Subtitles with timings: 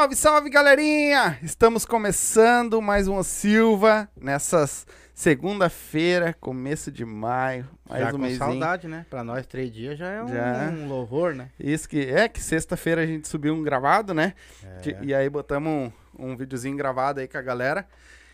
[0.00, 1.38] Salve, salve, galerinha!
[1.42, 9.04] Estamos começando mais uma Silva nessas segunda-feira, começo de maio, mais já um saudade, né?
[9.10, 10.70] Pra nós, três dias já é um, Já.
[10.72, 11.50] um louvor, né?
[11.60, 14.32] Isso que é que sexta-feira a gente subiu um gravado, né?
[14.64, 14.78] É.
[14.80, 15.70] De- E aí botamos
[16.18, 17.86] um, um videozinho gravado aí com a galera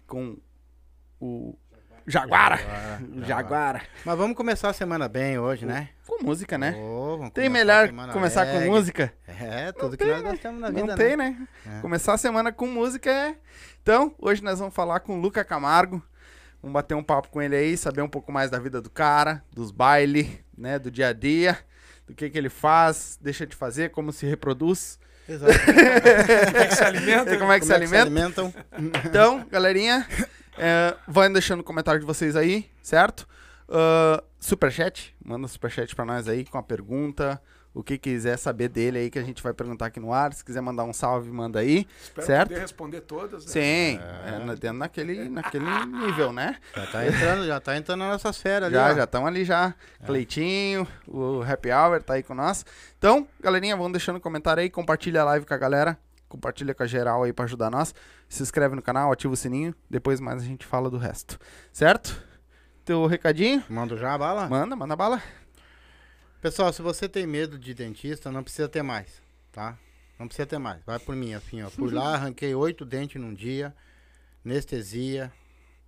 [0.07, 0.37] com
[1.21, 1.59] o
[2.07, 2.57] Jaguara.
[2.57, 3.83] Jaguara, Jaguara.
[4.05, 5.89] Mas vamos começar a semana bem hoje, né?
[6.07, 6.71] Com música, né?
[6.71, 9.13] Vamos Tem começar a melhor semana começar com música?
[9.27, 11.37] É, tudo Não que tem, nós gostamos na Não vida, tem, né?
[11.65, 11.79] né?
[11.79, 11.81] É.
[11.81, 13.35] Começar a semana com música é.
[13.83, 16.01] Então, hoje nós vamos falar com o Luca Camargo.
[16.63, 19.43] Vamos bater um papo com ele aí, saber um pouco mais da vida do cara,
[19.53, 20.79] dos bailes, né?
[20.79, 21.59] Do dia a dia,
[22.07, 25.53] do que, que ele faz, deixa de fazer, como se reproduz, Exato.
[25.65, 27.37] Como é que se alimenta?
[27.39, 28.03] como é que se Como é que se alimenta.
[28.03, 28.55] alimentam?
[29.05, 30.07] Então, galerinha,
[30.59, 33.27] é, vai deixando o comentário de vocês aí, certo?
[33.69, 37.41] Ah, superchat, manda superchat pra nós aí com a pergunta,
[37.75, 40.33] o que quiser saber dele aí que a gente vai perguntar aqui no ar.
[40.33, 41.87] Se quiser mandar um salve, manda aí.
[42.03, 42.49] Espero Certo?
[42.49, 43.45] poder responder todas.
[43.45, 43.51] Né?
[43.53, 46.57] Sim, é, na- dentro naquele, naquele nível, né?
[46.75, 48.97] Já tá entrando, já tá entrando nas nossas férias Já, ali, ó.
[48.99, 49.75] já estão ali já.
[50.07, 52.65] Cleitinho, o Happy Hour tá aí com nós.
[52.97, 55.99] Então, galerinha, vão deixando um comentário aí, compartilha a live com a galera,
[56.37, 57.95] compartilha com a geral aí pra ajudar nós.
[58.29, 61.39] Se inscreve no canal, ativa o sininho, depois mais a gente fala do resto.
[61.73, 62.23] Certo?
[62.85, 63.65] Teu recadinho?
[63.69, 64.49] Manda já a bala?
[64.49, 65.21] Manda, manda bala.
[66.41, 69.21] Pessoal, se você tem medo de dentista, não precisa ter mais,
[69.51, 69.77] tá?
[70.19, 70.85] Não precisa ter mais.
[70.85, 71.71] Vai por mim, assim, ó.
[71.71, 73.75] Fui lá, arranquei oito dentes num dia,
[74.45, 75.33] anestesia,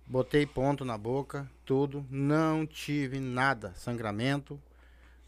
[0.05, 2.05] botei ponto na boca, tudo.
[2.09, 4.61] Não tive nada, sangramento.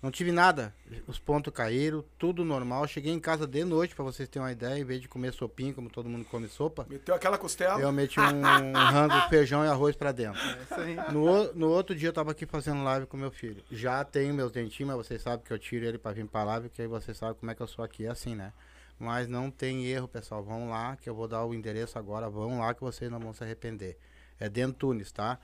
[0.02, 0.74] Não tive nada.
[1.06, 2.88] Os pontos caíram, tudo normal.
[2.88, 5.76] Cheguei em casa de noite, pra vocês terem uma ideia, em vez de comer sopinho,
[5.76, 7.80] como todo mundo come sopa, Meteu aquela costela.
[7.80, 8.42] eu meti um
[8.74, 10.42] rango, feijão e arroz pra dentro.
[10.42, 10.96] É isso aí.
[11.14, 13.64] No, no outro dia eu tava aqui fazendo live com meu filho.
[13.72, 16.70] Já tenho meus dentinhos, mas vocês sabem que eu tiro ele pra vir pra live,
[16.70, 18.52] porque aí vocês sabem como é que eu sou aqui, é assim, né?
[18.98, 20.44] Mas não tem erro, pessoal.
[20.44, 22.30] Vão lá, que eu vou dar o endereço agora.
[22.30, 23.98] Vão lá que vocês não vão se arrepender.
[24.40, 25.40] É Dentunes, tá?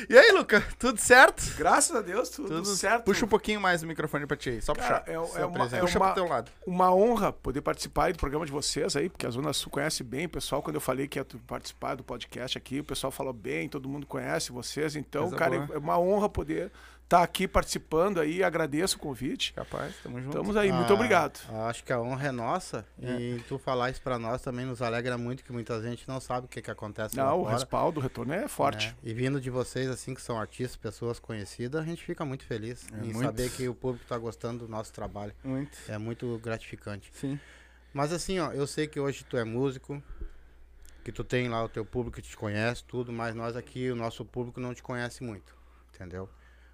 [0.08, 1.42] E aí, Luca, tudo certo?
[1.56, 3.04] Graças a Deus, tudo, Tudo certo.
[3.04, 5.10] Puxa um pouquinho mais o microfone pra ti aí, só Cara, puxar.
[5.10, 5.76] é, é uma, presente.
[5.76, 6.50] é Puxa uma, pro teu lado.
[6.66, 10.02] uma honra poder participar aí do programa de vocês aí, porque a Zona Sul conhece
[10.02, 10.62] bem o pessoal.
[10.62, 14.06] Quando eu falei que ia participar do podcast aqui, o pessoal falou bem, todo mundo
[14.06, 14.96] conhece vocês.
[14.96, 15.76] Então, Coisa cara, boa.
[15.76, 16.70] é uma honra poder
[17.04, 18.42] estar aqui participando aí.
[18.44, 19.54] Agradeço o convite.
[19.54, 20.28] Capaz, tamo junto.
[20.36, 21.40] Estamos aí, muito Ah, obrigado.
[21.68, 22.84] Acho que a honra é nossa.
[23.00, 26.44] E tu falar isso pra nós também nos alegra muito, que muita gente não sabe
[26.46, 27.54] o que, que acontece lá Não, o fora.
[27.56, 28.88] respaldo, o retorno é forte.
[28.88, 28.94] né?
[29.02, 32.86] E vindo de vocês, assim, que são artistas, pessoas conhecidas, a gente fica muito feliz
[32.92, 33.22] É em muito.
[33.22, 35.32] saber que o público tá gostando do nosso trabalho.
[35.42, 35.78] Muito.
[35.88, 37.10] É muito gratificante.
[37.14, 37.40] Sim.
[37.94, 40.02] Mas assim, ó, eu sei que hoje tu é músico,
[41.08, 43.96] que tu tem lá o teu público que te conhece, tudo, mas nós aqui, o
[43.96, 45.56] nosso público não te conhece muito,
[45.94, 46.28] entendeu?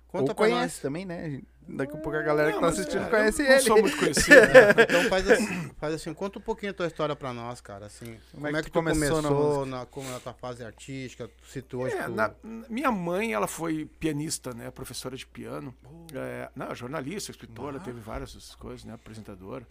[0.09, 1.41] Conta Ou pra conhece também, né?
[1.69, 3.61] Daqui a pouco a galera que Não, tá mas, assistindo é, conhece eu não ele.
[3.63, 4.35] sou muito conhecido.
[4.35, 4.49] nós.
[4.77, 7.87] É, então faz assim, faz assim, conta um pouquinho a tua história pra nós, cara,
[7.87, 11.31] assim, como, é que, tu tu começou na começou, na, como na tua fase artística,
[11.49, 12.11] se tu hoje É, tu...
[12.11, 14.69] na- na- minha mãe, ela foi pianista, né?
[14.73, 15.73] Professora de piano.
[16.13, 18.95] É, não, jornalista, escritora, teve várias coisas, né?
[18.95, 19.65] Apresentadora.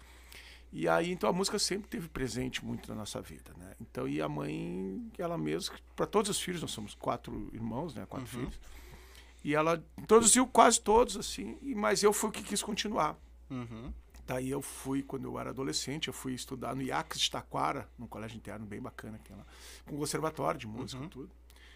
[0.76, 3.76] E aí, então, a música sempre teve presente muito na nossa vida, né?
[3.80, 8.08] Então, e a mãe, ela mesma, para todos os filhos, nós somos quatro irmãos, né?
[8.08, 8.60] Quatro filhos.
[9.44, 13.16] E ela introduziu quase todos, assim, mas eu fui o que quis continuar.
[13.52, 13.94] Uhum.
[14.26, 18.08] Daí eu fui, quando eu era adolescente, eu fui estudar no IACS de Taquara, num
[18.08, 19.46] colégio interno bem bacana, aqui lá,
[19.86, 21.30] com conservatório de música e tudo.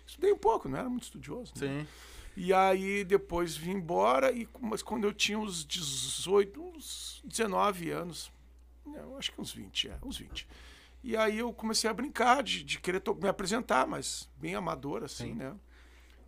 [0.08, 1.54] Estudei um pouco, não era muito estudioso.
[1.58, 1.82] né?
[1.82, 1.88] Sim.
[2.36, 8.32] E aí depois vim embora, e, mas quando eu tinha uns 18, uns 19 anos,
[8.88, 10.48] não, acho que uns 20, é, uns 20.
[11.04, 15.04] E aí eu comecei a brincar, de, de querer to- me apresentar, mas bem amador,
[15.04, 15.36] assim, Sim.
[15.36, 15.56] né?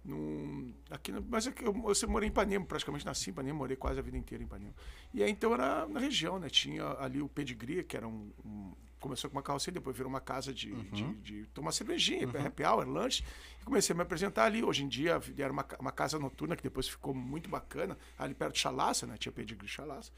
[0.06, 3.76] Num, aqui mas é que eu, eu morei em Ipanema, praticamente nasci em Ipanema, morei
[3.76, 4.74] quase a vida inteira em Ipanema.
[5.14, 6.50] E aí então era na região, né?
[6.50, 10.20] Tinha ali o Pedigree, que era um, um- começou com uma carroceria, depois virou uma
[10.22, 13.24] casa de, de, de tomar cervejinha, happy hour, lanche.
[13.62, 14.64] E comecei a me apresentar ali.
[14.64, 18.54] Hoje em dia era uma, uma casa noturna que depois ficou muito bacana, ali perto
[18.54, 19.16] de Chalaça, né?
[19.18, 20.12] Tinha Pedigree Chalaça.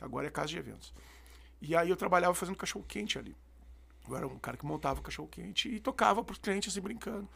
[0.00, 0.94] Agora é casa de eventos.
[1.62, 3.36] E aí eu trabalhava fazendo cachorro quente ali.
[4.08, 7.28] Eu era um cara que montava cachorro quente e tocava para os clientes assim brincando.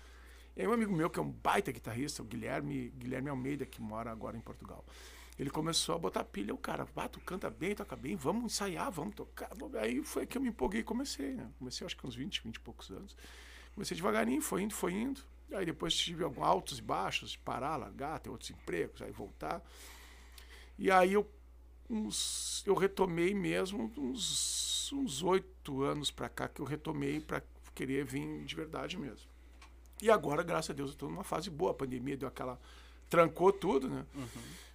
[0.57, 3.81] E aí um amigo meu, que é um baita guitarrista, o Guilherme, Guilherme Almeida, que
[3.81, 4.85] mora agora em Portugal.
[5.39, 6.53] ele começou a botar pilha.
[6.53, 9.51] O cara, ah, tu canta bem, toca bem, vamos ensaiar, vamos tocar.
[9.81, 11.49] Aí foi que eu me empolguei e comecei, né?
[11.59, 13.17] Comecei acho que uns 20, 20 e poucos anos.
[13.75, 15.21] Comecei devagarinho, foi indo, foi indo.
[15.53, 19.63] Aí depois tive alguns altos e baixos, parar, largar, ter outros empregos, aí voltar.
[20.79, 21.31] E aí eu,
[21.89, 27.43] uns, eu retomei mesmo uns, uns oito anos pra cá que eu retomei pra
[27.75, 29.29] querer vir de verdade mesmo.
[30.01, 31.71] E agora, graças a Deus, eu estou numa fase boa.
[31.71, 32.61] A pandemia deu aquela.
[33.09, 34.05] trancou tudo, né?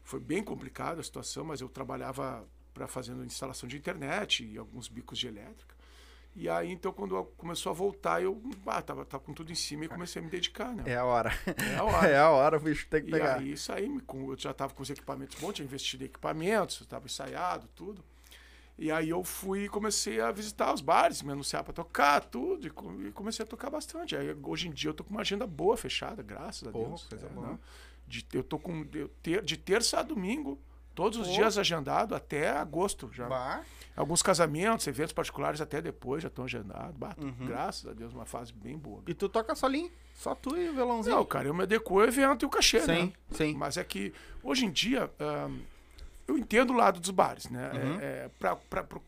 [0.03, 4.87] Foi bem complicada a situação, mas eu trabalhava para fazendo instalação de internet e alguns
[4.87, 5.75] bicos de elétrica.
[6.33, 9.83] E aí, então, quando começou a voltar, eu ah, tava, tava com tudo em cima
[9.85, 10.83] e comecei a me dedicar, né?
[10.85, 11.29] É a hora.
[11.45, 12.07] É a hora.
[12.07, 13.37] É a hora, o bicho tem que E pegar.
[13.37, 16.79] aí saí, me com- eu já estava com os equipamentos bons, tinha investido em equipamentos,
[16.79, 18.01] estava ensaiado, tudo.
[18.77, 22.65] E aí eu fui e comecei a visitar os bares, me anunciar para tocar, tudo,
[22.65, 24.15] e, co- e comecei a tocar bastante.
[24.15, 27.03] Aí hoje em dia eu tô com uma agenda boa fechada, graças a Deus.
[27.03, 27.47] coisa É, boa.
[27.47, 27.59] né?
[28.07, 30.57] De, eu tô com eu ter, de terça a domingo,
[30.95, 31.33] todos os Pô.
[31.33, 33.27] dias agendado até agosto já.
[33.27, 33.61] Bah,
[33.95, 36.95] Alguns casamentos, eventos particulares até depois já estão agendados.
[36.95, 37.45] Bah, Uhum.
[37.47, 39.03] Graças a Deus, uma fase bem boa.
[39.05, 39.91] E tu toca solinho?
[40.15, 41.15] Só tu e o violãozinho?
[41.15, 42.95] Não, cara, eu me adequo ao evento e o cachê, né?
[43.01, 43.53] sim, sim.
[43.55, 45.11] Mas é que hoje em dia
[46.27, 47.69] eu entendo o lado dos bares, né?
[47.73, 47.97] Uhum.
[47.99, 48.29] É,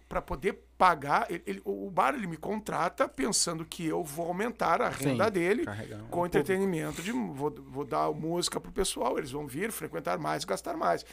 [0.09, 4.81] para poder pagar, ele- ele- o bar ele me contrata pensando que eu vou aumentar
[4.81, 5.65] a renda Sim, dele
[6.03, 10.43] um com entretenimento de vou, vou dar música pro pessoal, eles vão vir frequentar mais,
[10.43, 11.05] gastar mais.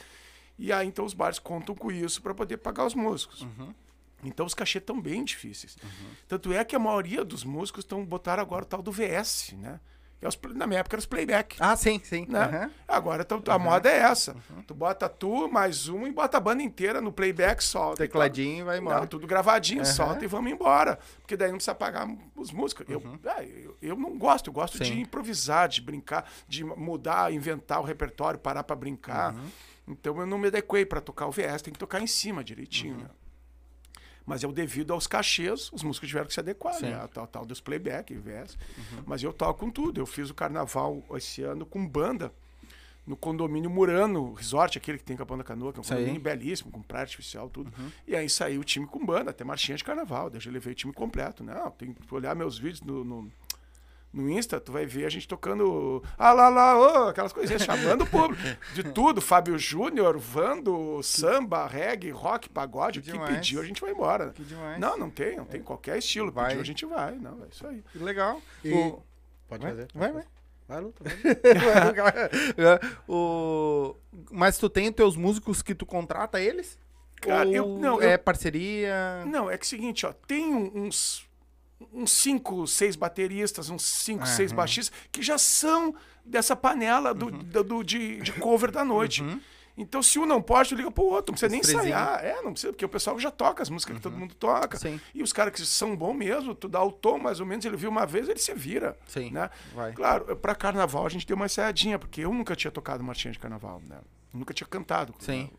[0.61, 3.41] E aí então os bares contam com isso para poder pagar os músicos.
[3.41, 3.73] Uhum.
[4.23, 5.75] Então os cachês estão bem difíceis.
[6.27, 9.79] Tanto é que a maioria dos músicos estão botaram agora o tal do VS, né?
[10.21, 11.57] É os na minha época era os playback.
[11.59, 12.27] Ah, sim, sim.
[12.29, 12.43] Né?
[12.43, 12.71] Aham.
[12.87, 14.35] Agora a moda é essa.
[14.67, 17.97] Tu bota tu, mais um e bota a banda inteira no playback, solta.
[17.97, 18.99] Tecladinho e vai embora.
[18.99, 19.91] Não, tudo gravadinho, Aham.
[19.91, 20.99] solta e vamos embora.
[21.21, 22.85] Porque daí não precisa pagar os músicos.
[22.87, 24.83] Eu, é, eu, eu não gosto, eu gosto Sim.
[24.83, 29.33] de improvisar, de brincar, de mudar, inventar o repertório, parar pra brincar.
[29.91, 32.97] Então eu não me adequei pra tocar o VS, tem que tocar em cima direitinho,
[32.97, 33.09] né?
[34.25, 36.85] Mas é o devido aos cachês, os músicos tiveram que se adequar, Sim.
[36.85, 36.95] né?
[36.95, 38.57] A tal, tal dos playback, VS.
[39.05, 39.99] Mas eu toco com tudo.
[39.99, 42.31] Eu fiz o carnaval esse ano com banda
[43.05, 45.89] no condomínio Murano Resort, aquele que tem Capão da Canoa, que é um aí.
[45.89, 47.73] condomínio belíssimo, com praia artificial, tudo.
[48.07, 50.29] E aí saiu o time com banda, até marchinha de carnaval.
[50.29, 51.43] Daí eu levei o time completo.
[51.43, 53.31] Não, tem que olhar meus vídeos no, no,
[54.13, 58.03] no Insta, tu vai ver a gente tocando ah lá lá, ô, aquelas coisinhas, chamando
[58.03, 58.41] o público.
[58.75, 63.35] De tudo, Fábio Júnior, Vando, samba, reggae, rock, pagode, o que demais.
[63.35, 64.31] pediu a gente vai embora.
[64.31, 64.79] Que demais.
[64.79, 66.31] Não, não tem, não tem qualquer estilo.
[66.31, 66.47] Vai.
[66.49, 67.15] Pediu, a gente vai.
[67.15, 67.83] Não, é isso aí.
[67.91, 68.41] Que legal.
[68.63, 69.01] E- O-
[69.47, 69.87] Pode Vai, fazer.
[69.93, 70.23] vai, vai.
[70.67, 71.03] Vai, Luta.
[71.03, 72.79] vai.
[73.07, 73.95] o...
[74.31, 76.77] Mas tu tem os teus músicos que tu contrata eles?
[77.21, 79.23] Cara, Ou eu- não, é eu- parceria?
[79.25, 81.27] Não, é que é o seguinte, ó, tem um- uns
[81.93, 84.57] uns cinco, seis bateristas, uns cinco, seis Aham.
[84.57, 85.95] baixistas que já são
[86.25, 87.37] dessa panela do, Uhum.
[87.39, 89.23] do, do- de, de cover da noite.
[89.77, 91.87] Então, se um não pode, tu liga pro outro, não precisa nem Os frezinhos.
[91.97, 92.23] ensaiar.
[92.23, 94.75] É, não precisa, porque o pessoal já toca as músicas que todo mundo toca.
[94.77, 94.81] Uhum.
[94.97, 95.01] Sim.
[95.15, 97.77] E os caras que são bons mesmo, tu dá o tom mais ou menos, ele
[97.77, 98.97] viu uma vez, ele se vira.
[99.07, 99.49] Sim, Né?
[99.73, 99.93] vai.
[99.93, 103.39] Claro, pra carnaval a gente deu uma ensaiadinha, porque eu nunca tinha tocado marchinha de
[103.39, 103.97] carnaval, né?
[104.33, 105.15] Nunca tinha cantado.
[105.19, 105.49] Sim.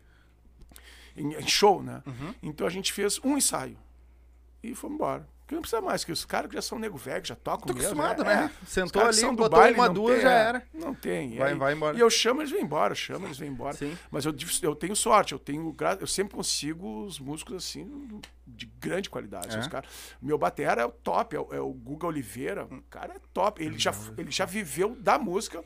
[1.17, 2.01] Em, em show, né?
[2.05, 2.33] Uhum.
[2.41, 3.77] Então a gente fez um ensaio.
[4.63, 5.27] E fomos embora.
[5.43, 7.67] Porque não precisa mais, que os caras que já são nego velho, que já tocam
[7.67, 8.01] Tô mesmo.
[8.01, 8.51] acostumado, é, né?
[8.61, 8.65] é.
[8.65, 10.63] Sentou ali, botou baile, uma, duas, tem, já é, era.
[10.73, 11.33] Não tem.
[11.33, 11.97] E Vai- aí- vai embora.
[11.97, 13.75] E eu chamo, eles vêm embora, eu chamo, eles vêm embora.
[13.75, 13.97] Sim.
[14.09, 19.09] Mas eu, eu tenho sorte, eu tenho eu sempre consigo os músicos assim de grande
[19.09, 19.55] qualidade.
[19.55, 19.59] É?
[19.59, 19.89] Os caras,
[20.21, 23.61] meu batera é o top, é o, é o Guga Oliveira, o cara é top.
[23.61, 25.63] Ele já, ele já viveu da música.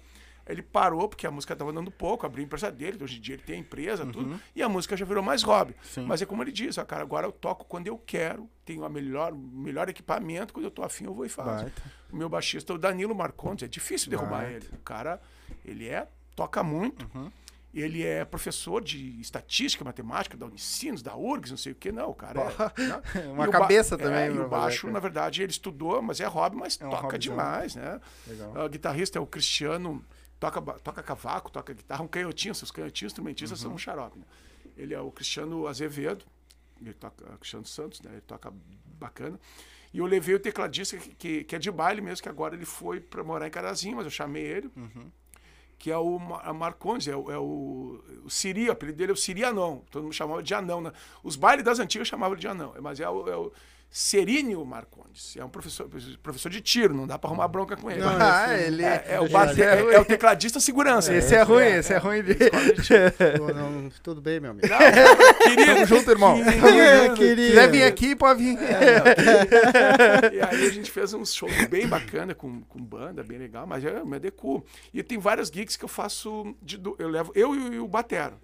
[0.47, 3.35] Ele parou porque a música estava dando pouco, abriu a empresa dele, hoje em dia
[3.35, 5.71] ele tem a empresa, tudo, e a música já virou mais hobby.
[5.73, 5.77] Uhum.
[5.83, 6.05] Sim.
[6.05, 8.89] Mas é como ele diz, ó, cara, agora eu toco quando eu quero, tenho a
[8.89, 11.63] melhor, melhor equipamento, quando eu tô afim eu vou e faço.
[11.65, 11.81] Baita.
[12.11, 14.51] O meu baixista, o Danilo Marcondes, é difícil derrubar Baita.
[14.53, 14.69] ele.
[14.73, 15.21] O cara,
[15.65, 17.29] ele é, toca muito, Uhum.
[17.73, 22.09] ele é professor de estatística, matemática, da Unicinos, da URGS, não sei o que, não,
[22.09, 22.81] o cara é...
[22.81, 23.01] né?
[23.33, 26.19] Uma o ba- cabeça também É, e o fazer, baixo, na verdade, ele estudou, mas
[26.21, 27.99] é hobby, mas É um toca demais, né?
[28.25, 28.65] Legal.
[28.65, 30.03] O guitarrista é o Cristiano,
[30.39, 33.67] toca, toca cavaco, toca guitarra, um canhotinho, seus canhotinhos instrumentistas Uhum.
[33.69, 34.17] são um xarope.
[34.19, 34.25] Né?
[34.77, 36.25] Ele é o Cristiano Azevedo,
[36.81, 38.11] ele toca, Cristiano Santos, né?
[38.11, 38.53] Ele toca
[38.99, 39.39] bacana.
[39.93, 42.65] E eu levei o tecladista, que, que, que é de baile mesmo, que agora ele
[42.65, 45.09] foi para morar em Carazinho, mas eu chamei ele, Uhum.
[45.79, 49.11] que é o Ma- a Marcondes, é o, é o, o Siri, o apelido dele
[49.11, 49.83] é o Siri Anão.
[49.89, 50.81] Todo mundo chamava de Anão.
[50.81, 50.91] Né?
[51.23, 53.51] Os bailes das antigas chamavam de Anão, mas é o, é o
[53.89, 55.35] Serínio Marcondes.
[55.37, 55.89] É um professor,
[56.21, 58.01] professor de tiro, não dá para arrumar bronca com ele.
[58.01, 61.13] Não, Ah, esse- ele É, é o esse bate- é é- é o tecladista segurança.
[61.15, 62.21] Esse é ruim, esse é ruim.
[63.37, 64.67] Pô, não, tudo bem, meu amigo.
[65.43, 66.37] Queria, Tamo junto, irmão.
[66.37, 67.47] É, Se queria.
[67.49, 68.57] quiser vir aqui, pode vir.
[70.33, 73.83] E aí a gente fez um show bem bacana com, com banda, bem legal, mas
[73.83, 74.63] eu me adequo.
[74.93, 78.35] E tem várias gigs que eu faço, de eu levo eu e o Batero.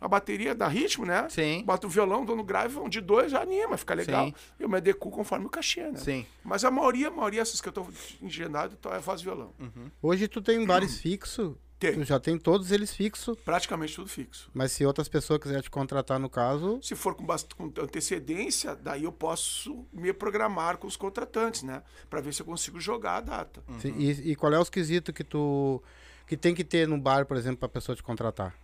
[0.00, 1.26] A bateria dá ritmo, né?
[1.28, 1.64] Sim.
[1.64, 4.26] Bota o violão, dou no grave, vão de dois, já anima, fica legal.
[4.26, 4.34] Sim.
[4.58, 5.98] Eu me adequo conforme o cachê, né?
[5.98, 6.24] Sim.
[6.44, 7.86] Mas a maioria, a maioria, essas que eu tô
[8.22, 9.52] engendado, então é voz e violão.
[10.00, 11.94] Hoje tu tem bares fixos, Tem.
[11.94, 14.48] tu já tem todos eles fixos, Praticamente tudo fixo.
[14.54, 17.26] mas se outras pessoas quiserem te contratar no caso, Se for com,
[17.56, 21.82] com antecedência, daí eu posso me programar com os contratantes, né?
[22.08, 23.62] Pra ver se eu consigo jogar a data.
[23.80, 25.82] se- e, e qual é os quesitos que tu
[26.26, 28.54] que tem que ter no bar, por exemplo, pra pessoa te contratar?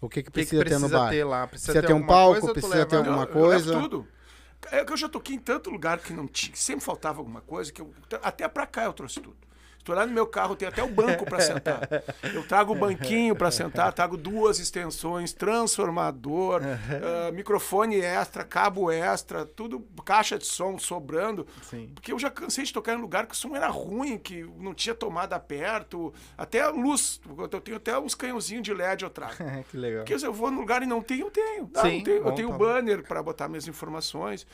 [0.00, 1.10] O que que O que, que precisa, ter no bar?
[1.10, 1.46] ter lá?
[1.46, 3.80] Precisa, Precisa ter um palco, coisa precisa ter alguma Eu- eu coisa.
[3.80, 4.08] tudo.
[4.70, 7.72] É que eu já toquei em tanto lugar que não tinha, sempre faltava alguma coisa,
[7.72, 9.36] que eu, até pra cá eu trouxe tudo.
[9.88, 11.80] Estou lá no meu carro, tem até o banco para sentar.
[12.34, 19.46] Eu trago o banquinho para sentar, trago duas extensões, transformador, ah, microfone extra, cabo extra,
[19.46, 21.46] tudo, caixa de som sobrando.
[21.62, 21.90] Sim.
[21.94, 24.74] Porque eu já cansei de tocar em lugar que o som era ruim, que não
[24.74, 27.18] tinha tomada perto, até a luz.
[27.50, 29.36] Eu tenho até uns canhãozinhos de LED eu trago.
[29.70, 30.00] que legal.
[30.00, 31.70] Porque se eu vou num lugar e não tenho, eu tenho.
[31.74, 32.58] Ah, Sim, não tenho bom, eu tenho tá.
[32.58, 34.46] banner para botar minhas informações.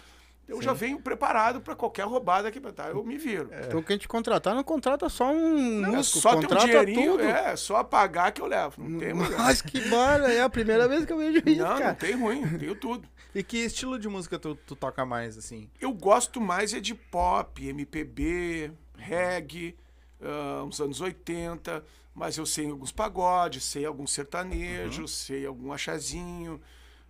[0.46, 3.50] Eu já venho preparado para qualquer roubada que tá, eu me viro.
[3.66, 7.12] Então quem te contratar não contrata só um É músico, só ter um contrata dinheirinho,
[7.12, 7.24] tudo.
[7.24, 8.82] é só pagar que eu levo.
[8.82, 9.14] Não tem.
[9.14, 11.94] Mas que bar, é a primeira vez que eu vejo isso, não, não cara.
[11.94, 13.08] tem ruim, tenho tudo.
[13.34, 15.68] E que estilo de música tu, tu toca mais, assim?
[15.80, 19.76] Eu gosto mais é de pop, MPB, reggae,
[20.22, 21.82] ah, uns anos 80,
[22.14, 26.60] mas eu sei alguns pagodes, sei alguns sertanejos, sei algum achazinho,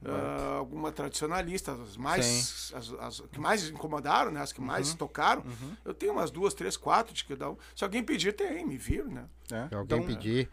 [0.07, 4.41] ah, alguma tradicionalista, as mais as, as que mais incomodaram, né?
[4.41, 5.45] As que mais tocaram.
[5.85, 7.57] Eu tenho umas duas, três, quatro de cada um.
[7.75, 9.25] Se alguém pedir, tem, me viro, né?
[9.51, 9.69] É?
[9.69, 10.49] Se alguém Então, pedir.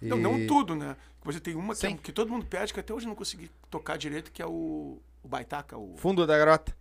[0.00, 0.96] Não, e- não tudo, né?
[1.24, 3.50] Mas tem uma que, é- que todo mundo pede, que até hoje eu não consegui
[3.70, 5.78] tocar direito, que é o, o baitaca.
[5.78, 5.96] O...
[5.96, 6.74] Fundo da grota.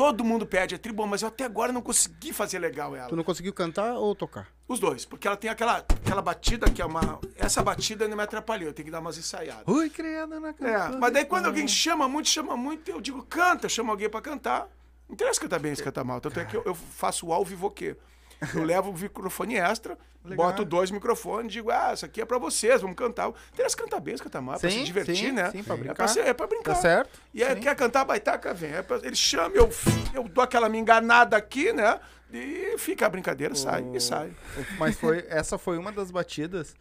[0.00, 3.10] Todo mundo pede, é tribom, mas eu até agora não consegui fazer legal ela.
[3.10, 4.48] Tu não conseguiu cantar ou tocar?
[4.66, 7.20] Os dois, porque ela tem aquela, aquela batida que é uma.
[7.36, 9.62] Essa batida não me atrapalhou, eu tenho que dar umas ensaiadas.
[9.66, 10.98] Ui, criada na É, campanha.
[10.98, 14.68] mas daí quando alguém chama muito, chama muito, eu digo, canta, chama alguém pra cantar.
[15.06, 16.18] Não interessa cantar bem, se cantar mal.
[16.18, 17.94] Tanto é que eu, eu faço o ao vivoquê.
[18.54, 20.46] Eu levo o microfone extra, Legal.
[20.46, 23.30] boto dois microfones, digo, ah, isso aqui é pra vocês, vamos cantar.
[23.52, 25.50] Interessa cantar bem, cantar mal, é pra Sim, se divertir, sim, né?
[25.50, 25.94] sim, pra É brincar.
[25.94, 26.74] pra, ser- é pra brincar.
[26.74, 27.20] Tá certo?
[27.34, 28.72] E aí, quer cantar baitaca, vem.
[28.72, 29.68] É pra- ele chama, eu,
[30.14, 32.00] eu dou aquela me enganada aqui, né?
[32.32, 34.32] E fica a brincadeira, sai e sai.
[34.78, 36.74] Mas foi, essa foi uma das batidas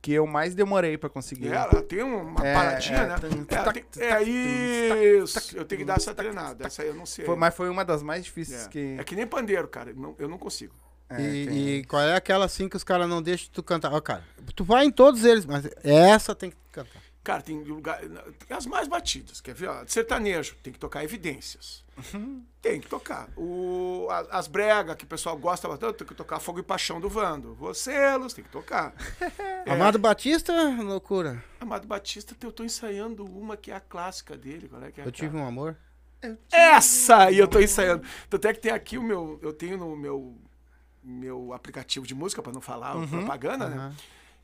[0.00, 1.48] que eu mais demorei pra conseguir.
[1.48, 3.16] É, ela tem uma É, paradinha, é, né?
[3.98, 5.56] É, é isso.
[5.56, 6.66] Eu tenho que dar essa treinada.
[6.66, 7.24] Essa aí eu não sei.
[7.24, 8.68] Foi- mas foi uma das mais difíceis É.
[8.68, 8.96] que.
[8.98, 9.90] É que nem pandeiro, cara.
[9.90, 10.74] Eu não, eu não consigo.
[11.08, 13.92] É, e, tem- e qual é aquela assim que os caras não deixam tu cantar?
[13.92, 14.24] Ó, cara,
[14.56, 17.02] tu vai em todos eles, mas essa tem que cantar.
[17.22, 18.00] Cara, tem lugar.
[18.46, 19.40] Tem as mais batidas.
[19.40, 19.68] Quer ver?
[19.68, 21.82] Ó, sertanejo, tem que tocar evidências.
[22.12, 22.42] Uhum.
[22.64, 23.28] Tem que tocar.
[23.36, 26.98] O, a- as bregas, que o pessoal gosta bastante, tem que tocar Fogo e Paixão
[26.98, 27.54] do Vando.
[27.56, 28.94] Vocês, tem que tocar.
[29.66, 29.70] É.
[29.70, 31.44] Amado Batista, loucura.
[31.60, 34.66] Amado Batista, eu tô ensaiando uma que é a clássica dele.
[34.68, 35.76] Qual é que é Eu tive um amor.
[36.50, 38.02] Essa aí eu tô ensaiando.
[38.30, 39.38] Tanto é que tem aqui o meu.
[39.42, 40.34] Eu tenho no meu,
[41.04, 43.94] meu aplicativo de música, pra não falar Uhum, propaganda, né?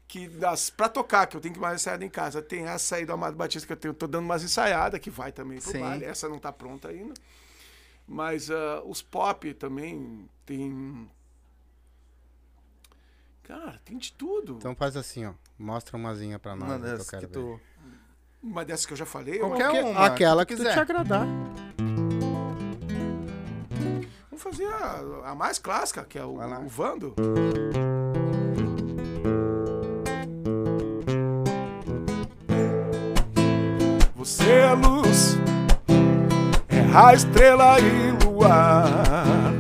[0.06, 3.06] Que das, pra tocar, que eu tenho que mais ensaiada em casa, tem essa aí
[3.06, 5.80] do Amado Batista que eu tenho, tô dando umas ensaiadas, que vai também pro Sim.
[5.80, 6.04] baile.
[6.04, 7.14] Essa não tá pronta ainda.
[8.06, 11.08] Mas ah, os pop também tem.
[13.44, 14.54] Cara, tem de tudo.
[14.58, 15.32] Então faz assim, ó.
[15.58, 16.68] Mostra umazinha pra nós.
[16.68, 17.44] Uma que eu dessas quero que ver.
[17.44, 17.60] tu.
[18.42, 19.38] Uma dessas que eu já falei.
[19.38, 20.80] Qualquer Que- uma, aquela que que, tu tu te quiser.
[20.80, 21.26] agradar.
[24.42, 27.14] Vamos fazer a, a mais clássica, que é o, o Vando.
[34.14, 35.36] Você é luz,
[36.68, 39.52] é a estrela e luar.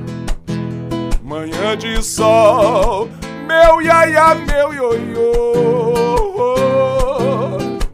[1.22, 3.10] Manhã de sol,
[3.46, 5.52] meu iaia, meu ioiô.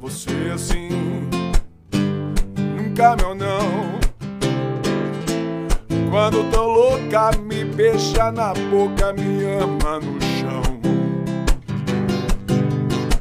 [0.01, 0.89] Você assim,
[2.55, 3.96] nunca meu não.
[6.17, 10.63] Quando tô louca, me beija na boca, me ama no chão.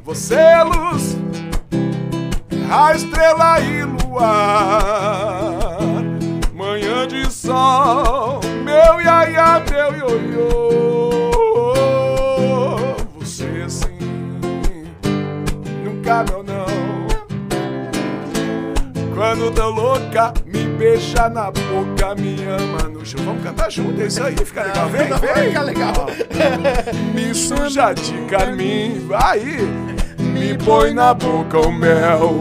[0.05, 1.17] Você é luz,
[2.53, 5.77] é a estrela e luar.
[6.53, 11.09] Manhã de sol, meu iaia, meu ioiô.
[13.19, 13.99] Você sim,
[15.83, 16.63] nunca meu não.
[19.13, 23.19] Quando tô louca, me beija na boca, me ama no chão.
[23.25, 24.89] Vamos cantar junto, é isso aí, fica legal.
[24.89, 25.47] Vem, vem.
[25.47, 25.93] Fica legal.
[27.13, 29.39] Me suja de carmim, vai.
[30.19, 32.39] Me põe na boca o mel.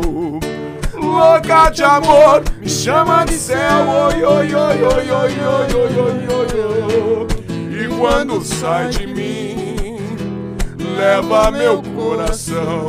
[0.92, 3.88] Louca de amor, me chama de céu.
[4.08, 7.84] Oi, oi, oi, oi, oi, oi, oi, oi, oi, oi.
[7.84, 10.56] E quando sai de mim,
[10.98, 12.86] leva meu coração.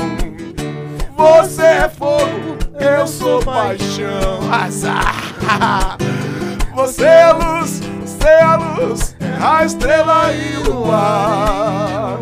[1.18, 4.52] Você é fogo, eu sou paixão.
[4.52, 5.15] Azar.
[6.76, 12.20] Você é luz, você é a luz, a estrela e o luar.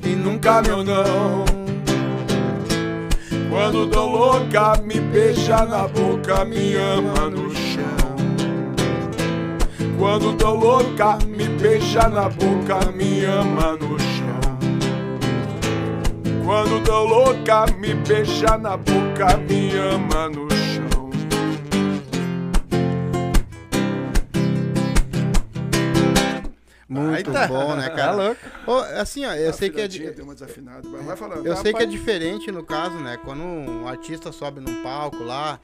[0.04, 1.44] e nunca meu não.
[3.48, 7.69] Quando dou louca, me beija na boca, me ama no chão.
[10.00, 14.58] Quando tô louca, me beija na boca, me ama no chão.
[16.44, 21.10] Quando tô louca, me beija na boca, me ama no chão.
[26.88, 27.46] Muito Eita.
[27.46, 28.12] bom, né, É cara?
[28.12, 28.40] louco.
[28.66, 29.86] Ô, assim, ó, eu sei que é.
[29.86, 31.46] di- Deu uma desafinada, mas vai falando.
[31.46, 33.16] Eu Tá, sei que é diferente no caso, né?
[33.24, 35.60] Quando um artista sobe num palco lá,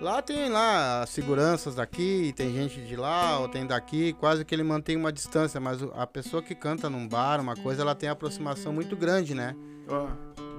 [0.00, 4.54] lá tem lá as seguranças daqui, tem gente de lá, ou tem daqui, quase que
[4.54, 8.08] ele mantém uma distância, mas a pessoa que canta num bar, uma coisa, ela tem
[8.08, 9.54] aproximação muito grande, né?
[9.88, 10.06] Ó,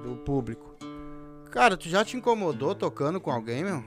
[0.02, 0.76] Do público.
[1.50, 3.84] Cara, tu já te incomodou tocando com alguém, meu?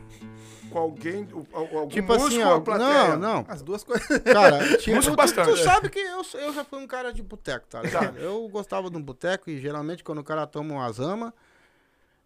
[0.69, 2.59] com alguém, algum Tipo assim, ó.
[2.77, 3.45] Não, não.
[3.47, 4.07] As duas coisas.
[4.19, 5.49] Cara, tipo, tu, bastante.
[5.51, 8.17] tu sabe que eu, eu já fui um cara de boteco, tá ligado?
[8.19, 11.33] Eu gostava de um boteco e geralmente quando o cara toma umas ama,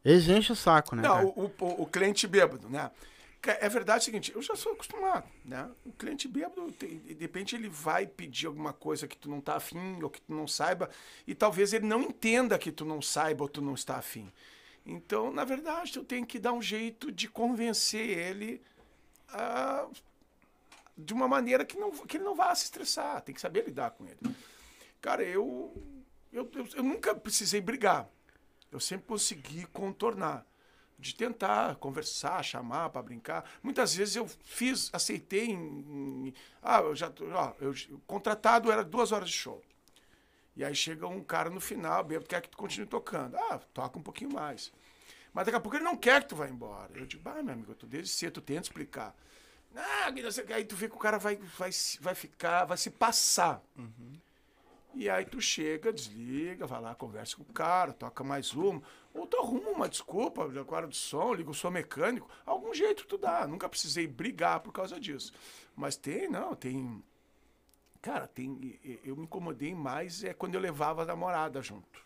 [0.04, 1.04] eles enchem o saco, né?
[1.04, 2.90] Não, o, o- o cliente bêbado, né?
[3.42, 5.70] É verdade o seguinte, eu já sou acostumado, né?
[5.86, 10.04] O cliente bêbado, de repente ele vai pedir alguma coisa que tu não tá afim
[10.04, 10.90] ou que tu não saiba,
[11.26, 14.30] e talvez ele não entenda que tu não saiba ou tu não está afim.
[14.86, 18.62] Então, na verdade, tu tem que dar um jeito de convencer ele
[20.98, 23.92] de uma maneira que, não, que ele não vá se estressar, tem que saber lidar
[23.92, 24.36] com ele.
[25.00, 25.74] Cara, eu,
[26.34, 28.10] eu, eu, eu nunca precisei brigar.
[28.70, 30.46] Eu sempre consegui contornar.
[31.00, 33.50] De tentar conversar, chamar para brincar.
[33.64, 36.28] Muitas vezes eu fiz, aceitei em.
[36.28, 37.10] em- ah, eu já.
[37.10, 37.74] tô- Ó, eu,
[38.06, 39.62] contratado era duas horas de show.
[40.58, 43.38] E aí chega um cara no final, bêbado, quer que tu continue tocando.
[43.38, 44.74] Ah, toca um pouquinho mais.
[45.34, 46.92] Mas daqui a pouco ele não quer que tu vá embora.
[46.94, 49.16] Eu digo, ah, meu amigo, tu desde cedo, tu tenta explicar.
[49.74, 50.12] Ah,
[50.54, 51.70] aí tu vê que o cara vai, vai,
[52.02, 53.64] vai ficar, vai se passar.
[54.96, 58.82] E aí tu chega, desliga, vai lá, conversa com o cara, toca mais uma.
[59.14, 62.30] Ou tu arruma uma desculpa, agora do som, liga o som mecânico.
[62.46, 63.48] Algum jeito tu dá.
[63.48, 65.34] Nunca precisei brigar por causa disso.
[65.76, 67.04] Mas tem, não, tem.
[68.02, 68.80] Cara, tem.
[69.04, 72.02] Eu me incomodei mais é quando eu levava a namorada junto.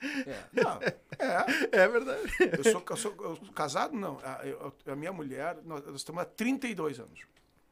[0.00, 0.96] É, não, é.
[1.72, 2.22] É verdade.
[2.56, 4.18] Eu sou, eu sou- eu sou casado, não.
[4.22, 7.20] A, eu- a minha mulher, nós, nós estamos há 32 anos.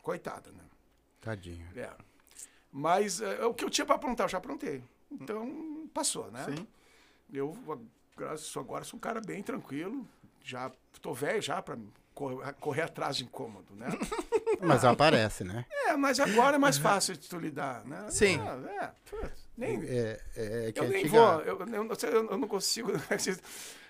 [0.02, 0.64] Coitada, né?
[1.20, 1.66] Tadinho.
[1.76, 1.90] É.
[2.72, 4.82] Mas é, o que eu tinha para aprontar, eu já aprontei.
[5.10, 6.44] Então, passou, né?
[6.44, 6.66] Sim.
[7.32, 7.56] Eu,
[8.16, 10.06] graças a agora, sou um cara bem tranquilo.
[10.42, 10.70] Já
[11.02, 11.76] tô velho já para
[12.60, 13.88] correr, atrás de incômodo, né?
[14.60, 15.66] Mas aparece, né?
[15.88, 18.06] é, mas agora é mais fácil de tu lidar, né?
[18.08, 18.40] Sim.
[18.40, 21.66] É, é, putz, nem, É, é, é que eu nem vou, eu, eu,
[22.10, 22.90] eu- eu não consigo.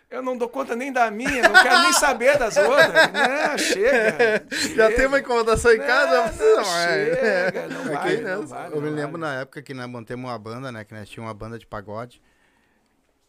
[0.09, 2.87] Eu não dou conta nem da minha, não quero nem saber das outras.
[3.13, 4.47] Não, chega.
[4.55, 4.93] Já chega.
[4.95, 6.33] tem uma incomodação em casa?
[6.33, 7.15] Não, não, é.
[7.17, 8.91] chega, não É vai, que não vai, eu não me vai.
[8.91, 10.85] lembro na época que nós montamos uma banda, né?
[10.85, 12.23] Que nós tínhamos uma banda de pagode.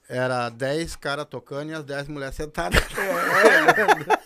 [0.10, 2.82] Era 10 caras tocando e as 10 mulheres sentadas.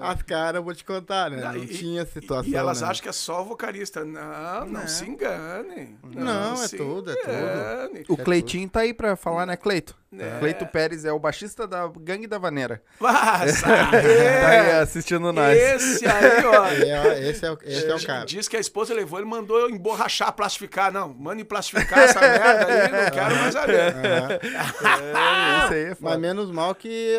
[0.00, 1.42] As caras, eu vou te contar, né?
[1.42, 1.58] Não, É.
[1.58, 2.50] e- tinha situação.
[2.50, 2.88] E elas né?
[2.88, 4.04] acham que é só o vocalista.
[4.04, 4.88] Não, não, Não.
[4.88, 5.98] se enganem.
[6.14, 8.12] Não, é se tudo, é tudo.
[8.12, 9.94] O Cleitinho tá aí pra falar, né, Cleito?
[10.18, 10.38] É.
[10.38, 12.80] Cleito Pérez é o baixista da Gangue da Vaneira.
[12.98, 15.56] Mas, Tá aí é, assistindo nós.
[15.58, 16.64] esse aí, ó.
[17.16, 18.24] É, esse é, o- esse é o cara.
[18.24, 20.90] Diz que a esposa levou, ele mandou eu emborrachar, plastificar.
[20.92, 23.94] Não, manda plastificar essa merda aí, não quero mais saber.
[24.86, 26.18] É, esse aí é Mas foda.
[26.18, 27.18] menos mal que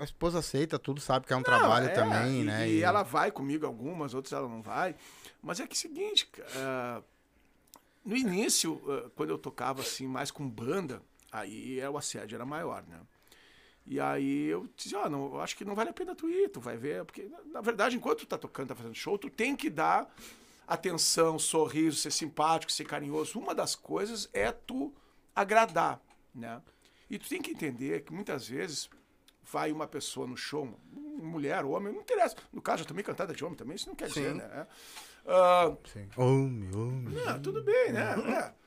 [0.00, 2.68] a, esposa aceita tudo, sabe que é um trabalho Não, é, também, e, né?
[2.68, 4.94] E, ela vai comigo algumas, outras ela não vai.
[5.42, 7.04] Mas é que é o seguinte, cara,
[8.04, 12.44] no início, ah, quando eu tocava assim, mais com banda, aí é, o assédio era
[12.44, 13.00] maior, né?
[13.86, 16.48] E aí eu disse, ah, não, eu acho que não vale a pena tu ir,
[16.48, 17.04] tu vai ver.
[17.04, 20.12] Porque, na- na verdade, enquanto tu tá tocando, tá fazendo show, tu tem que dar
[20.66, 23.38] atenção, sorriso, ser simpático, ser carinhoso.
[23.38, 24.94] Uma das coisas é tu
[25.34, 26.00] agradar,
[26.34, 26.62] né?
[27.08, 28.88] E tu tem que entender que muitas vezes
[29.42, 30.68] vai uma pessoa no show,
[31.18, 32.36] mulher, homem, não interessa.
[32.52, 34.38] No caso, eu também cantada de homem também, isso não quer dizer, Sim.
[34.38, 34.66] né?
[35.26, 36.08] Ah, Sim.
[36.16, 37.14] Homem, homem.
[37.24, 38.14] não, tudo bem, né?
[38.56, 38.60] É.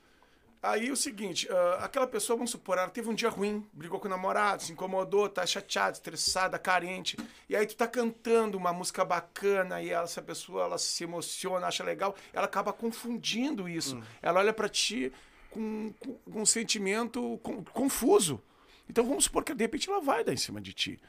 [0.65, 4.07] Aí o seguinte, ah, aquela pessoa, vamos supor, ela teve um dia ruim, brigou com
[4.07, 7.17] o namorado, se incomodou, tá chateada, estressada, carente.
[7.49, 11.67] E aí tu tá cantando uma música bacana e ela, essa pessoa ela se emociona,
[11.67, 14.01] acha legal, ela acaba confundindo isso.
[14.21, 15.11] Ela olha pra ti
[15.51, 18.41] com, com, com um sentimento con- confuso.
[18.89, 20.99] Então vamos supor que de repente ela vai dar em cima de ti.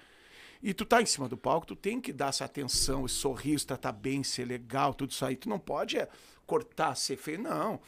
[0.63, 3.67] E tu tá em cima do palco, tu tem que dar essa atenção, esse sorriso,
[3.67, 5.37] tratar bem, ser legal, tudo isso aí.
[5.37, 6.09] Tu não pode é,
[6.47, 7.81] cortar, ser feio, não.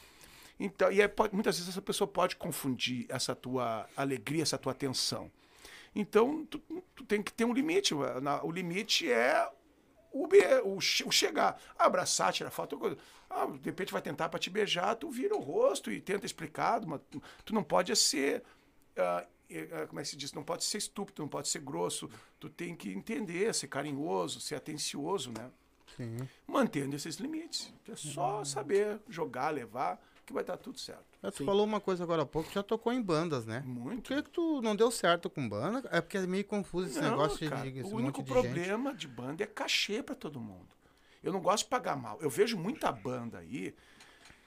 [0.59, 4.71] Então, e é, pode- muitas vezes essa pessoa pode confundir essa tua alegria, essa tua
[4.73, 5.31] atenção.
[5.95, 6.59] Então, tu,
[6.95, 7.93] tu tem que ter um limite.
[8.21, 9.49] Na- O limite é
[10.11, 12.77] o, be- o o chegar, abraçar, tirar foto.
[12.77, 12.97] coisa.
[13.29, 16.85] Ah, de repente vai tentar para te beijar, tu vira o rosto e tenta explicar,
[16.85, 18.43] mas tu, tu não pode ser.
[18.97, 19.25] ah,
[19.87, 20.33] como é que se diz?
[20.33, 22.09] Não pode ser estúpido, não pode ser grosso.
[22.39, 25.49] Tu tem que entender, ser carinhoso, ser atencioso, né?
[25.95, 26.17] Sim.
[26.45, 27.73] Mantendo esses limites.
[27.87, 31.05] É só saber jogar, levar, que vai dar tudo certo.
[31.23, 33.61] É, Tu falou uma coisa agora há pouco, já tocou em bandas, né?
[33.61, 34.13] Por Muito.
[34.13, 35.87] que, que tu não deu certo com banda?
[35.91, 38.29] É porque é meio confuso esse Não, negócio de- cara, de, esse o único de
[38.29, 38.41] gente.
[38.43, 40.67] problema de banda é cachê pra todo mundo.
[41.23, 42.19] Eu não gosto de pagar mal.
[42.21, 43.73] Eu vejo muita banda aí,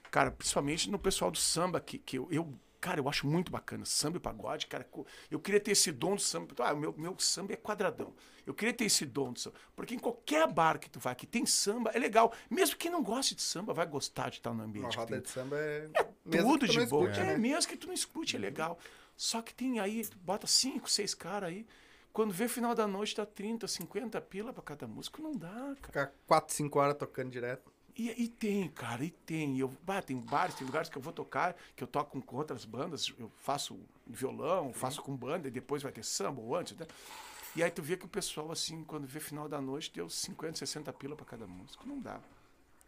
[0.09, 3.85] cara, principalmente no pessoal do samba, que, que eu, eu- cara, eu acho muito bacana.
[3.85, 4.85] Samba e pagode, cara.
[5.29, 6.53] Eu queria ter esse dom do samba.
[6.59, 8.13] Ah, o meu, meu samba é quadradão.
[8.45, 9.55] Eu queria ter esse dom do samba.
[9.75, 12.33] Porque em qualquer bar que tu vai que tem samba, é legal.
[12.49, 14.89] Mesmo quem não goste de samba, vai gostar de estar no Uma ambiente.
[14.89, 15.21] que roda tem.
[15.21, 15.87] de samba é.
[16.23, 17.03] Tudo que tu de boa.
[17.09, 17.37] escute, é, né?
[17.37, 18.79] mesmo que tu não escute, é legal.
[19.15, 21.65] Só que tem aí, bota cinco, seis caras aí.
[22.11, 25.21] Quando vê final da noite, dá 30, 50 pila pra cada músico.
[25.21, 25.75] Não dá, cara.
[25.85, 27.70] Ficar 4, 5 horas tocando direto.
[27.97, 29.59] E, e tem, cara, e tem.
[29.59, 32.63] Eu, bah, tem bares, tem lugares que eu vou tocar, que eu toco com outras
[32.65, 33.13] bandas.
[33.19, 36.87] Eu faço violão, faço com banda, e depois vai ter samba ou antes, né?
[37.55, 40.57] E aí tu vê que o pessoal, assim, quando vê final da noite, deu 50,
[40.57, 41.85] 60 pila pra cada músico.
[41.85, 42.19] Não dá.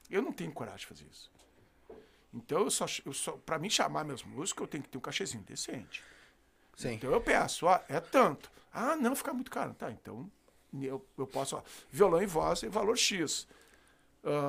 [0.10, 1.30] Eu não tenho coragem de fazer isso.
[2.34, 5.02] Então, eu só, eu só, pra mim chamar meus músicos, eu tenho que ter um
[5.02, 6.04] cachezinho decente.
[6.76, 6.94] Sim.
[6.94, 8.50] Então eu peço, ó, é tanto.
[8.74, 9.74] Ah, não, fica muito caro.
[9.74, 10.32] Tá, então
[10.82, 11.62] eu, eu posso, ó,
[11.92, 13.48] violão e voz é valor X.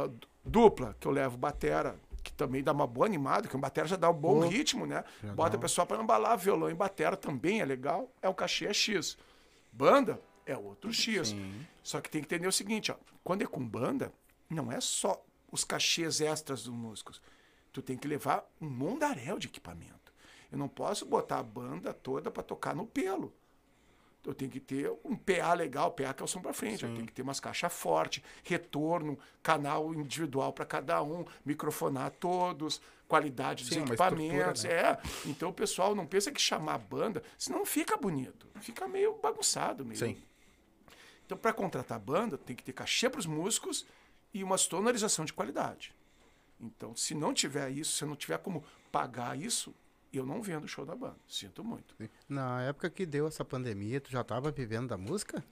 [0.09, 3.87] Du- dupla, que eu levo batera, que também dá uma boa animada, que o batera
[3.87, 5.05] já dá um bom Oh, ritmo, né?
[5.23, 8.67] já Bota o pessoal para embalar, violão e batera também é legal, é o cachê
[8.67, 9.17] é X.
[9.73, 11.29] Banda é outro X.
[11.29, 11.67] Sim.
[11.83, 14.13] Só que tem que entender o seguinte, ó, quando é com banda,
[14.49, 17.21] não é só os cachês extras dos músicos.
[17.73, 20.13] Tu tem que levar um mundaréu de equipamento.
[20.51, 23.33] Eu não posso botar a banda toda para tocar no pelo.
[24.25, 26.85] Eu tenho que ter um PA legal, PA que é o som para frente.
[26.85, 32.81] Eu tenho que ter umas caixas fortes, retorno, canal individual para cada um, microfonar todos,
[33.07, 34.65] qualidade dos Sim, uma equipamentos.
[34.65, 35.29] estrutura, É.
[35.29, 38.49] Então o pessoal não pensa que chamar a banda, senão fica bonito.
[38.61, 39.99] Fica meio bagunçado, meio.
[39.99, 40.17] Sim.
[41.27, 43.87] Então, para contratar banda, tem que ter cachê para os músicos
[44.33, 45.95] e uma sonorização de qualidade.
[46.61, 49.75] Então, se não tiver isso, se não tiver como pagar isso,
[50.19, 51.17] eu não vendo o show da banda.
[51.29, 51.95] Sinto muito.
[52.29, 55.45] Na época que deu essa pandemia, tu já tava vivendo da música?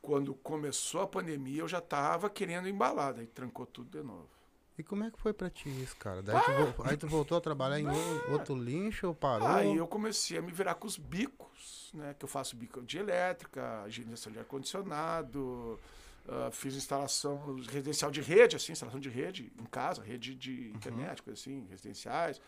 [0.00, 4.28] Quando começou a pandemia, eu já estava querendo embalar, daí trancou tudo de novo.
[4.76, 6.22] E como é que foi pra ti isso, cara?
[6.22, 9.46] Daí tu, vol- aí tu voltou a trabalhar em o- outro lixo ou parou?
[9.48, 12.14] Aí eu comecei a me virar com os bicos, né?
[12.18, 15.78] Que eu faço bico de elétrica, higienização de ar-condicionado,
[16.26, 20.76] ah, fiz instalação residencial de rede, assim, instalação de rede em casa, rede de Uhum.
[20.76, 22.40] internet, coisa assim, residenciais.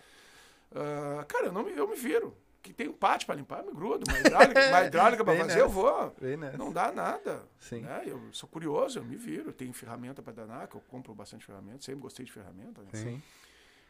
[0.74, 2.36] Ah, cara, eu, não me, eu me viro.
[2.62, 4.04] Que tem um pátio para limpar, eu me grudo.
[4.08, 5.68] Uma hidráulica, uma hidráulica para fazer, eu nessa.
[5.68, 6.16] vou.
[6.18, 6.56] Bem nessa.
[6.56, 7.42] Não dá nada.
[7.60, 7.82] Sim.
[7.82, 8.04] Né?
[8.06, 9.52] Eu sou curioso, eu me viro.
[9.52, 11.82] Tenho ferramenta para danar, que eu compro bastante ferramenta.
[11.82, 12.80] Sempre gostei de ferramenta.
[12.80, 12.88] Né?
[12.94, 13.22] Sim.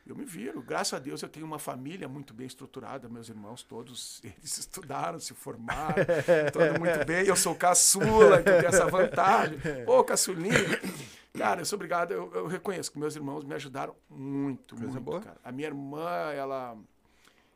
[0.04, 0.60] Eu me viro.
[0.60, 3.08] Graças a Deus eu tenho uma família muito bem estruturada.
[3.08, 5.94] Meus irmãos todos, eles estudaram, se formaram,
[6.52, 7.24] tudo muito bem.
[7.26, 9.58] Eu sou caçula, então tem essa vantagem.
[9.86, 10.80] Ô, caçulinha.
[11.36, 15.04] Cara, eu sou obrigado, eu, eu reconheço que meus irmãos me ajudaram muito, Coisa muito,
[15.04, 15.20] boa.
[15.20, 15.36] cara.
[15.42, 16.78] A minha irmã, ela,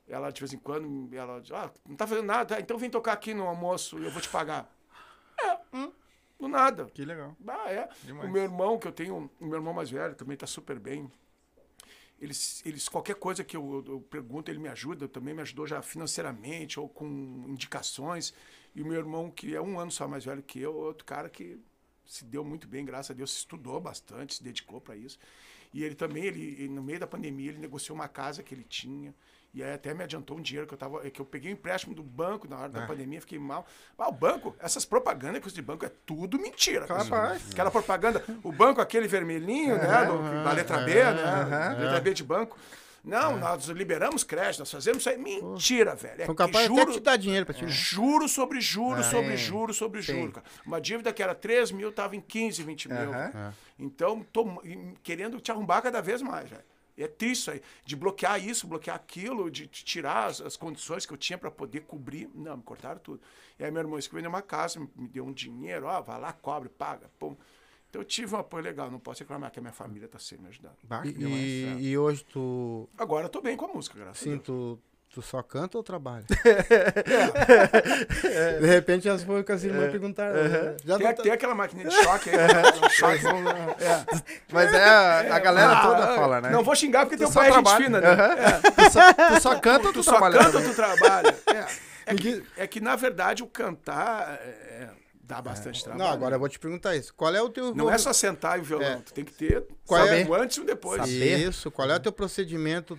[0.09, 2.91] ela de vez em quando, ela diz, ah, não tá fazendo nada, Ah, então vem
[2.91, 4.69] tocar aqui no almoço e eu vou te pagar.
[5.41, 5.93] É, hum,
[6.41, 6.87] do nada.
[6.87, 7.37] Que legal.
[7.47, 7.89] Ah, é.
[8.03, 8.29] Demais.
[8.29, 11.09] O meu irmão, que eu tenho, o meu irmão mais velho, também está super bem.
[12.21, 15.07] Eles, eles, qualquer coisa que eu, eu, eu pergunto, ele me ajuda.
[15.07, 17.07] Também me ajudou já financeiramente ou com
[17.47, 18.35] indicações.
[18.75, 21.29] E o meu irmão, que é um ano só mais velho que eu, outro cara
[21.29, 21.61] que
[22.09, 25.19] se deu muito bem, graças a Deus, estudou bastante, se dedicou para isso.
[25.73, 29.15] E ele também, ele, no meio da pandemia, ele negociou uma casa que ele tinha.
[29.53, 31.09] E aí até me adiantou um dinheiro que eu tava.
[31.11, 33.67] Que eu peguei um empréstimo do banco na hora da pandemia, fiquei mal.
[33.99, 36.87] Ah, o banco, essas propagandas que de banco é tudo mentira.
[36.87, 37.51] Capaz.
[37.53, 39.83] Aquela propaganda, o banco, aquele vermelhinho, né?
[40.07, 41.45] do- da letra B, né?
[41.81, 42.59] letra B de banco.
[43.09, 45.17] Não, nós liberamos crédito, nós fazemos isso aí.
[45.17, 46.23] Mentira, velho.
[46.23, 47.65] É São que capazes até juro, de te dar dinheiro pra ti.
[47.65, 47.71] né?
[47.71, 49.45] Juro sobre juro, sobre Sim.
[49.45, 50.21] juro, sobre Sim.
[50.21, 50.33] juro.
[50.33, 50.47] Cara.
[50.67, 53.13] Uma dívida que era 3 mil, estava em 15, 20 mil.
[53.15, 53.55] Aham.
[53.79, 54.45] Então, tô
[55.03, 56.65] querendo te arrombar cada vez mais, velho.
[56.99, 57.63] É triste isso aí.
[57.85, 61.51] De bloquear isso, bloquear aquilo, de te tirar as, as condições que eu tinha para
[61.51, 62.29] poder cobrir.
[62.35, 63.21] Não, me cortaram tudo.
[63.59, 66.33] E aí meu irmão vendeu uma casa, me, me deu um dinheiro, ó, vai lá,
[66.33, 67.37] cobre, paga, pum.
[67.91, 70.45] Então eu tive um apoio legal, não posso reclamar que a minha família está sempre
[70.45, 70.75] me ajudando.
[71.05, 71.41] E, demais.
[71.43, 72.89] e- e hoje tu.
[72.99, 74.43] Agora eu tô bem com a música, graças a Sim, Deus.
[74.45, 74.79] tu,
[75.15, 76.27] Tu só canta ou trabalha?
[78.61, 80.35] De repente as foi que as irmãs perguntaram.
[80.45, 80.77] né?
[80.85, 82.37] Já Tem, tá- tem aquela máquina de choque aí.
[82.85, 83.55] um choque, vamos lá.
[83.81, 84.05] É.
[84.53, 86.51] Mas é, a, a galera Ah, toda fala, né?
[86.51, 88.09] Não vou xingar porque Tu teu só pai é gente fina, né?
[88.09, 88.61] Aham.
[88.61, 91.37] Tu, só, tu só canta ou tu, Tu só trabalha canta ou tu trabalha?
[91.55, 91.89] É.
[92.11, 94.89] É, que, é que, na verdade, o cantar é, é,
[95.29, 96.03] dá bastante trabalho.
[96.03, 97.13] Não, agora eu vou te perguntar isso.
[97.15, 97.75] Qual é o teu.
[97.75, 98.87] Não é só sentar e o violão.
[98.87, 98.97] É.
[98.97, 100.29] Tu tem que ter Qual saber é?
[100.29, 101.03] o antes e o depois.
[101.03, 101.49] Saber.
[101.49, 102.99] Isso, qual é o teu procedimento?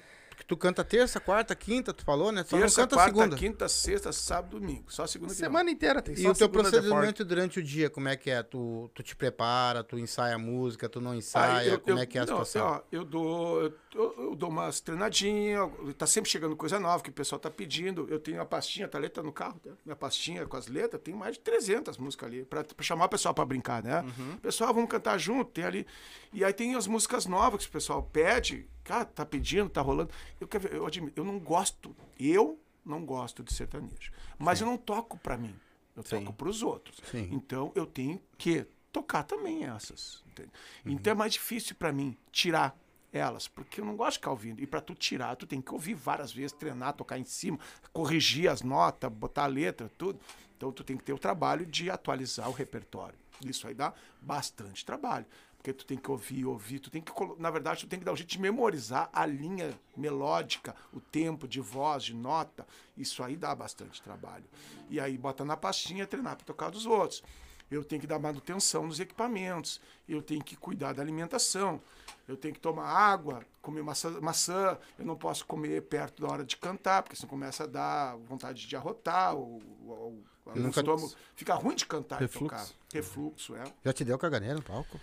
[0.50, 2.44] Tu canta terça, quarta, quinta, tu falou, né?
[2.44, 3.36] Só Terça, não canta quarta, segunda.
[3.38, 4.86] quinta, sexta, sábado, domingo.
[4.92, 5.48] Só segunda que não.
[5.48, 8.42] Semana inteira tem E só o teu procedimento durante o dia, como é que é?
[8.42, 12.06] Tu, tu te prepara, tu ensaia a música, tu não ensaia, eu- como eu- é
[12.08, 12.66] que é a não, situação?
[12.68, 17.14] ó, eu, dou, eu, eu- dou umas treinadinhas, tá sempre chegando coisa nova que o
[17.14, 18.08] pessoal tá pedindo.
[18.10, 19.70] Eu tenho a pastinha, tá letra no carro, tá?
[19.86, 23.10] minha pastinha com as letras, tem mais de 300 músicas ali, pra, pra chamar o
[23.10, 24.02] pessoal pra brincar, né?
[24.02, 24.38] Uhum.
[24.38, 25.86] Pessoal, vamos cantar junto, tem ali.
[26.34, 30.12] E aí tem as músicas novas que o pessoal pede, cara, tá pedindo, tá rolando.
[30.42, 34.66] Eu, quero ver, eu, admito, eu não gosto, eu não gosto de sertanejo, mas eu
[34.66, 35.56] não toco pra mim,
[35.96, 36.24] eu Sim.
[36.24, 36.98] toco pros outros.
[37.12, 37.30] Sim.
[37.32, 40.24] Então eu tenho que tocar também essas.
[40.32, 40.50] entende?
[40.84, 40.94] Uhum.
[40.94, 42.76] Então é mais difícil pra mim tirar
[43.14, 44.60] elas, porque eu não gosto de ficar ouvindo.
[44.60, 47.60] E pra tu tirar, tu tem que ouvir várias vezes, treinar, tocar em cima,
[47.94, 50.20] corrigir as notas, botar a letra, tudo.
[50.58, 53.18] Então tu tem que ter o trabalho de atualizar o repertório.
[53.46, 55.26] Isso aí dá bastante trabalho.
[55.60, 58.14] Porque tu tem que ouvir, ouvir, tu tem que, na verdade, tu tem que dar
[58.14, 62.66] um jeito de memorizar a linha melódica, o tempo de voz, de nota.
[62.96, 64.46] Isso aí dá bastante trabalho.
[64.90, 67.22] E aí bota na pastinha, treinar para tocar dos outros.
[67.70, 69.82] Eu tenho que dar manutenção nos equipamentos.
[70.08, 71.82] Eu tenho que cuidar da alimentação.
[72.26, 74.78] Eu tenho que tomar água, comer maçã, maçã.
[74.98, 78.66] Eu não posso comer perto da hora de cantar, porque senão começa a dar vontade
[78.66, 79.36] de arrotar.
[79.36, 82.46] Ou, ou, ou estômago fica ruim de cantar Refluxo.
[82.46, 82.68] e tocar.
[82.94, 83.64] Refluxo, é.
[83.84, 84.98] Já te deu caganeira no palco?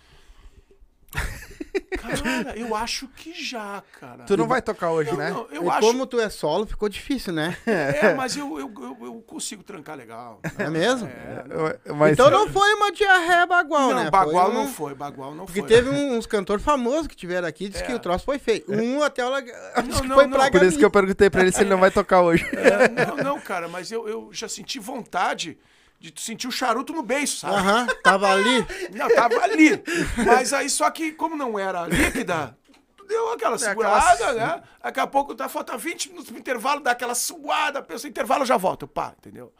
[1.11, 4.23] Cara, eu acho que já, cara.
[4.25, 5.29] Tu não vai tocar hoje, Não, né?
[5.31, 5.79] não, eu e acho.
[5.79, 7.55] como tu é solo, ficou difícil, né?
[7.65, 10.39] É, mas eu, eu, eu, eu consigo trancar legal.
[10.57, 11.07] É mesmo?
[11.07, 11.45] É,
[11.87, 14.09] Eu- Mas, Então não foi uma diarreia bagual, não, né?
[14.11, 15.67] Bagual Foi um- não foi, Bagual não Porque foi.
[15.69, 17.85] teve um- uns cantores famosos que tiveram aqui, disse É.
[17.87, 18.63] que o troço foi feio.
[18.67, 19.39] Um até o Não,
[20.05, 20.37] não, foi não.
[20.37, 22.45] praga Por isso que eu perguntei pra ele se ele não vai tocar hoje.
[22.53, 25.57] É, não, não, cara, mas eu, eu já senti vontade
[25.99, 27.55] de tu sentir o charuto no beiço, sabe?
[27.55, 28.65] Aham, tava ali.
[28.93, 29.81] Não, tava ali.
[30.25, 32.57] Mas aí, só que como não era líquida,
[32.95, 34.63] tu deu aquela segurada, aquela- né?
[34.83, 38.57] Daqui a pouco tá, falta 20 minutos pro intervalo, dá aquela suada, pensa, intervalo já
[38.57, 39.51] volta, pá, entendeu?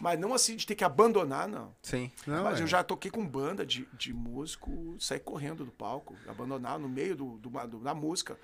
[0.00, 1.74] Mas não assim de ter que abandonar, não.
[1.82, 2.12] Sim.
[2.24, 2.62] Não, Mas é.
[2.62, 7.16] eu já toquei com banda de, de músico, sair correndo do palco, abandonar no meio
[7.16, 8.38] do, do- do- da música.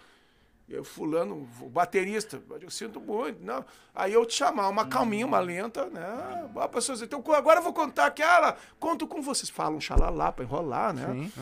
[0.66, 3.44] Eu, fulano, o baterista, eu sinto muito.
[3.44, 3.62] Não.
[3.94, 6.48] Aí eu te chamar uma calminha, uma lenta, né?
[6.56, 8.56] A pessoa diz, então agora eu vou contar aquela.
[8.80, 9.50] Conto com vocês.
[9.50, 11.06] Falam xalala pra enrolar, né?
[11.12, 11.32] Sim.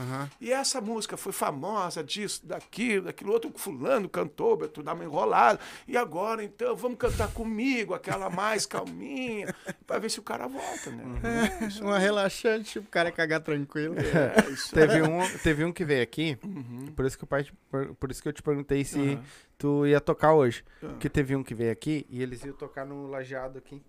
[0.41, 5.61] E essa música foi famosa disso, daquilo, daquilo outro, fulano cantou, tu dá uma enrolada.
[5.87, 9.55] E agora, então, vamos cantar comigo, aquela mais calminha,
[9.87, 11.61] pra ver se o cara volta, né?
[11.81, 13.95] Uma relaxante, o cara cagar tranquilo.
[13.99, 14.33] É,
[14.75, 16.93] Teve um, teve um que veio aqui, Uhum.
[16.97, 19.12] por isso que, te- por, por isso que eu te perguntei se
[19.59, 20.65] Tu ia tocar hoje.
[20.83, 20.89] Ah.
[20.89, 23.83] Porque teve um que veio aqui e eles iam tocar no lajeado aqui,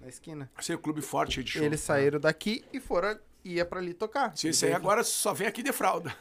[0.00, 0.50] na esquina.
[0.60, 1.62] Sei o clube forte de show.
[1.62, 4.36] Eles saíram daqui e foram, ia pra ali tocar.
[4.36, 6.14] Se esse aí agora só vem aqui de fralda.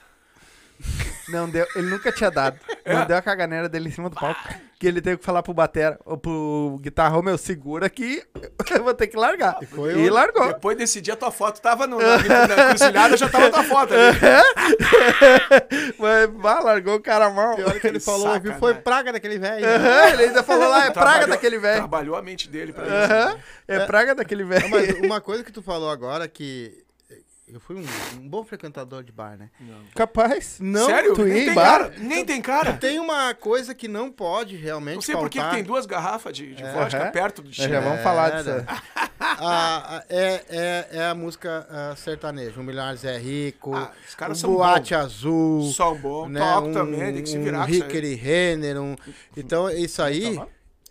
[1.31, 2.59] Não deu, ele nunca tinha dado.
[2.85, 4.39] Não deu a caganeira dele em cima do palco.
[4.79, 8.23] Que ele teve que falar pro batera, ou pro guitarra, ô meu, segura aqui,
[8.71, 9.57] eu vou ter que largar.
[9.61, 10.47] E, foi o- largou.
[10.47, 14.17] Depois desse dia, tua foto tava no, na, na cruzilhada, já tava tua foto ali.
[15.99, 17.55] Mas, largou o cara mal.
[17.55, 18.59] Pior que ele falou, viu, sacanagem.
[18.59, 19.65] foi praga daquele velho.
[19.65, 20.11] né?
[20.13, 21.77] Ele ainda falou lá, é praga Trabalhou- daquele velho.
[21.79, 22.93] Trabalhou a mente dele pra isso.
[23.13, 23.37] Aham,
[23.67, 24.61] é praga daquele velho.
[24.63, 26.83] Não, mas uma coisa que tu falou agora que
[27.51, 27.85] eu fui um,
[28.19, 29.49] um bom frequentador de bar, né?
[29.95, 30.57] Capaz.
[30.59, 31.13] Não, Sério?
[31.13, 31.79] tu nem em tem bar?
[31.79, 31.93] cara.
[31.97, 32.73] Nem tem cara.
[32.73, 35.55] Tem uma coisa que não pode realmente Não sei por que que faltar.
[35.55, 37.12] tem duas garrafas de, de vodka Aham.
[37.12, 37.67] perto do chão.
[37.69, 38.49] já vamos falar disso.
[38.49, 38.65] Era.
[39.19, 42.59] A- a- é, é, é a música ah, sertaneja.
[42.59, 45.63] O Milhares é Rico, Ah, os caras o são Boate Azul.
[45.71, 47.77] Som bom, né, toco um, também, tem que se um virar aí.
[47.77, 48.95] Hickory Renner, um...
[49.35, 50.49] Então, isso aí Tá bom?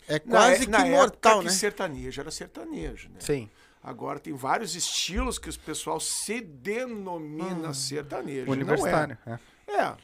[0.09, 1.51] é Na quase é- que na mortal, época né?
[1.51, 3.17] que sertanejo era sertanejo, né?
[3.21, 3.49] Sim.
[3.83, 8.47] Agora tem vários estilos que o pessoal se denomina sertanejo.
[8.47, 9.17] não Universitário.
[9.27, 9.39] é.
[9.69, 9.75] É.
[9.75, 9.95] é.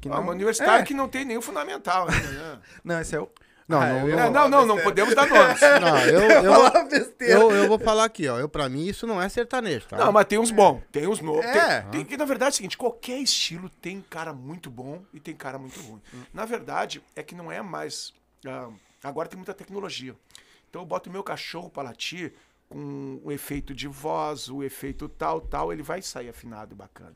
[0.00, 0.86] Que Ah, não- uma universitário é.
[0.86, 2.12] que não tem nenhum fundamental né?
[2.84, 3.28] Não, esse é o.
[3.66, 5.58] Não, Ah, não, eu- eu- É, não, não, não podemos dar nomes.
[5.80, 8.38] Não, eu, eu, eu, eu vou falar aqui, ó.
[8.38, 9.96] Eu, pra mim, isso não é sertanejo, tá?
[9.96, 11.46] Não, mas tem uns bons, tem uns novos.
[11.46, 11.80] É.
[11.80, 15.18] Tem, tem que, na verdade, é o seguinte: qualquer estilo tem cara muito bom e
[15.18, 16.02] tem cara muito ruim.
[16.30, 18.12] Na verdade, é que não é mais.
[18.46, 18.68] ah,
[19.02, 20.14] agora tem muita tecnologia.
[20.68, 22.34] Então eu boto o meu cachorro para latir
[22.74, 27.14] com o efeito de voz, o efeito tal, tal, ele vai sair afinado e bacana.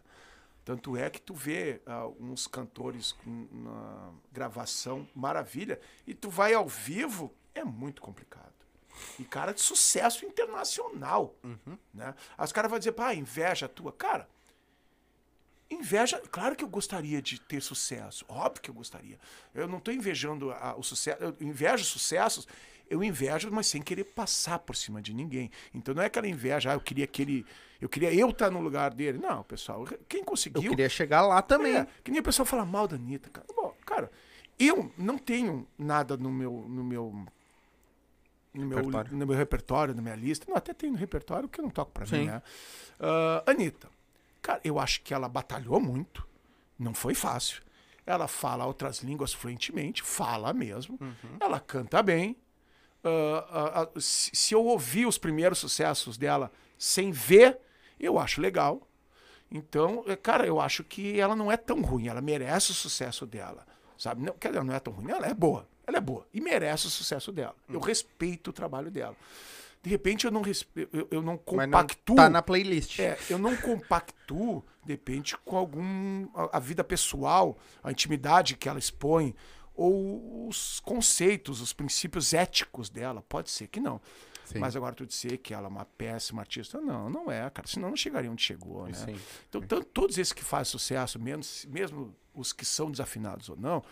[0.64, 6.54] Tanto é que tu vê ah, uns cantores com- na gravação maravilha e tu vai
[6.54, 8.52] ao vivo, é muito complicado.
[9.18, 11.34] E cara de sucesso internacional.
[11.92, 12.14] Né?
[12.36, 13.90] Aí os caras vão dizer, pá, inveja tua.
[13.92, 14.28] Cara,
[15.70, 19.18] Inveja, claro que eu gostaria de ter sucesso, óbvio que eu gostaria.
[19.54, 22.48] Eu não estou invejando a- o sucesso, eu invejo sucessos,
[22.90, 25.50] eu invejo, mas sem querer passar por cima de ninguém.
[25.74, 27.46] Então não é aquela inveja, ah, eu queria que ele,
[27.80, 29.18] eu queria eu estar no lugar dele.
[29.18, 30.70] Não, pessoal, quem Eu conseguiu.
[30.70, 31.76] queria chegar lá também.
[31.76, 33.46] É, que nem a pessoa fala mal da Anitta, cara.
[33.54, 34.10] Bom, cara,
[34.58, 36.52] eu não tenho nada no meu.
[36.68, 37.26] No meu
[38.54, 39.12] no meu, Repertório.
[39.16, 40.46] no meu repertório, na minha lista.
[40.48, 42.20] Não, até tem no repertório que eu não toco pra Sim.
[42.20, 42.42] mim, né?
[42.98, 43.88] Ah, Anitta.
[44.42, 46.26] Cara, eu acho que ela batalhou muito.
[46.78, 47.62] Não foi fácil.
[48.06, 50.96] Ela fala outras línguas fluentemente, fala mesmo.
[51.00, 51.36] Uhum.
[51.38, 52.34] Ela canta bem.
[53.08, 57.58] Ah, ah, ah, se, eu ouvir os primeiros sucessos dela sem ver,
[57.98, 58.86] eu acho legal.
[59.50, 63.26] Então, é, cara, eu acho que ela não é tão ruim, ela merece o sucesso
[63.26, 63.66] dela.
[63.96, 64.22] Sabe?
[64.22, 65.66] Não, quer dizer, ela não é tão ruim, ela é boa.
[65.86, 67.56] Ela é boa e merece o sucesso dela.
[67.66, 69.16] Eu respeito o trabalho dela.
[69.82, 70.86] De repente eu não respe...
[70.92, 72.16] eu, eu não Mas não compactuo.
[72.16, 72.98] tá na playlist.
[72.98, 76.28] É, eu não compactuo, de repente, com algum.
[76.34, 79.34] A, a vida pessoal, a intimidade que ela expõe,
[79.78, 83.22] ou os conceitos, os princípios éticos dela.
[83.22, 84.00] Pode ser que não.
[84.44, 84.58] Sim.
[84.58, 87.68] Mas agora tu dizer que ela é uma péssima artista, não, não é, cara.
[87.68, 88.94] Senão não chegaria onde chegou, né?
[88.94, 89.16] Sim.
[89.48, 93.84] Então, tanto, todos esses que fazem sucesso, menos, mesmo os que são desafinados ou não,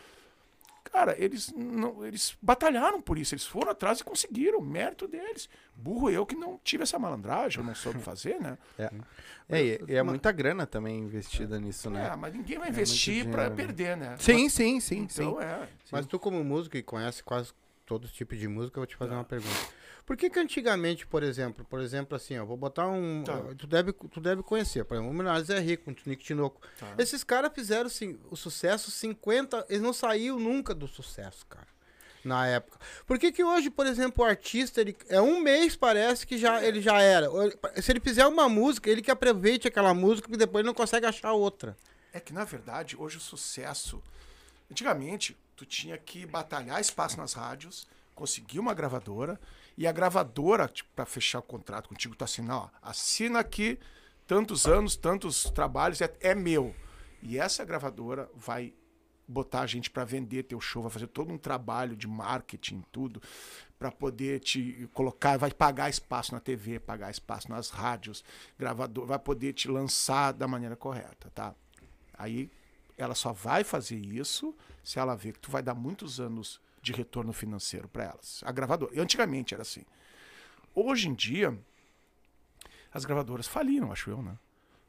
[0.90, 5.48] cara, eles não, eles batalharam por isso, eles foram atrás e conseguiram, mérito deles.
[5.74, 8.56] Burro eu que não tive essa malandragem, eu não soube fazer, né?
[8.78, 8.90] É,
[9.48, 12.10] é, e- e é muita grana também investida nisso, né?
[12.12, 13.50] É, mas ninguém vai É investir dinheiro, né?
[13.50, 14.16] perder, né?
[14.18, 15.22] Sim, sim, sim, sim.
[15.24, 15.68] Então é.
[15.92, 17.52] Mas tu, como músico e conhece quase
[17.84, 19.54] todo tipo de música, eu vou te fazer uma pergunta.
[20.06, 23.24] Por que que antigamente, por exemplo, por exemplo, assim, ó, vou botar um.
[23.24, 23.42] Tá.
[23.58, 26.60] Tu, deve, tu deve conhecer, por exemplo, o Milionários é Rico, o Nick Tinoco.
[26.78, 26.94] Tá.
[26.96, 29.66] Esses caras fizeram assim, o sucesso 50.
[29.68, 31.66] Eles não saíram nunca do sucesso, cara.
[32.22, 32.78] Na época.
[33.04, 36.62] Por que, que hoje, por exemplo, o artista, ele, é um mês, parece que já,
[36.62, 37.28] ele já era.
[37.82, 41.06] Se ele fizer uma música, ele que aproveite aquela música e depois ele não consegue
[41.06, 41.76] achar outra.
[42.12, 44.00] É que, na verdade, hoje o sucesso.
[44.70, 49.38] Antigamente, tu tinha que batalhar espaço nas rádios, conseguir uma gravadora,
[49.76, 53.78] e a gravadora, tipo, pra fechar o contrato contigo, tu assinar, ó, assina aqui
[54.26, 56.74] tantos anos, tantos trabalhos, é, é meu.
[57.22, 58.72] E essa gravadora vai
[59.28, 63.20] botar a gente pra vender teu show, vai fazer todo um trabalho de marketing, tudo,
[63.78, 68.24] pra poder te colocar, vai pagar espaço na TV, pagar espaço nas rádios,
[68.58, 71.54] gravador, vai poder te lançar da maneira correta, tá?
[72.14, 72.50] Aí
[72.96, 76.92] ela só vai fazer isso se ela ver que tu vai dar muitos anos de
[76.92, 78.42] retorno financeiro para elas.
[78.44, 78.94] A gravadora.
[78.94, 79.84] E antigamente era assim.
[80.72, 81.58] Hoje em dia,
[82.92, 84.38] as gravadoras faliram, acho eu, né?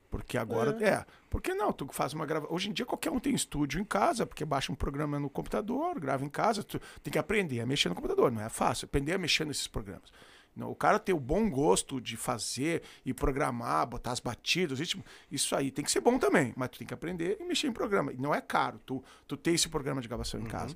[0.10, 0.72] Porque agora.
[0.84, 1.06] É.
[1.30, 2.56] Porque não, tu faz uma gravação.
[2.56, 6.00] Hoje em dia qualquer um tem estúdio em casa, porque baixa um programa no computador,
[6.00, 6.64] grava em casa.
[6.64, 8.86] Tu tem que aprender a mexer no computador, não é fácil.
[8.86, 10.12] Aprender a mexer nesses programas.
[10.58, 15.06] Não, o cara ter o bom gosto de fazer e programar, botar as batidas, ritmo,
[15.32, 17.72] isso aí tem que ser bom também, mas tu tem que aprender e mexer em
[17.72, 18.12] programa.
[18.12, 20.76] E não é caro tu, tu ter esse programa de gravação em casa.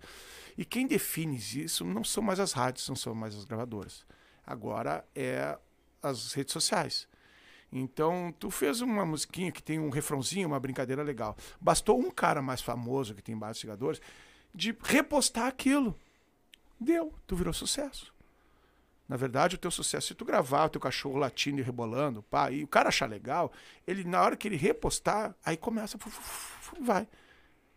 [0.56, 4.06] E quem define isso não são mais as rádios, não são mais as gravadoras.
[4.46, 5.58] Agora é
[6.04, 7.08] as redes sociais.
[7.72, 11.36] Então, tu fez uma musiquinha que tem um refrãozinho, uma brincadeira legal.
[11.60, 14.00] Bastou um cara mais famoso, que tem vários seguidores,
[14.54, 15.98] de repostar aquilo.
[16.80, 18.14] Deu, tu virou sucesso.
[19.12, 22.50] Na verdade, o teu sucesso, se tu gravar o teu cachorro latindo e rebolando, pá,
[22.50, 23.52] e o cara achar legal,
[23.86, 25.98] ele na hora que ele repostar, aí começa,
[26.80, 27.06] vai.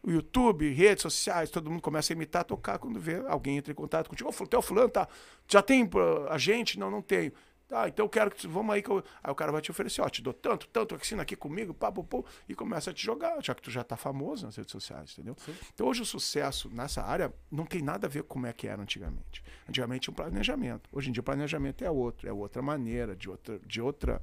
[0.01, 3.75] O YouTube, redes sociais, todo mundo começa a imitar, tocar quando vê alguém entra em
[3.75, 4.31] contato contigo.
[4.31, 5.09] Ô, teu fulano, tá?
[5.49, 5.91] Já tem
[6.31, 6.79] a gente?
[6.79, 7.33] Não, não tenho.
[7.67, 9.03] Tá, então eu quero que vamos aí que eu...
[9.23, 11.91] Aí o cara vai te oferecer, ó, te dou tanto, tanto, assina aqui comigo, pá,
[11.91, 14.71] pô, pô, e começa a te jogar, já que tu já tá famoso nas redes
[14.71, 15.35] sociais, entendeu?
[15.73, 18.67] Então hoje o sucesso nessa área não tem nada a ver com como é que
[18.67, 19.43] era antigamente.
[19.69, 20.91] Antigamente tinha um planejamento.
[20.93, 24.21] Hoje em dia o planejamento é outro, é outra maneira, de outra, de outra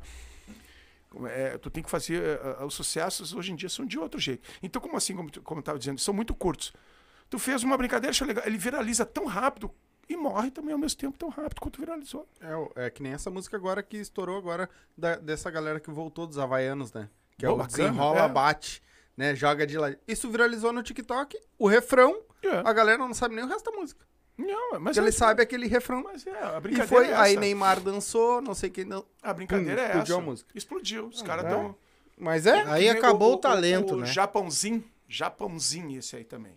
[1.25, 2.21] é, tu tem que fazer.
[2.21, 4.47] eh, os sucessos hoje em dia são de outro jeito.
[4.63, 6.73] Então, como assim, como, como eu estava dizendo, são muito curtos.
[7.29, 9.73] Tu fez uma brincadeira, legal, ele viraliza tão rápido
[10.13, 12.27] e morre também ao mesmo tempo tão rápido quanto viralizou.
[12.39, 15.89] É, o- é que nem essa música agora que estourou agora da- dessa galera que
[15.91, 17.09] voltou dos Havaianos, né?
[17.37, 18.27] Que é Pô, o bacana, desenrola, é.
[18.29, 18.83] bate,
[19.17, 19.35] né?
[19.35, 19.93] Joga de lá.
[20.07, 22.57] Isso viralizou no TikTok, o refrão, É.
[22.63, 24.05] a galera não sabe nem o resto da música.
[24.37, 26.01] Não, mas Porque ele é- sabe aquele refrão.
[26.03, 27.37] Mas é, a E brincadeira foi, é aí.
[27.37, 29.05] Neymar dançou, não sei quem não.
[29.21, 30.21] A brincadeira Pum, é explodiu essa.
[30.23, 30.51] a música.
[30.55, 31.05] Explodiu.
[31.07, 31.47] Os caras é?
[31.49, 31.75] estão.
[32.17, 32.61] Mas é?
[32.67, 34.05] Aí acabou o, talento, o, né?
[34.07, 36.53] Japãozinho, Japãozinho esse aí também.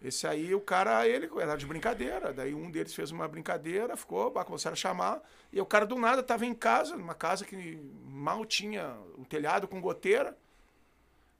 [0.00, 2.32] Esse aí, o cara, ele era de brincadeira.
[2.32, 5.20] Daí um deles fez uma brincadeira, ficou, começaram a chamar.
[5.52, 9.66] E o cara do nada tava em casa, numa casa que mal tinha um telhado
[9.66, 10.36] com goteira.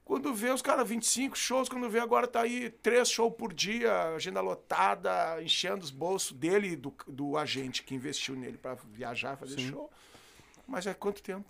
[0.04, 4.14] Quando vê os caras 25 shows, quando vê agora tá aí três shows por dia,
[4.14, 9.36] agenda lotada, enchendo os bolsos dele e do, do agente que investiu nele para viajar,
[9.36, 9.90] fazer show.
[10.66, 11.46] Mas é quanto tempo?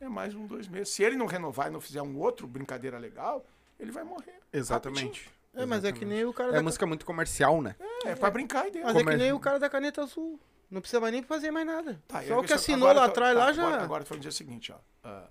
[0.00, 0.90] É mais um, dois meses.
[0.90, 3.44] Se ele não renovar e não fizer um outro brincadeira legal,
[3.78, 4.40] ele vai morrer.
[4.52, 5.28] Exatamente.
[5.54, 7.74] É, mas é que nem o cara É da música muito comercial, né?
[8.04, 8.82] É, pra brincar dentro.
[8.82, 10.38] Mas é que Comer- nem o cara da caneta azul.
[10.70, 12.00] Não precisa mais nem fazer mais nada.
[12.06, 13.66] Tá, Só o que assinou lá atrás tá, lá já.
[13.66, 14.76] Agora, agora falando dizer o seguinte, ó.
[15.02, 15.28] ah,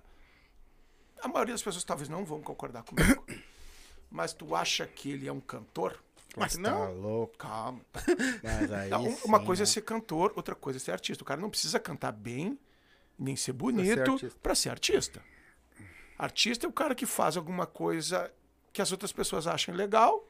[1.22, 3.24] a maioria das pessoas talvez não vão concordar comigo.
[4.10, 5.98] mas tu acha que ele é um cantor?
[6.36, 6.78] Mas não.
[6.86, 7.36] tá louco.
[7.38, 7.80] Calma.
[8.42, 9.66] Mas aí Não, um- uma sim, coisa é né?
[9.66, 11.22] ser cantor, outra coisa é ser artista.
[11.22, 12.58] O cara não precisa cantar bem,
[13.18, 15.22] nem ser bonito para ser artista.
[16.18, 18.30] Artista é o cara que faz alguma coisa
[18.78, 20.24] que as outras pessoas acham legal,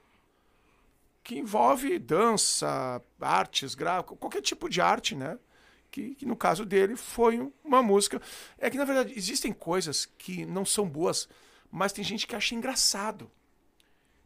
[1.22, 5.38] que envolve dança, artes, gráficas, qualquer tipo de arte, né?
[5.90, 8.22] Que, que no caso dele foi um- uma música.
[8.56, 11.28] É que, na verdade, existem coisas que não são boas,
[11.70, 13.30] mas tem gente que acha engraçado.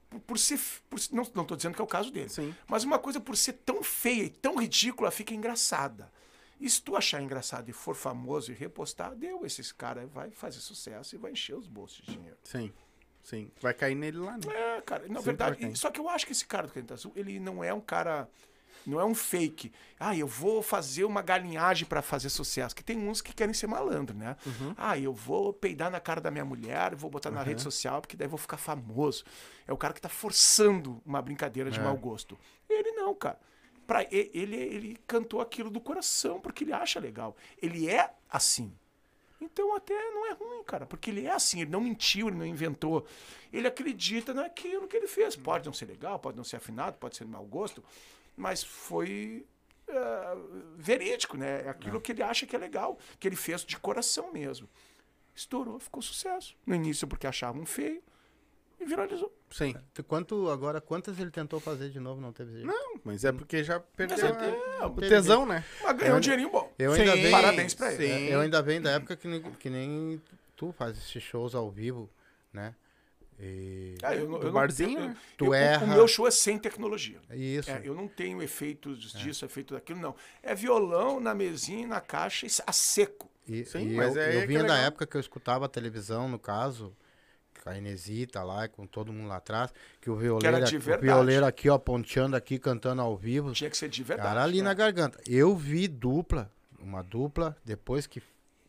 [0.08, 0.60] Por, por ser.
[0.88, 2.28] Por, não estou dizendo que é o caso dele.
[2.28, 2.54] Sim.
[2.68, 6.12] Mas uma coisa por ser tão feia e tão ridícula fica engraçada.
[6.60, 9.44] E se tu achar engraçado e for famoso e repostar, deu.
[9.44, 12.36] Esses caras vai fazer sucesso e vai encher os bolsos de dinheiro.
[12.44, 12.72] Sim.
[13.22, 13.50] Sim.
[13.60, 14.44] Vai cair nele lá, né?
[14.52, 15.78] É, cara, na Sempre verdade.
[15.78, 18.28] Só que eu acho que esse cara do Caneta Azul, ele não é um cara.
[18.84, 19.70] Não é um fake.
[19.98, 22.74] Ah, eu vou fazer uma galinhagem pra fazer sucesso.
[22.74, 24.36] Que tem uns que querem ser malandro, né?
[24.44, 24.74] Uhum.
[24.76, 28.16] Ah, eu vou peidar na cara da minha mulher, vou botar na rede social, porque
[28.16, 29.22] daí eu vou ficar famoso.
[29.68, 31.82] É o cara que tá forçando uma brincadeira de É.
[31.82, 32.36] mau gosto.
[32.68, 33.38] Ele não, cara.
[33.86, 37.36] Pra e- ele, ele cantou aquilo do coração, porque ele acha legal.
[37.62, 38.76] Ele é assim.
[39.42, 42.46] Então até não é ruim, cara, porque ele é assim, ele não mentiu, ele não
[42.46, 43.04] inventou.
[43.52, 45.34] Ele acredita naquilo que ele fez.
[45.34, 47.82] Pode não ser legal, pode não ser afinado, pode ser de mau gosto,
[48.36, 49.44] mas foi
[49.88, 50.36] eh,
[50.76, 51.64] verídico, né?
[51.66, 54.68] É aquilo que ele acha que é legal, que ele fez de coração mesmo.
[55.34, 56.56] Estourou, ficou sucesso.
[56.64, 58.02] No início porque achavam feio
[58.82, 59.32] e viralizou.
[59.50, 59.74] Sim.
[59.94, 62.66] Tu- Quanto, agora, quantas ele tentou fazer de novo, não teve jeito?
[62.66, 65.64] Não, mas é porque já perdeu Mas é- a- é, o tesão, né?
[65.82, 66.72] Mas ganhou um dinheirinho bom.
[66.78, 67.30] Eu ainda Sim, bem.
[67.30, 68.06] Parabéns pra ele.
[68.06, 68.24] Sim.
[68.28, 70.20] Eu ainda venho da época que nem, que nem
[70.56, 72.08] tu faz esses shows ao vivo,
[72.52, 72.74] né?
[73.40, 73.96] E...
[74.02, 75.16] Ah, eu não- Do eu barzinho, eu- né?
[75.36, 75.84] Tu eu- erra.
[75.84, 77.18] O meu show é sem tecnologia.
[77.32, 77.70] Isso.
[77.70, 80.14] É, eu não tenho efeitos disso, efeito daquilo, não.
[80.42, 83.28] É violão na mesinha, na caixa, e a seco.
[83.48, 84.86] E, Sim, e mas eu, é eu vinha é da legal.
[84.86, 86.94] época que eu escutava a televisão, no caso,
[87.62, 91.46] com a Inesita lá, com todo mundo lá atrás, que o violeiro, de o violeiro
[91.46, 94.28] aqui, ó, ponteando aqui, cantando ao vivo, Tinha que ser de verdade.
[94.28, 94.64] cara ali né?
[94.64, 95.20] na garganta.
[95.26, 98.20] Eu vi dupla, uma dupla, depois que,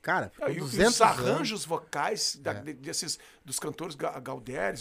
[0.01, 1.19] cara, ficou Ah, E, o- e 200 os anos.
[1.19, 2.61] arranjos vocais da- É.
[2.61, 4.19] de- desses, dos cantores ga-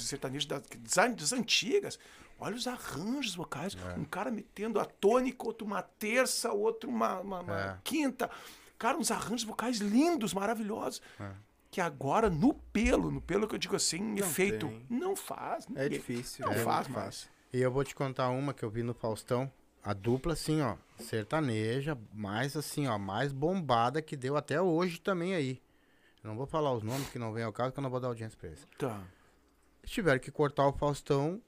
[0.01, 1.99] os sertanejos da- das, das antigas.
[2.39, 3.77] Olha os arranjos vocais.
[3.95, 3.99] É.
[3.99, 7.77] Um cara metendo a tônica, outro uma terça, outro uma, uma- uma É.
[7.85, 8.29] quinta.
[8.79, 11.01] Cara, uns arranjos vocais lindos, maravilhosos.
[11.73, 11.75] É.
[11.75, 14.87] Que agora, no pelo, no pelo que eu digo assim, efeito, tem.
[14.91, 15.65] não faz.
[15.75, 16.45] É ninguém- difícil.
[16.45, 17.31] Não é faz mais.
[17.51, 19.51] E eu vou te contar uma que eu vi no Faustão.
[19.83, 25.35] A dupla, assim, ó, sertaneja, mais assim, ó, mais bombada que deu até hoje também
[25.35, 25.61] aí.
[26.23, 27.99] Eu não vou falar os nomes que não vem ao caso, que eu não vou
[27.99, 28.69] dar audiência pra eles.
[28.79, 29.03] Tá.
[29.83, 31.43] Eles tiveram que cortar o Faustão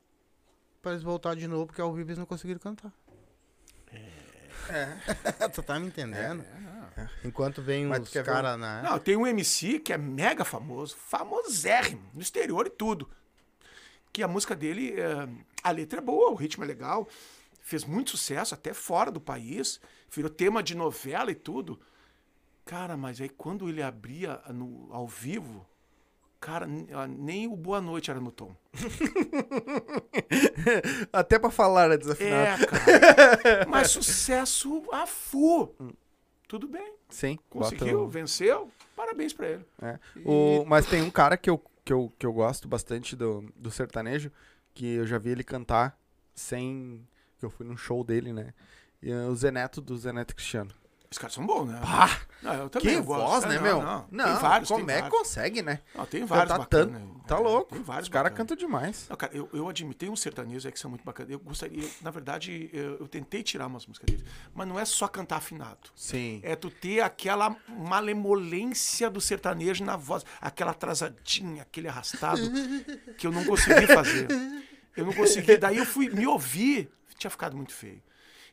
[0.82, 2.92] pra eles voltar de novo, porque ao vivo eles não conseguiram cantar.
[4.68, 5.48] É.
[5.52, 6.44] tu tá me entendendo?
[7.24, 8.82] Enquanto vem Mas os caras na.
[8.82, 13.08] Não, tem um MC que é mega famoso, famosérrimo, no exterior e tudo.
[14.12, 15.28] Que a música dele, é,
[15.62, 17.08] a letra é boa, o ritmo é legal,
[17.60, 19.80] fez muito sucesso até fora do país,
[20.10, 21.80] virou tema de novela e tudo.
[22.64, 25.66] Cara, mas aí quando ele abria no, ao vivo,
[26.40, 28.54] cara, ah, nem o Boa Noite era no tom.
[31.12, 32.62] Até pra falar é desafinado.
[32.62, 33.66] É, cara.
[33.68, 35.74] mas sucesso a fu.
[36.54, 37.36] Tudo bem, Sim.
[37.52, 39.64] bota conseguiu, o- venceu, parabéns pra ele.
[39.82, 39.98] É.
[40.24, 43.72] O, mas tem um cara que eu, que eu, que eu gosto bastante do, do
[43.72, 44.30] sertanejo,
[44.72, 45.98] que eu já vi ele cantar
[46.32, 47.04] sem.
[47.40, 48.54] que eu fui num show dele, né?
[49.02, 50.72] E, é o Zé Neto do Zé Neto Cristiano.
[51.14, 51.80] Os caras são bons, né?
[51.80, 52.20] Pá!
[52.42, 53.24] Não, eu também Que eu gosto.
[53.24, 53.80] voz, né, não, meu?
[53.82, 55.78] Não, Não, tem vários, como tem é que consegue, né?
[55.94, 57.00] Não, tem vários Cantar bacanas.
[57.02, 57.24] tanto.
[57.24, 57.74] Tá É, louco.
[57.84, 59.06] Vários Os caras cantam demais.
[59.08, 61.30] Não, cara, eu, eu admito, tem uns sertanejos aí que são muito bacanas.
[61.30, 64.24] Eu gostaria, eu, na verdade, eu, eu tentei tirar umas músicas deles.
[64.52, 65.88] Mas não é só cantar afinado.
[65.94, 66.40] Sim.
[66.42, 72.42] É tu ter aquela malemolência do sertanejo na voz, aquela atrasadinha, aquele arrastado,
[73.16, 74.26] que eu não consegui fazer.
[74.96, 75.56] Eu não consegui.
[75.56, 78.02] Daí eu fui me ouvir, tinha ficado muito feio.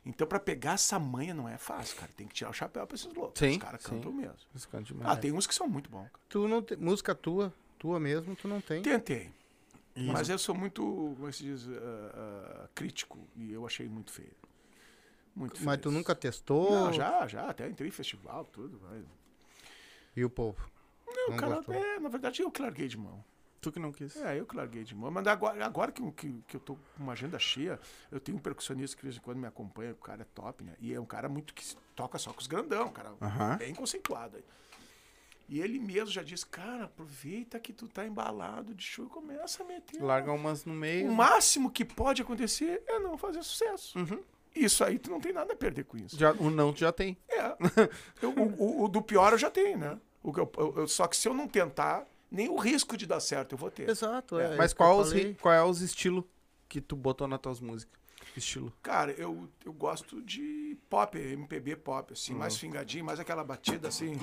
[0.04, 2.10] Então, pra pegar essa manha não é fácil, cara.
[2.16, 3.38] Tem que tirar o chapéu pra esses loucos.
[3.38, 3.90] Sim, Os caras sim.
[3.90, 4.36] cantam mesmo.
[4.52, 5.10] Eles cantam demais.
[5.10, 6.08] Ah, tem uns que são muito bons.
[6.08, 6.24] cara.
[6.28, 6.76] Tu não tem.
[6.76, 8.82] Música tua, tua mesmo, tu não tem.
[8.82, 9.30] Tentei.
[9.94, 13.18] Mas eu sou muito, como é se diz, ah, ah, crítico.
[13.36, 14.32] E eu achei muito feio.
[15.36, 15.66] Muito feio.
[15.66, 16.70] Mas tu nunca testou?
[16.70, 17.48] Não, já, já.
[17.48, 18.80] Até entrei em festival, tudo.
[18.82, 19.04] Mas...
[20.16, 20.68] E o povo?
[21.06, 23.22] Não, Não cara, é, na verdade eu que larguei de mão.
[23.62, 24.16] Tu que não quis.
[24.16, 25.08] É, eu que larguei de mão.
[25.10, 27.78] Mas agora, agora que, que, que eu tô com uma agenda cheia,
[28.10, 30.64] eu tenho um percussionista que de vez em quando me acompanha, o cara é top,
[30.64, 30.74] né?
[30.80, 33.12] E é um cara muito que toca só com os grandão, cara
[33.56, 34.44] bem conceituado aí.
[35.48, 39.62] E ele mesmo já disse, cara, aproveita que tu tá embalado de show e começa
[39.62, 40.02] a meter.
[40.02, 41.08] Larga umas no meio.
[41.08, 43.96] O máximo que pode acontecer é não fazer sucesso.
[43.98, 44.20] Uhum.
[44.56, 46.18] Isso aí tu não tem nada a perder com isso.
[46.18, 47.16] Já, o não tu já tem.
[47.28, 47.56] É.
[48.20, 49.98] Eu- o, o- o do pior eu já tenho, né?
[50.22, 53.52] O eu- eu- só que se eu não tentar, nem o risco de dar certo
[53.52, 53.88] eu vou ter.
[53.88, 54.56] Exato, é.
[54.56, 56.24] Mas que eu qual, os, qual é os estilos
[56.68, 58.00] que tu botou nas tuas músicas?
[58.36, 58.72] Estilo.
[58.82, 62.38] Cara, eu, eu gosto de pop, MPB pop, assim, Uhum.
[62.38, 64.14] mais fingadinho, mais aquela batida assim.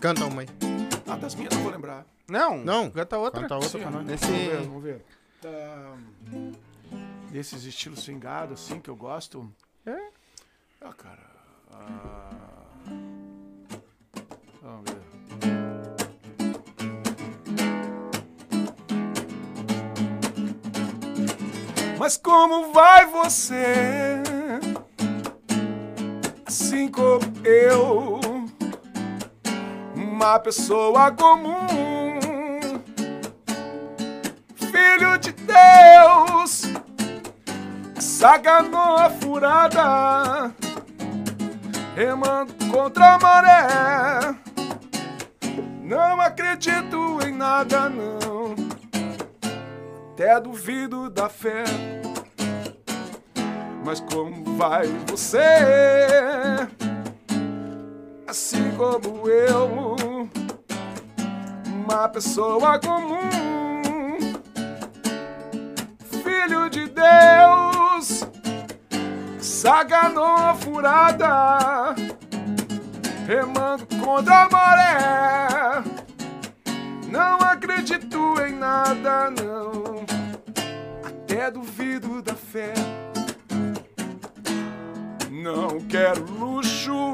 [0.00, 0.48] Canta uma aí.
[1.08, 2.06] Ah, das minhas não vou lembrar.
[2.28, 2.90] Não, Não.
[2.90, 3.40] canta outra.
[3.42, 4.04] Canta outra Sim, pra nós.
[4.04, 4.26] Nesse.
[4.26, 5.04] Vamos ver, vamos ver.
[5.40, 5.96] Tá,
[7.36, 9.46] desses estilos swingados, assim, que eu gosto.
[9.84, 10.08] É?
[10.80, 11.18] Ah, cara.
[11.70, 12.30] ah,
[14.62, 15.02] Vamos ver.
[21.98, 24.22] Mas como vai você?
[26.46, 28.18] Assim como eu,
[29.94, 31.66] uma pessoa comum,
[38.16, 40.50] saganou a furada,
[41.94, 44.34] remando contra a maré.
[45.82, 48.54] Não acredito em nada, não.
[50.12, 51.64] Até duvido da fé.
[53.84, 55.38] Mas como vai você?
[58.26, 60.26] Assim como eu,
[61.84, 63.55] uma pessoa comum,
[66.46, 68.24] filho de Deus,
[69.40, 71.94] saganou a furada,
[73.26, 75.82] remando contra a maré.
[77.10, 80.06] Não acredito em nada, não.
[81.04, 82.72] Até duvido da fé.
[85.28, 87.12] Não quero luxo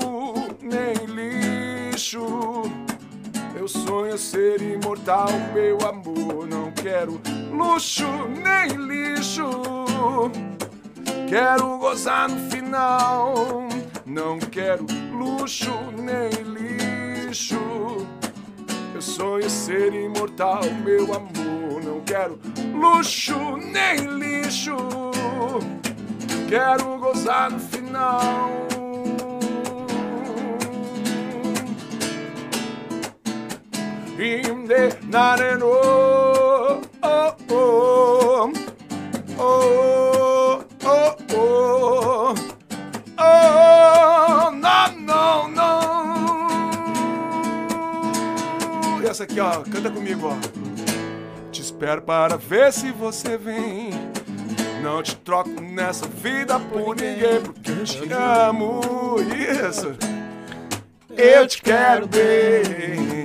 [0.61, 2.65] nem lixo.
[3.63, 6.49] Meu sonho é ser imortal, meu amor.
[6.49, 7.21] Não quero
[7.53, 8.05] luxo
[8.43, 9.49] nem lixo.
[11.29, 13.69] Quero gozar no final.
[14.05, 14.85] Não quero
[15.17, 17.61] luxo nem lixo.
[18.91, 21.85] Meu sonho é ser imortal, meu amor.
[21.85, 22.41] Não quero
[22.75, 24.75] luxo nem lixo.
[26.49, 28.72] Quero gozar no final.
[34.25, 34.29] Oh
[37.51, 38.53] oh,
[39.37, 42.35] oh oh oh,
[43.19, 45.81] oh não não não.
[49.03, 50.37] E essa aqui ó, canta comigo ó.
[51.51, 53.91] Te espero para ver se você vem.
[54.85, 59.17] Não te troco nessa vida por ninguém, porque eu te amo.
[59.69, 59.97] Isso.
[61.11, 63.22] Eu te quero bem.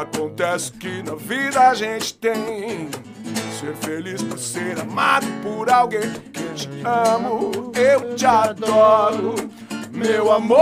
[0.00, 2.88] Acontece que na vida a gente tem
[3.62, 9.34] ser feliz por ser amado por alguém que te amo, eu te adoro,
[9.92, 10.58] meu amor.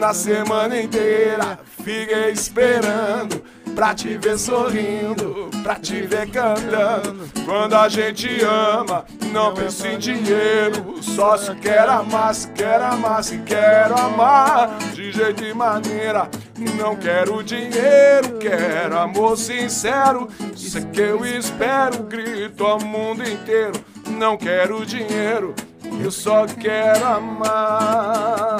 [0.00, 3.44] Na semana inteira fiquei esperando
[3.78, 7.30] pra te ver sorrindo, pra te ver cantando.
[7.44, 13.22] Quando a gente ama, não pensa em dinheiro, só se quer amar, se quer amar,
[13.22, 16.28] se quer amar, de jeito e maneira.
[16.76, 20.26] Não quero dinheiro, quero amor sincero.
[20.56, 23.80] Isso é que eu espero, grito ao mundo inteiro.
[24.08, 25.54] Não quero dinheiro,
[26.02, 28.56] eu só quero amar.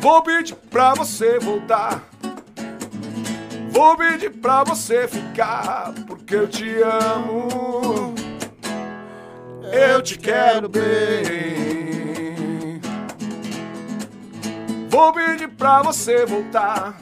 [0.00, 2.15] Vou pedir pra você voltar.
[3.76, 8.14] Vou pedir pra você ficar, porque eu te amo.
[9.70, 12.80] Eu te quero bem.
[14.88, 16.98] Vou pedir pra você voltar.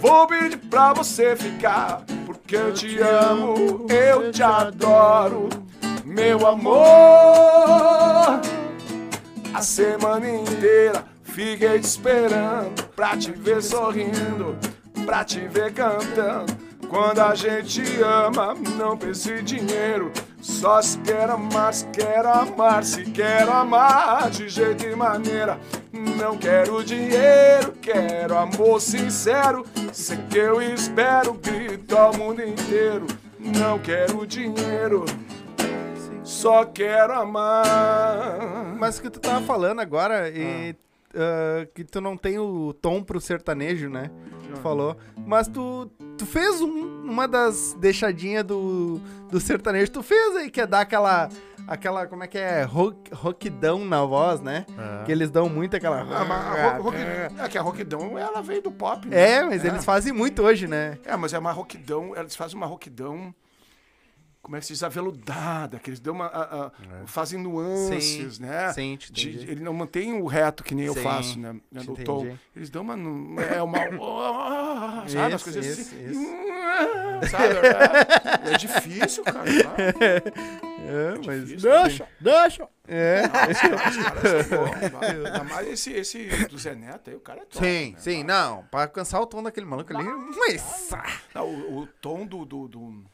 [0.00, 5.48] Vou pedir pra você ficar, porque eu te amo, eu te adoro,
[6.04, 8.40] meu amor.
[9.54, 14.58] A semana inteira fiquei te esperando pra te ver sorrindo,
[15.04, 16.56] pra te ver cantando.
[16.88, 20.12] Quando a gente ama, não pensa em dinheiro.
[20.40, 25.58] Só se quer amar, se quer amar, se quer amar de jeito e maneira.
[25.92, 29.64] Não quero dinheiro, quero amor sincero.
[29.92, 33.06] Sei que eu espero, grito ao mundo inteiro.
[33.38, 35.04] Não quero dinheiro,
[36.22, 38.74] só quero amar.
[38.78, 40.74] Mas o que tu tava falando agora, e, ah,
[41.74, 44.10] que tu não tem o tom pro sertanejo, né?
[44.54, 44.96] Tu falou.
[45.26, 49.00] Mas tu, tu fez um- uma das deixadinhas do,
[49.30, 51.28] do sertanejo, tu fez aí, que é dar aquela.
[51.68, 52.64] Aquela, como é que é?
[52.64, 54.66] Rock, rockdão na voz, né?
[55.00, 55.04] É.
[55.04, 56.00] Que eles dão muito aquela.
[56.00, 59.30] Ah, mas a rock- é que a roquidão, ela veio do pop, né?
[59.34, 60.98] É, mas eles fazem muito hoje, né?
[61.04, 63.32] É, mas é uma roquidão, eles fazem uma roquidão,
[64.42, 66.72] como é que se diz, aveludada, que eles dão uma, a- a-
[67.06, 68.72] fazem nuances, Sim, né?
[68.72, 71.52] sim, te De- ele não mantém o reto que nem eu Sim, faço, né?
[71.70, 72.04] Do entendi.
[72.04, 72.36] tom.
[72.56, 72.94] Eles dão uma,
[73.40, 76.10] é uma, ah, sabe, as Isso, coisas isso, assim.
[76.10, 76.42] isso.
[77.30, 77.54] Sabe?
[77.54, 79.38] É, é difícil, cara.
[79.46, 79.82] tá?
[80.84, 81.46] É, mas.
[81.46, 81.70] difícil.
[81.70, 82.68] Deixa, deixa.
[82.88, 83.22] É.
[85.24, 87.98] Ainda mais esse, esse do Zé Neto aí, o cara é top, Sim, né?
[87.98, 88.64] sim, não.
[88.70, 90.04] Pra alcançar o tom daquele maluco ali.
[90.36, 90.90] Mas.
[91.34, 93.04] Não, o, o tom do, do, do-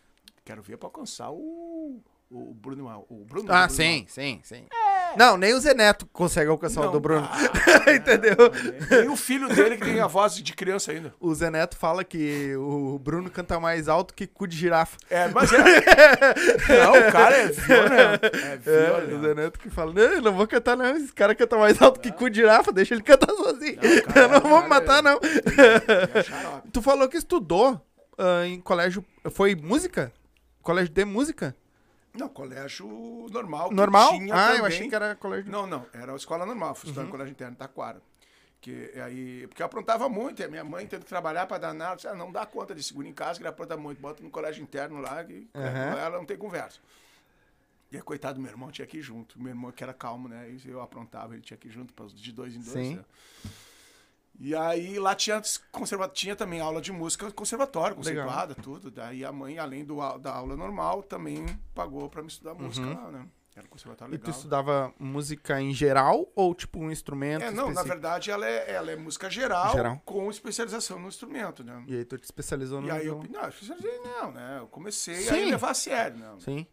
[0.48, 2.00] Quero ver pra alcançar o.
[2.30, 2.88] O Bruno.
[3.10, 4.64] O Bruno Ah, o Bruno sim, sim, sim.
[5.14, 7.28] Não, nem o Zé Neto consegue alcançar o Não, do Bruno.
[7.30, 7.38] ah,
[7.92, 8.34] Entendeu?
[8.88, 11.14] Tem o filho dele que tem a voz de criança ainda.
[11.20, 14.96] O Zé Neto fala que o Bruno canta mais alto que cu de girafa.
[15.10, 15.58] É, mas é.
[16.82, 18.24] Não, o cara é violento.
[18.24, 19.34] É É, o Zé violento.
[19.34, 22.30] Neto que fala, não, não vou cantar não, esse cara canta mais alto que cu
[22.30, 23.78] de girafa, deixa ele cantar sozinho.
[23.82, 25.20] Não, cara, eu não vou me cara, matar não.
[25.20, 26.62] É.
[26.72, 27.78] Tu falou que estudou
[28.16, 30.10] ah, em colégio, foi música?
[30.68, 31.56] Colégio de música?
[32.12, 32.86] Não, colégio
[33.32, 33.72] normal.
[33.72, 34.10] Normal?
[34.30, 34.66] Ah, eu também.
[34.66, 35.50] achei que era colégio.
[35.50, 37.04] Não, não, era a escola normal, fui Uhum.
[37.04, 38.02] no colégio interno Taquara.
[38.60, 41.96] Que aí, porque eu aprontava muito, e a minha mãe tendo que trabalhar para danar,
[41.96, 44.28] disse, ah, não dá conta de segura em casa, que ele apronta muito, bota no
[44.28, 45.98] colégio interno lá, que Aham.
[45.98, 46.80] ela não tem conversa.
[47.90, 49.40] E aí, coitado do meu irmão, tinha que ir junto.
[49.40, 50.50] Meu irmão que era calmo, né?
[50.50, 52.88] E eu aprontava, ele tinha que ir junto, de dois em dois.
[52.88, 52.96] Sim.
[52.96, 53.04] né?
[54.40, 56.08] E aí lá tinha, conserva...
[56.08, 58.24] tinha também aula de música conservatório, Legal.
[58.24, 58.90] conceituada, tudo.
[58.90, 63.10] Daí a mãe, além do, da aula normal, também pagou para me estudar música lá,
[63.10, 63.26] né?
[63.56, 64.14] Era um conservatório Uhum.
[64.14, 64.36] E tu legal.
[64.36, 67.88] estudava música em geral ou tipo um instrumento É, não, na específico?
[67.88, 70.00] verdade ela é, ela é música geral, Geral.
[70.04, 71.82] com especialização no instrumento, né?
[71.88, 74.58] E aí tu te especializou no E aí eu, não, especializei não, né?
[74.60, 75.42] Eu comecei Sim.
[75.42, 76.38] a levar a sério, não.
[76.38, 76.64] Sim.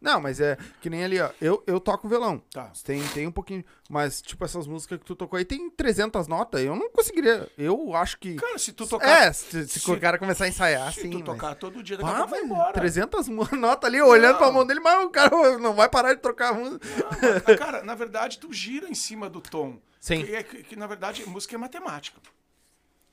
[0.00, 1.30] Não, mas é que nem ali, ó.
[1.40, 2.42] Eu, eu toco violão.
[2.52, 2.72] Tá.
[2.84, 3.62] Tem, tem um pouquinho.
[3.88, 6.62] Mas, tipo, essas músicas que tu tocou aí tem 300 notas.
[6.62, 7.46] Eu não conseguiria.
[7.58, 8.36] Eu acho que.
[8.36, 11.10] Cara, se tu tocar, É, se, se se- o cara começar a ensaiar, se sim.
[11.10, 12.72] tu mas- tocar todo dia, daqui a pouco vai embora.
[12.72, 14.54] 300 mu- notas ali, olhando pra Não.
[14.54, 16.86] mão dele, mas o cara não vai parar de trocar a música.
[16.86, 19.78] Não, mas, cara, na verdade, tu gira em cima do tom.
[20.00, 20.24] Sim.
[20.24, 22.18] Que, é que, que, na verdade, música é matemática.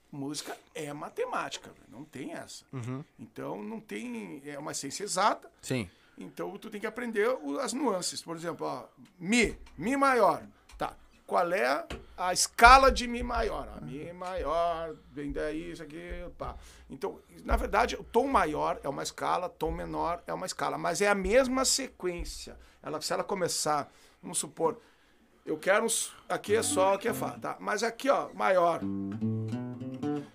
[0.09, 2.63] Música é matemática, não tem essa.
[2.71, 3.03] Uhum.
[3.19, 4.41] Então, não tem.
[4.45, 5.51] É uma ciência exata.
[5.61, 5.89] Sim.
[6.17, 8.21] Então, tu tem que aprender o- as nuances.
[8.21, 8.85] Por exemplo, ó,
[9.19, 10.43] Mi, Mi maior.
[10.77, 10.95] Tá.
[11.27, 11.85] Qual é
[12.17, 13.67] a escala de Mi maior?
[13.77, 15.99] A Mi maior, vem daí, isso aqui,
[16.37, 16.55] pá.
[16.89, 21.01] Então, na verdade, o tom maior é uma escala, tom menor é uma escala, mas
[21.01, 22.57] é a mesma sequência.
[22.81, 23.91] Ela, se ela começar,
[24.21, 24.79] vamos supor,
[25.45, 27.57] eu quero uns, aqui é sol, aqui é fá, tá?
[27.59, 28.81] Mas aqui, ó, maior.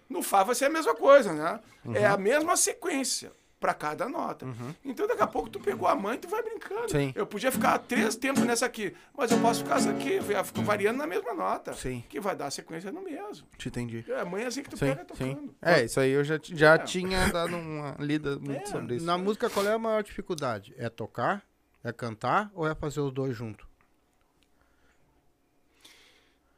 [0.09, 1.59] No Fá vai ser a mesma coisa, né?
[1.95, 4.45] É a mesma sequência para cada nota.
[4.85, 6.91] Então daqui a pouco tu pegou a mãe e tu vai brincando.
[6.91, 7.13] Sim.
[7.15, 10.99] Eu podia ficar três tempos nessa aqui, mas eu posso ficar essa aqui, fica variando
[10.99, 11.73] na mesma nota.
[11.75, 12.05] Sim.
[12.09, 13.47] Que vai dar a sequência no mesmo.
[13.57, 14.05] Te entendi.
[14.09, 15.35] É a mãe assim que tu Sim, pega sim.
[15.35, 15.55] tocando.
[15.63, 16.79] É, isso aí eu já, já É.
[16.79, 19.07] tinha dado uma lida muito É, sobre isso.
[19.07, 20.75] Na música, qual é a maior dificuldade?
[20.77, 21.43] É tocar?
[21.85, 22.51] É cantar?
[22.55, 23.67] Ou é fazer os dois juntos?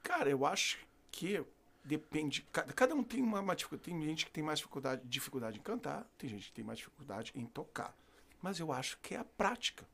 [0.03, 0.79] Cara, eu acho
[1.11, 1.43] que
[1.85, 2.43] depende.
[2.51, 3.91] Cada, cada um tem uma, uma dificuldade.
[3.91, 7.33] Tem gente que tem mais dificuldade, dificuldade em cantar, tem gente que tem mais dificuldade
[7.35, 7.95] em tocar.
[8.41, 9.87] Mas eu acho que é a prática.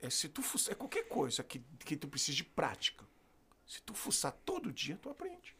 [0.00, 3.04] É se tu fuçar, é qualquer coisa que, que tu precisa de prática.
[3.66, 5.54] Se tu fuçar todo dia, tu aprende.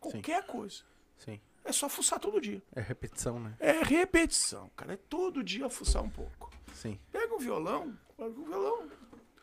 [0.00, 0.82] Qualquer coisa.
[1.18, 1.40] Sim.
[1.64, 2.62] É só fuçar todo dia.
[2.74, 3.56] É repetição, né?
[3.58, 4.94] É repetição, cara.
[4.94, 6.50] É todo dia fuçar um pouco.
[6.74, 6.98] Sim.
[7.10, 8.90] Pega um violão, pega um violão.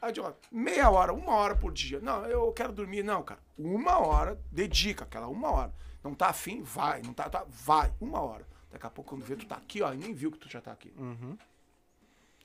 [0.02, 1.99] Aí, ó, meia hora, uma hora por dia.
[1.99, 3.04] Não, eu quero dormir.
[3.04, 3.39] Não, cara.
[3.58, 5.74] Uma hora, dedica aquela uma hora.
[6.04, 7.02] Não tá afim, vai.
[7.04, 7.93] Não tá, tá, vai.
[8.02, 8.47] Uma hora.
[8.72, 10.60] Daqui a pouco, quando vê, tu tá aqui, ó, e nem viu que tu já
[10.62, 10.91] tá aqui.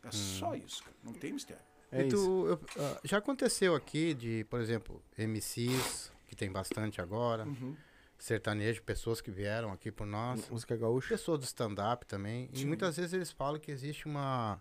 [0.03, 0.97] É só isso, cara.
[1.03, 1.63] Não tem mistério.
[1.91, 2.47] É e tu, isso.
[2.47, 7.77] eu- ah, já aconteceu aqui de, por exemplo, MCs, que tem bastante agora, Uhum.
[8.19, 11.09] sertanejo, pessoas que vieram aqui por nós, Música gaúcha.
[11.09, 12.67] pessoas do stand-up também, e Sim.
[12.67, 14.61] muitas vezes eles falam que existe uma...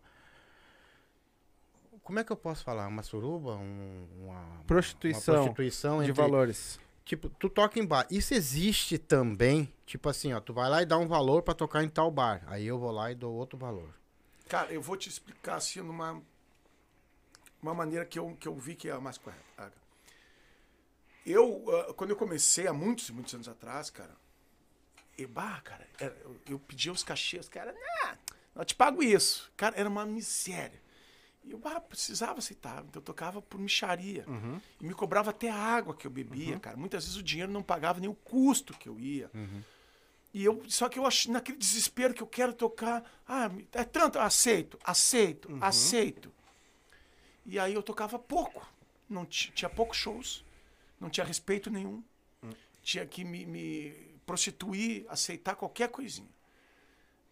[2.06, 2.88] Como é que eu posso falar?
[2.88, 3.56] Uma suruba?
[3.58, 6.80] Um, uma, Prostituição Uma prostituição De entre- valores.
[7.04, 8.06] Tipo, tu toca em bar.
[8.12, 11.84] Isso existe também, tipo assim, ó, tu vai lá e dá um valor pra tocar
[11.84, 12.44] em tal bar.
[12.46, 13.90] Aí eu vou lá e dou outro valor.
[14.48, 16.22] Cara, eu vou te explicar assim numa
[17.60, 19.44] uma maneira que eu, que eu vi que é a mais correta.
[19.58, 19.74] Cara.
[21.26, 24.16] Eu, ah, quando eu comecei há muitos, muitos anos atrás, cara,
[25.18, 28.16] e, bah, cara, era- eu, eu pedia os cachês, cara, nah,
[28.56, 29.52] Eu te pago isso.
[29.58, 30.80] Cara, era uma miséria.
[31.46, 32.84] E eu ah, precisava aceitar.
[32.88, 34.26] Então eu tocava por micharia.
[34.28, 34.60] Uhum.
[34.82, 36.76] E me cobrava até a água que eu bebia, cara.
[36.76, 39.30] Muitas vezes o dinheiro não pagava nem o custo que eu ia.
[40.34, 44.20] E eu, só que eu acho, naquele desespero que eu quero tocar, ah, é tanto,
[44.20, 46.32] aceito, aceito, aceito.
[47.46, 48.68] E aí eu tocava pouco.
[49.08, 50.44] Não ti- tinha poucos shows,
[51.00, 52.04] não tinha respeito nenhum.
[52.82, 53.92] Tinha que me, me
[54.26, 56.30] prostituir, aceitar qualquer coisinha.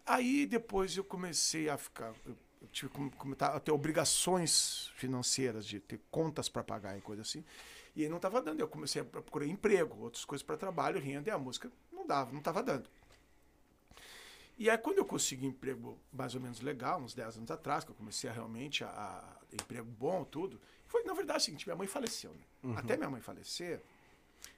[0.05, 2.14] Aí depois eu comecei a ficar.
[2.26, 7.01] Eu, eu tive como- como tá- ter obrigações financeiras, de ter contas para pagar e
[7.01, 7.43] coisa assim.
[7.95, 8.59] E não estava dando.
[8.61, 12.32] Eu comecei a procurar emprego, outras coisas para trabalho, renda, e a música não dava,
[12.32, 12.89] não estava dando.
[14.57, 17.91] E aí, quando eu consegui emprego mais ou menos legal, uns 10 anos atrás, que
[17.91, 21.68] eu comecei a realmente a, a emprego bom, tudo, foi, na verdade, é o seguinte,
[21.68, 22.76] minha mãe faleceu, né?
[22.78, 23.82] Até minha mãe falecer,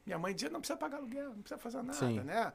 [0.06, 2.20] minha mãe dizia, não precisa pagar aluguel, não precisa fazer nada, Sim.
[2.22, 2.54] né?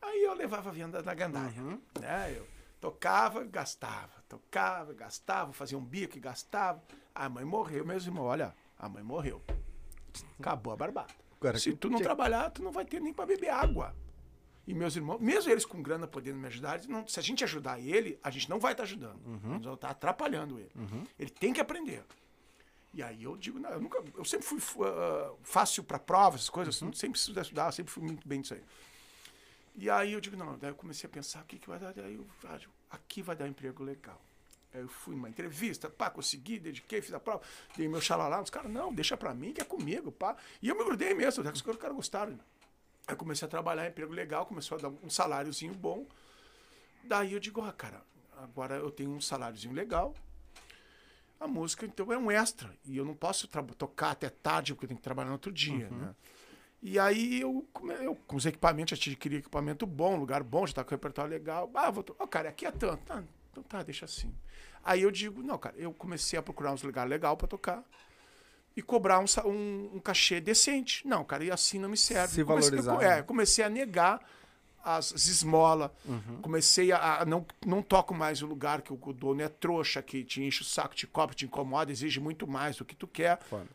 [0.00, 1.60] Aí eu levava a venda na gandaia,
[2.00, 2.34] né?
[2.36, 2.46] Eu
[2.80, 6.82] tocava, gastava, tocava, gastava, fazia um bico e gastava.
[7.14, 9.42] A mãe morreu, meus irmãos, olha, a mãe morreu.
[10.38, 11.12] Acabou a barbada.
[11.60, 13.94] Se tu não trabalhar, tu não vai ter nem para beber água.
[14.66, 17.80] E meus irmãos, mesmo eles com grana podendo me ajudar, não- se a gente ajudar
[17.80, 19.18] ele, a gente não vai estar ajudando.
[19.24, 20.70] A gente vai estar atrapalhando ele.
[21.18, 22.04] Ele tem que aprender.
[22.92, 26.50] E aí eu digo, não, eu nunca, eu sempre fui ah, fácil para provas, essas
[26.50, 28.62] coisas, assim, sempre precisei estudar, sempre fui muito bem nisso aí.
[29.80, 31.92] E aí eu digo, não, daí eu comecei a pensar, o que, que vai dar?
[31.94, 34.20] Daí eu, ah, digo, aqui vai dar emprego legal.
[34.74, 37.40] Aí eu fui numa entrevista, pá, consegui, dediquei, fiz a prova,
[37.76, 40.36] dei meu xalalá, os caras, não, deixa pra mim que é comigo, pá.
[40.60, 42.32] E eu me grudei mesmo, os caras gostaram.
[43.06, 46.04] Aí eu comecei a trabalhar, emprego legal, começou a dar um saláriozinho bom.
[47.04, 48.02] Daí eu digo, ah, cara,
[48.36, 50.12] agora eu tenho um saláriozinho legal.
[51.38, 52.76] A música, então, é um extra.
[52.84, 55.88] E eu não posso tocar até tarde, porque eu tenho que trabalhar no outro dia,
[55.88, 56.14] né?
[56.80, 57.66] E aí eu,
[58.00, 61.30] eu com os equipamentos, já adquiri equipamento bom, lugar bom, já tá com o repertório
[61.30, 61.70] legal.
[61.74, 62.04] Ah, vou.
[62.18, 63.12] Ó, cara, aqui é tanto.
[63.12, 64.32] Ah, então tá, deixa assim.
[64.84, 67.82] Aí eu digo, não, cara, eu comecei a procurar uns lugares legal para tocar
[68.76, 71.06] e cobrar um, um, um cachê decente.
[71.06, 72.34] Não, cara, e assim não me serve.
[72.34, 73.18] Se Comecei- valorizar, eu- né?
[73.18, 74.20] é, comecei a negar
[74.84, 75.90] as, as esmolas.
[76.06, 76.40] Uhum.
[76.40, 80.00] Comecei a, a não, não toco mais o lugar que o, o dono é trouxa,
[80.00, 83.08] que te enche o saco, te cobra, te incomoda, exige muito mais do que tu
[83.08, 83.40] quer.
[83.42, 83.66] Foda.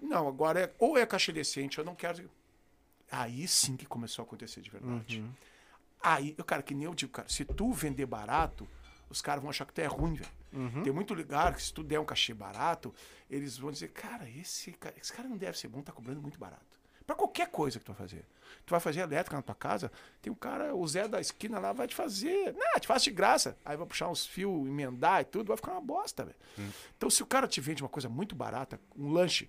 [0.00, 2.30] Não, agora é, ou é cachê decente, eu não quero.
[3.10, 5.20] Aí sim que começou a acontecer de verdade.
[5.20, 5.30] Uhum.
[6.02, 8.68] Aí, eu, cara, que nem eu digo, cara, se tu vender barato,
[9.08, 10.30] os caras vão achar que tu é ruim, velho.
[10.52, 10.82] Uhum.
[10.82, 12.94] Tem muito lugar que se tu der um cachê barato,
[13.30, 16.38] eles vão dizer, cara, esse, ca- esse cara não deve ser bom, tá cobrando muito
[16.38, 16.64] barato.
[17.06, 18.24] Pra qualquer coisa que tu vai fazer.
[18.64, 21.72] Tu vai fazer elétrica na tua casa, tem um cara, o Zé da esquina lá,
[21.72, 22.52] vai te fazer.
[22.52, 23.56] Não, te faz de graça.
[23.64, 26.36] Aí vai puxar uns fios, emendar e tudo, vai ficar uma bosta, velho.
[26.96, 29.48] Então, se o cara te vende uma coisa muito barata, um lanche,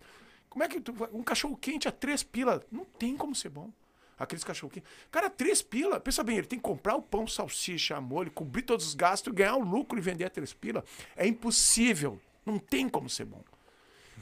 [0.58, 0.92] como é que tu.
[1.14, 3.72] Um cachorro quente a três pila, não tem como ser bom.
[4.18, 4.88] Aqueles cachorro quente.
[5.12, 8.88] Cara, três pila, pensa bem, ele tem que comprar o pão, salsicha, molho, cobrir todos
[8.88, 10.84] os gastos, ganhar o lucro e vender a três pila.
[11.16, 12.20] É impossível.
[12.44, 13.44] Não tem como ser bom.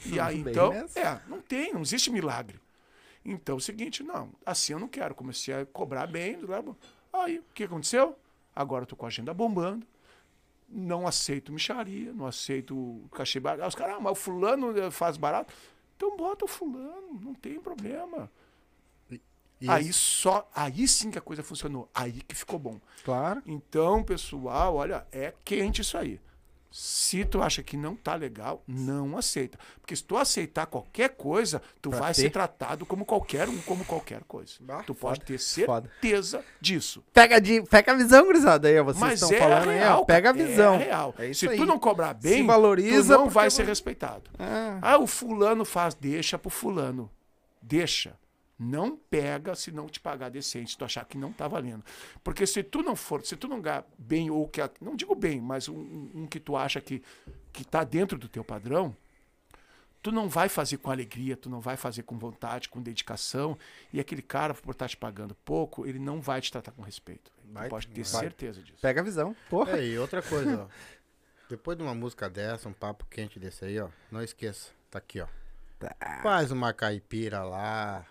[0.06, 2.60] E aí, então, é, não tem, não existe milagre.
[3.24, 5.16] Então, é o seguinte, não, assim eu não quero.
[5.16, 6.38] Comecei a cobrar bem.
[7.14, 8.20] Aí, o que aconteceu?
[8.54, 9.88] Agora eu tô com a agenda bombando.
[10.68, 13.70] Não aceito micharia, não aceito cachê barato.
[13.70, 15.54] Os caras, ah, mas o fulano eh, faz barato.
[15.96, 18.30] Então bota o fulano, não tem problema.
[19.62, 21.89] E aí só, aí sim que a coisa funcionou.
[21.93, 22.80] Aí que ficou bom.
[23.04, 23.41] Claro.
[23.46, 26.20] Então, pessoal, olha, é quente isso aí.
[26.72, 29.57] Se tu acha que não tá legal, não aceita.
[29.80, 32.22] Porque se tu aceitar qualquer coisa, tu Pra vai ter.
[32.24, 34.55] ser tratado como qualquer um, como qualquer coisa.
[34.59, 35.89] Bah, tu pode ter foda.
[35.89, 37.01] certeza disso.
[37.13, 38.68] Pega, de, pega a visão, gurizada.
[38.68, 40.05] Aí, ó, vocês Mas estão é falando aí, real, ó.
[40.05, 40.74] Pega a cara, visão.
[40.76, 41.16] É real.
[41.18, 41.55] É se aí.
[41.57, 44.30] tu não cobrar bem, Se valoriza tu não vai ser vai- respeitado.
[44.38, 47.09] Ah, Ah, o fulano faz, deixa pro fulano.
[47.61, 48.18] Deixa.
[48.58, 51.84] Não pega se não te pagar decente, se tu achar que não tá valendo.
[52.24, 54.62] Porque se tu não for, se tu não ganhar bem, ou que.
[54.80, 55.76] Não digo bem, mas um,
[56.14, 57.03] um- que tu acha que,
[57.51, 58.95] que tá dentro do teu padrão,
[60.01, 63.58] tu não vai fazer com alegria, tu não vai fazer com vontade, com dedicação.
[63.91, 67.30] E aquele cara, por estar te pagando pouco, ele não vai te tratar com respeito.
[67.51, 68.22] Vai- tu pode ter vai.
[68.22, 68.80] certeza disso.
[68.82, 69.36] pega a visão.
[69.49, 69.80] Porra.
[69.80, 70.68] É, e outra coisa, ó.
[71.49, 73.89] Depois de uma música dessa, um papo quente desse aí, ó.
[74.10, 75.28] Não esqueça, tá aqui, ó.
[76.24, 78.06] Faz uma caipira lá.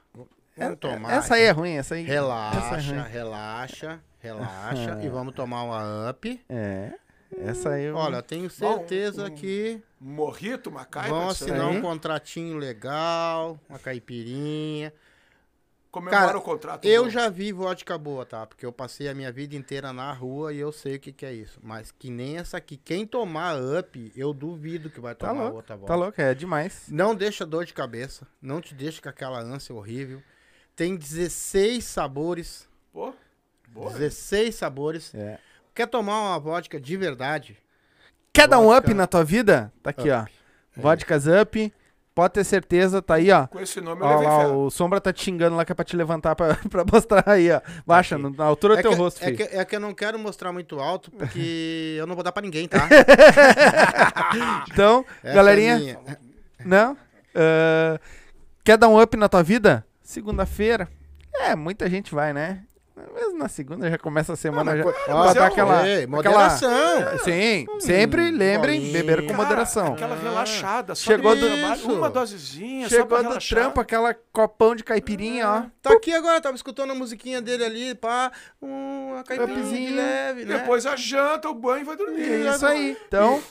[0.57, 1.13] Vamos tomar.
[1.13, 2.03] Essa aí é ruim, essa aí.
[2.05, 3.09] Relaxa, Essa é ruim.
[3.11, 5.01] relaxa, relaxa.
[5.03, 6.41] e vamos tomar uma up.
[6.49, 6.93] É.
[7.39, 7.97] Essa aí eu...
[7.97, 11.51] Olha, tenho certeza um- que Morrito, Macaiba, vão isso aí.
[11.51, 14.93] assinar um contratinho legal, uma caipirinha.
[15.91, 16.85] comemora Cara, o contrato.
[16.85, 17.11] Eu bom.
[17.11, 18.47] já vi vodka boa, tá?
[18.47, 21.25] Porque eu passei a minha vida inteira na rua e eu sei o que, que
[21.27, 21.59] é isso.
[21.63, 22.77] Mas que nem essa aqui.
[22.77, 25.95] Quem tomar up, eu duvido que vai Tá tomar louco, outra tá vodka.
[25.97, 26.87] louco, é demais.
[26.89, 28.27] Não deixa dor de cabeça.
[28.41, 30.23] Não te deixa com aquela ânsia horrível.
[30.77, 32.69] Tem 16 sabores.
[32.93, 33.13] Pô,
[33.69, 33.91] boa.
[33.93, 35.15] 16 sabores.
[35.15, 35.39] É.
[35.75, 37.57] Quer tomar uma vodka de verdade?
[38.33, 39.73] Quer dar um Vodka up na tua vida?
[39.83, 40.23] Tá aqui, ó.
[40.23, 40.33] Up.
[40.77, 41.73] É Vodkas Up.
[42.15, 43.49] Pode ter certeza, tá aí, ó.
[43.49, 44.47] Com esse nome eu Ó levei lá, fé.
[44.47, 47.51] o Sombra tá te xingando lá que é pra te levantar pra, pra mostrar aí,
[47.51, 47.61] ó.
[47.85, 48.23] Baixa, aqui.
[48.23, 50.17] no- na altura do É teu que, rosto, é, que, é que eu não quero
[50.17, 52.89] mostrar muito alto, porque eu não vou dar pra ninguém, tá?
[54.71, 55.99] Então, Essa é galerinha, minha.
[56.65, 56.97] não?
[57.35, 57.99] Ah,
[58.63, 59.85] quer dar um up na tua vida?
[60.05, 60.89] Segunda-feira.
[61.35, 62.63] É, muita gente vai, né?
[63.13, 64.85] Mesmo na segunda já começa a semana já.
[64.85, 67.19] co- pra mas dar é- aquela, aquela- moderação.
[67.25, 68.93] Sim, sempre lembrem, bolinha.
[68.93, 69.95] beber com Cara, moderação.
[69.95, 70.95] Aquela relaxada.
[70.95, 73.59] Só Chegou do- trabalho, uma dosezinha, Chegou do relaxar.
[73.59, 75.63] trampo, aquela copão de caipirinha, ó.
[75.83, 78.31] Tá aqui agora, tava escutando a musiquinha dele ali, pá,
[78.63, 80.59] uma caipirinha de leve, né?
[80.59, 82.23] Depois a janta, o banho e vai dormir.
[82.47, 82.97] É isso aí.
[83.09, 83.43] Então,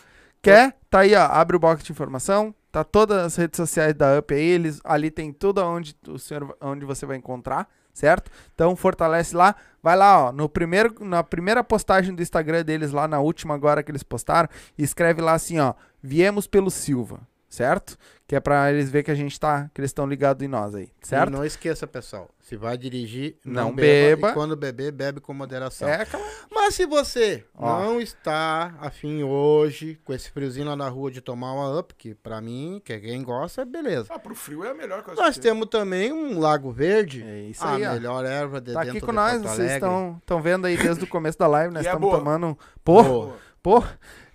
[0.41, 0.73] quer?
[0.89, 1.25] Tá aí, ó.
[1.25, 2.55] Abre o box de informação.
[2.73, 4.41] Tá todas as redes sociais da Up aí.
[4.41, 8.31] Eles, ali tem tudo onde, o senhor, onde você vai encontrar, certo?
[8.51, 9.55] Então, fortalece lá.
[9.83, 10.31] Vai lá, ó.
[10.31, 14.49] No primeiro, na primeira postagem do Instagram deles, lá na última agora que eles postaram,
[14.75, 15.75] escreve lá assim, ó.
[16.01, 17.19] Viemos pelo Silva,
[17.53, 17.97] certo?
[18.27, 20.73] Que é pra eles ver que a gente tá, que eles estão ligados em nós
[20.73, 21.29] aí, E certo?
[21.29, 22.29] não esqueça, pessoal.
[22.39, 24.15] Se vai dirigir, não, Não beba.
[24.17, 24.29] beba.
[24.29, 25.87] E quando beber, bebe com moderação.
[25.87, 26.05] É.
[26.51, 27.79] Mas se você Ó.
[27.83, 32.15] não está afim hoje, com esse friozinho lá na rua, de tomar uma up, que
[32.15, 34.07] pra mim, que é quem gosta, beleza.
[34.09, 35.51] Ah, pro frio é a melhor coisa Nós que tem.
[35.51, 37.23] temos também um Lago Verde.
[37.23, 37.93] É isso a aí, ó.
[37.93, 41.07] melhor erva de Tá dentro aqui com de nós, vocês estão vendo aí desde o
[41.07, 42.17] começo da live, nós E é estamos boa.
[42.19, 42.57] tomando.
[42.83, 43.35] Pô, Boa.
[43.61, 43.83] pô,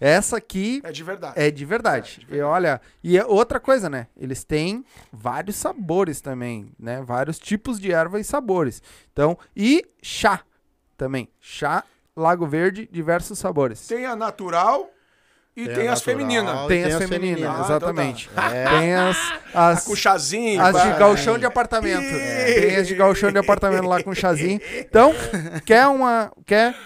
[0.01, 1.35] essa aqui É de verdade.
[1.41, 2.27] é de verdade.
[2.31, 4.07] E olha, e é outra coisa, né?
[4.17, 7.03] Eles têm vários sabores também, né?
[7.03, 8.83] Vários tipos de erva e sabores.
[9.13, 10.41] Então, e chá
[10.97, 11.29] também.
[11.41, 11.85] Chá
[12.17, 13.87] Lago Verde, diversos sabores.
[13.87, 14.91] Tem a natural
[15.59, 16.57] e tem, a as femininas.
[16.69, 17.51] Tem, tem as as femininas.
[17.51, 18.31] Ah, então exatamente.
[18.37, 18.69] É.
[18.69, 19.17] Tem as,
[19.53, 20.63] as, Com chazinho.
[20.63, 22.05] as de galchão de apartamento.
[22.05, 22.61] Ih.
[22.61, 24.61] Tem as de galchão de apartamento lá com chazinho.
[24.79, 25.13] Então,
[25.67, 26.31] quer uma.
[26.47, 26.77] Quer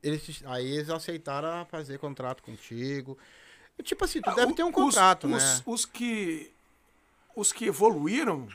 [0.03, 3.17] eles te- aí eles aceitaram fazer contrato contigo.
[3.85, 5.37] Tipo assim, tu Ah, deve o- ter um os- contrato, né?
[5.37, 6.53] os, Os que,
[7.37, 8.49] os que evoluíram,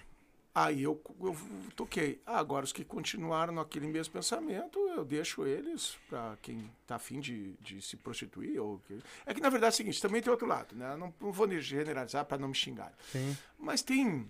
[0.65, 1.35] aí eu, eu
[1.75, 2.19] toquei.
[2.25, 7.19] Ah, agora, os que continuaram naquele mesmo pensamento, eu deixo eles para quem tá afim
[7.19, 8.59] de, de se prostituir.
[8.59, 8.99] Ou que...
[9.25, 10.95] É que, na verdade, é o seguinte, também tem outro lado, né?
[10.97, 12.91] Não, não vou generalizar para não me xingar.
[13.11, 13.37] Sim.
[13.59, 14.27] Mas tem,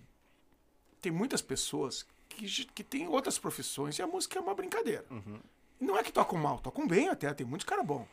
[1.00, 5.04] tem muitas pessoas que, que têm outras profissões e a música é uma brincadeira.
[5.80, 8.06] Não é que tocam mal, tocam bem até, tem muitos caras bons.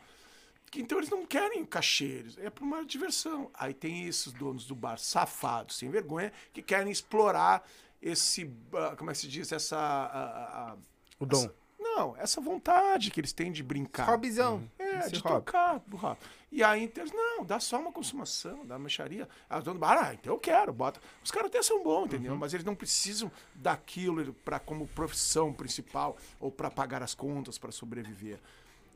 [0.72, 3.52] Que, então eles não querem cachê, eles- é por uma diversão.
[3.54, 7.68] Aí tem esses donos do bar safados, sem vergonha, que querem explorar
[8.10, 9.78] esse, ah, como é que se diz, essa...
[9.78, 10.78] ah, ah,
[11.20, 11.38] O dom.
[11.38, 14.06] essa- não, essa vontade que eles têm de brincar.
[14.10, 14.70] Hobbyzão.
[14.78, 15.36] É, Esse de hobby.
[15.46, 15.82] tocar.
[15.94, 16.20] hobby.
[16.52, 19.30] E aí, então, não, dá só uma consumação, dá uma mexaria.
[19.50, 21.00] Aí o dono do bar, ah, então eu quero, bota.
[21.24, 22.34] Os caras até são bons, entendeu?
[22.34, 22.38] Uhum.
[22.38, 27.72] Mas eles não precisam daquilo para como profissão principal ou para pagar as contas, para
[27.72, 28.40] sobreviver.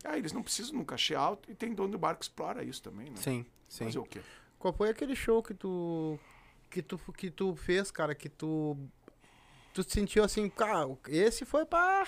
[0.04, 2.64] Aí eles não precisam de um cachê alto e tem dono do bar que explora
[2.64, 3.16] isso também, né?
[3.18, 3.86] Sim, sim.
[3.86, 4.22] Fazer o quê?
[4.58, 6.20] Qual foi aquele show que tu
[6.70, 8.78] que tu que tu fez, cara, que tu
[9.74, 12.06] tu sentiu assim, cara, esse foi pra,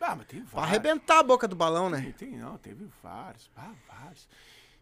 [0.00, 0.68] Ah, mas tem pra vários.
[0.70, 2.14] arrebentar a boca do balão, Tem, né?
[2.16, 4.28] tem, não, teve vários, ah, vários.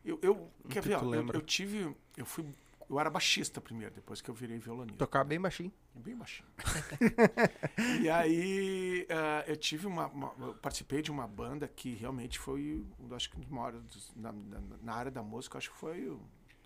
[0.04, 2.44] Eu, eu quer que ver, ó, eu, eu tive, eu fui,
[2.88, 4.96] eu era baixista primeiro, depois que eu virei violonista.
[4.98, 5.72] Tocar bem baixinho.
[5.94, 6.48] Bem baixinho.
[8.00, 12.84] e aí ah, eu tive uma, uma- eu participei de uma banda que realmente foi,
[13.14, 16.16] acho que um dos na, na, na área da música, acho que foi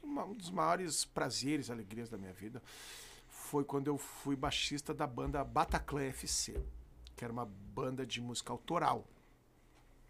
[0.02, 2.62] uma- um dos maiores prazeres, alegrias da minha vida.
[3.55, 6.61] Foi quando eu fui baixista da banda Bataclan FC,
[7.14, 9.07] que era uma banda de música autoral.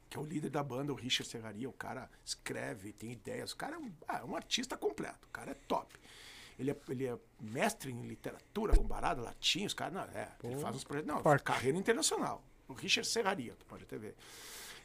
[0.09, 3.57] Que é o líder da banda, o Richard Serraria, o cara escreve, tem ideias, o
[3.59, 5.95] cara é um, ah, é um artista completo, o cara é top.
[6.59, 10.77] Ele é, ele é mestre em literatura comparada, latim, os caras, não, é, ele faz
[10.77, 12.43] uns projetos, não, carreira internacional.
[12.67, 14.17] O Richard Serraria, tu pode até ver.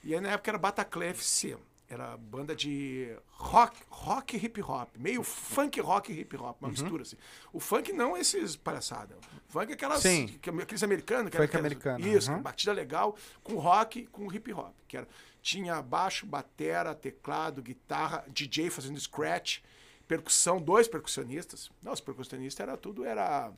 [0.04, 1.58] E aí na época era Bataclan FC,
[1.90, 6.70] era banda de rock, rock e hip hop, meio funk rock e hip hop, uma
[6.70, 7.18] mistura assim.
[7.52, 9.18] O funk não esses palhaçada.
[9.50, 10.28] O funk é aquelas, Sim.
[10.28, 12.42] que- aqueles americanos, que Funk era americano, Isso, uhum.
[12.42, 14.74] batida legal, com rock, com hip hop.
[14.88, 15.08] Que era,
[15.42, 19.60] tinha baixo, batera, teclado, guitarra, DJ fazendo scratch,
[20.08, 21.72] percussão, dois percussionistas.
[21.82, 23.52] Não, os percussionistas era tudo, era.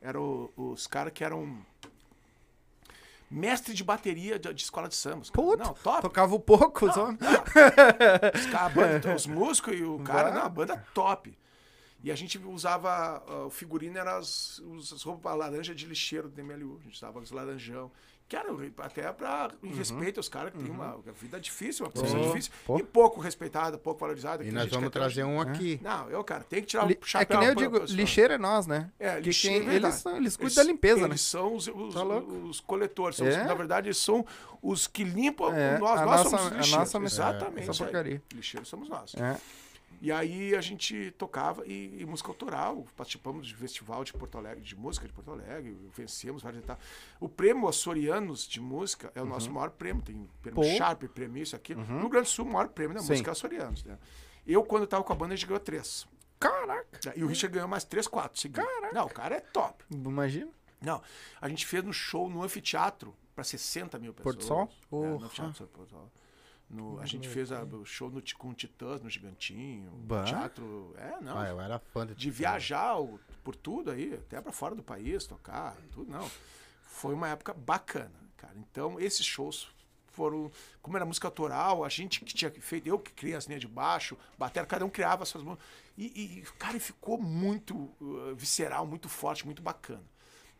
[0.00, 1.64] Era o- os caras que eram
[3.32, 5.24] mestre de bateria de, de escola de samba.
[5.32, 6.02] Puta, Não, top.
[6.02, 7.18] Tocava o pouco, os homens.
[8.34, 10.38] Os, cara, a banda, os músicos e o cara, Bah.
[10.38, 11.36] não, a banda top.
[12.04, 16.28] E a gente usava, ah, o figurino era as, os- as roupas laranja de lixeiro
[16.28, 16.78] do DMLU.
[16.80, 17.90] A gente usava os laranjão.
[18.36, 19.02] Era até
[19.62, 19.76] em Uhum.
[19.76, 22.52] respeito aos caras que têm uma vida difícil, uma profissão difícil.
[22.66, 22.78] pô.
[22.78, 24.44] E pouco respeitada, pouco valorizada.
[24.44, 25.78] E a nós vamos trazer um aqui.
[25.82, 27.26] Não, eu, cara, tem que tirar Li- o É chapéu.
[27.26, 28.90] que nem eu digo, lixeiro é nós, né?
[28.98, 31.06] É, lixeiro, quem- é eles, são- eles cuidam Eles- da limpeza, né?
[31.08, 33.16] Eles são os, os, Tá os coletores.
[33.16, 33.44] são os- É?
[33.44, 34.24] na verdade, eles são
[34.62, 36.00] os que limpam É, nós.
[36.00, 36.70] a nós nossa- somos a os lixeiros.
[36.78, 37.62] nossa missão- Exatamente.
[37.62, 37.88] essa isso aí.
[37.90, 38.22] porcaria.
[38.34, 39.14] Lixeiros somos nós.
[39.16, 39.36] É.
[40.02, 44.60] E aí a gente tocava e, e música autoral, participamos de festival de Porto Alegre,
[44.60, 46.84] de música de Porto Alegre, vencemos várias etapas.
[47.20, 50.66] O prêmio Açorianos de música é o nosso maior prêmio, tem prêmio Uhum.
[50.66, 50.68] Pô.
[50.72, 50.76] Uhum.
[50.76, 51.72] Sharp, prêmio isso aqui.
[51.76, 53.10] No Rio Grande do Sul, o maior prêmio da Sim.
[53.12, 53.84] música é Açorianos.
[53.84, 53.96] Né?
[54.44, 56.04] Eu, quando tava com a banda, a gente ganhou três.
[56.40, 58.68] Caraca, E o Richard ganhou mais três, quatro seguidos.
[58.92, 59.84] Não, o cara é top.
[59.88, 60.50] imagina.
[60.80, 61.00] Não,
[61.40, 64.34] a gente fez no show no anfiteatro para 60 mil pessoas.
[64.34, 64.68] Porto Sol?
[65.04, 66.10] É, no anfiteatro Porto Sol.
[66.72, 69.90] No, a gente fez a- o show no, com o Titãs no Gigantinho.
[70.04, 70.24] Bah.
[70.24, 70.94] Teatro.
[70.96, 71.38] É, não.
[71.38, 74.82] Ah, eu era fã de de viajar o- por tudo aí, até para fora do
[74.82, 76.28] país, tocar, tudo, não.
[76.82, 78.54] Foi uma época bacana, cara.
[78.56, 79.68] Então, esses shows
[80.12, 80.50] foram.
[80.80, 83.68] Como era música autoral, a gente que tinha feito, eu que criei as linhas de
[83.68, 85.66] baixo, bateria, cada um criava suas músicas.
[85.96, 90.02] E, e, cara, ficou muito uh, visceral, muito forte, muito bacana.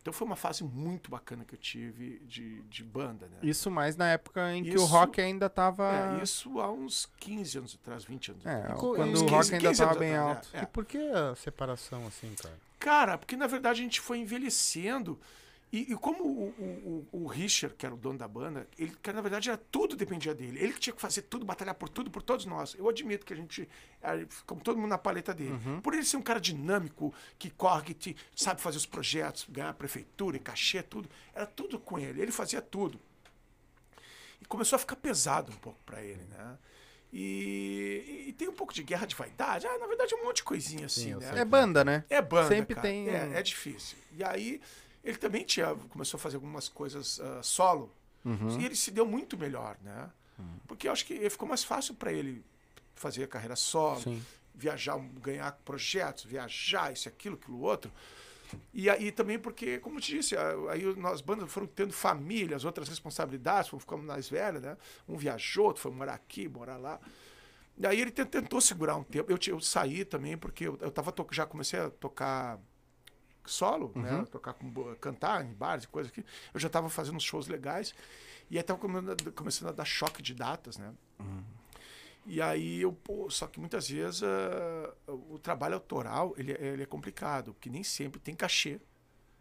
[0.03, 3.37] Então foi uma fase muito bacana que eu tive de, de banda, né?
[3.41, 6.17] Isso mais na época em que o Isso- rock ainda tava.
[6.19, 8.79] É, isso há uns 15 anos atrás, 20 anos É, atrás.
[8.81, 10.49] co- quando uns o 15, rock ainda 15 tava anos bem atrás, alto.
[10.55, 10.63] é, é.
[10.63, 12.55] E por que a separação assim, cara?
[12.77, 15.17] Cara, porque na verdade a gente foi envelhecendo.
[15.73, 19.11] E, e como o, o, o, Richard, que era o dono da banda, ele, que
[19.11, 20.59] na verdade era tudo dependia dele.
[20.59, 22.75] Ele que tinha que fazer tudo, batalhar por tudo, por todos nós.
[22.75, 23.67] Eu admito que a gente,
[24.45, 25.59] como todo mundo na paleta dele.
[25.81, 29.73] Por ele ser um cara dinâmico, que corre, que sabe fazer os projetos, ganhar a
[29.73, 31.09] prefeitura, cachê, tudo.
[31.33, 32.21] Era tudo com ele.
[32.21, 33.01] Ele fazia tudo.
[34.39, 36.55] E começou a ficar pesado um pouco pra ele, né?
[37.11, 39.67] E, e tem um pouco de guerra de vaidade.
[39.67, 41.39] Ah, na verdade, um monte de coisinha assim, eu né?
[41.39, 42.03] É banda, né?
[42.09, 42.87] É banda, Sempre cara.
[42.87, 43.97] tem É, é difícil.
[44.15, 44.59] E aí,
[45.03, 47.91] ele também tinha, começou a fazer algumas coisas ah, solo.
[48.23, 48.59] Uhum.
[48.59, 50.09] E ele se deu muito melhor, né?
[50.67, 52.43] Porque eu acho que ficou mais fácil para ele
[52.95, 54.23] fazer a carreira solo, Sim.
[54.53, 57.91] viajar, ganhar projetos, viajar, isso, aquilo, aquilo, outro.
[58.73, 62.63] E aí também porque, como eu te disse, a- aí nós bandas foram tendo famílias,
[62.65, 64.77] outras responsabilidades, foram ficando mais velhas, né?
[65.07, 66.99] Um viajou, outro foi morar aqui, morar lá.
[67.77, 69.31] E aí ele te- tentou segurar um tempo.
[69.31, 72.59] Eu, eu saí também porque eu, eu tava já comecei a tocar
[73.45, 74.25] solo, né?
[74.31, 76.23] Tocar com cantar em bares e coisas aqui.
[76.53, 77.93] Eu já estava fazendo uns shows legais
[78.49, 78.79] e aí tava
[79.35, 80.93] começando a- dar choque de datas, né?
[82.25, 86.83] E aí eu, pô, só que muitas vezes ah, o trabalho autoral, ele, é- ele
[86.83, 88.79] é complicado, porque nem sempre tem cachê.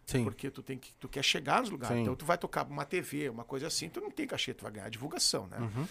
[0.05, 0.25] Sim.
[0.25, 1.97] Porque tu tem que tu quer chegar nos lugares.
[1.97, 2.03] Sim.
[2.03, 4.73] Então tu vai tocar uma TV, uma coisa assim, tu não tem cachê, tu vai
[4.73, 5.59] ganhar divulgação, né?
[5.59, 5.87] Uhum.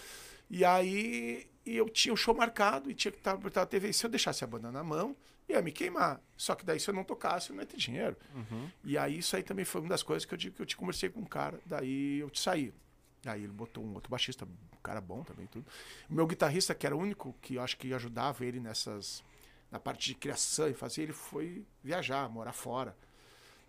[0.50, 3.90] E aí e eu tinha o show marcado e tinha que estar na TV.
[3.90, 5.16] E se eu deixasse a banda na mão,
[5.48, 6.20] ia me queimar.
[6.36, 8.16] Só que daí se eu não tocasse, eu não ia ter dinheiro.
[8.34, 8.68] Uhum.
[8.84, 10.76] E aí isso aí também foi uma das coisas que eu digo que eu te
[10.76, 12.72] conversei com um cara, daí eu te saí.
[13.24, 15.64] Aí ele botou um outro baixista, um cara bom também tudo.
[16.10, 19.22] O meu guitarrista, que era o único que eu acho que ajudava ele nessas
[19.70, 22.94] na parte de criação e fazer, ele foi viajar, morar fora.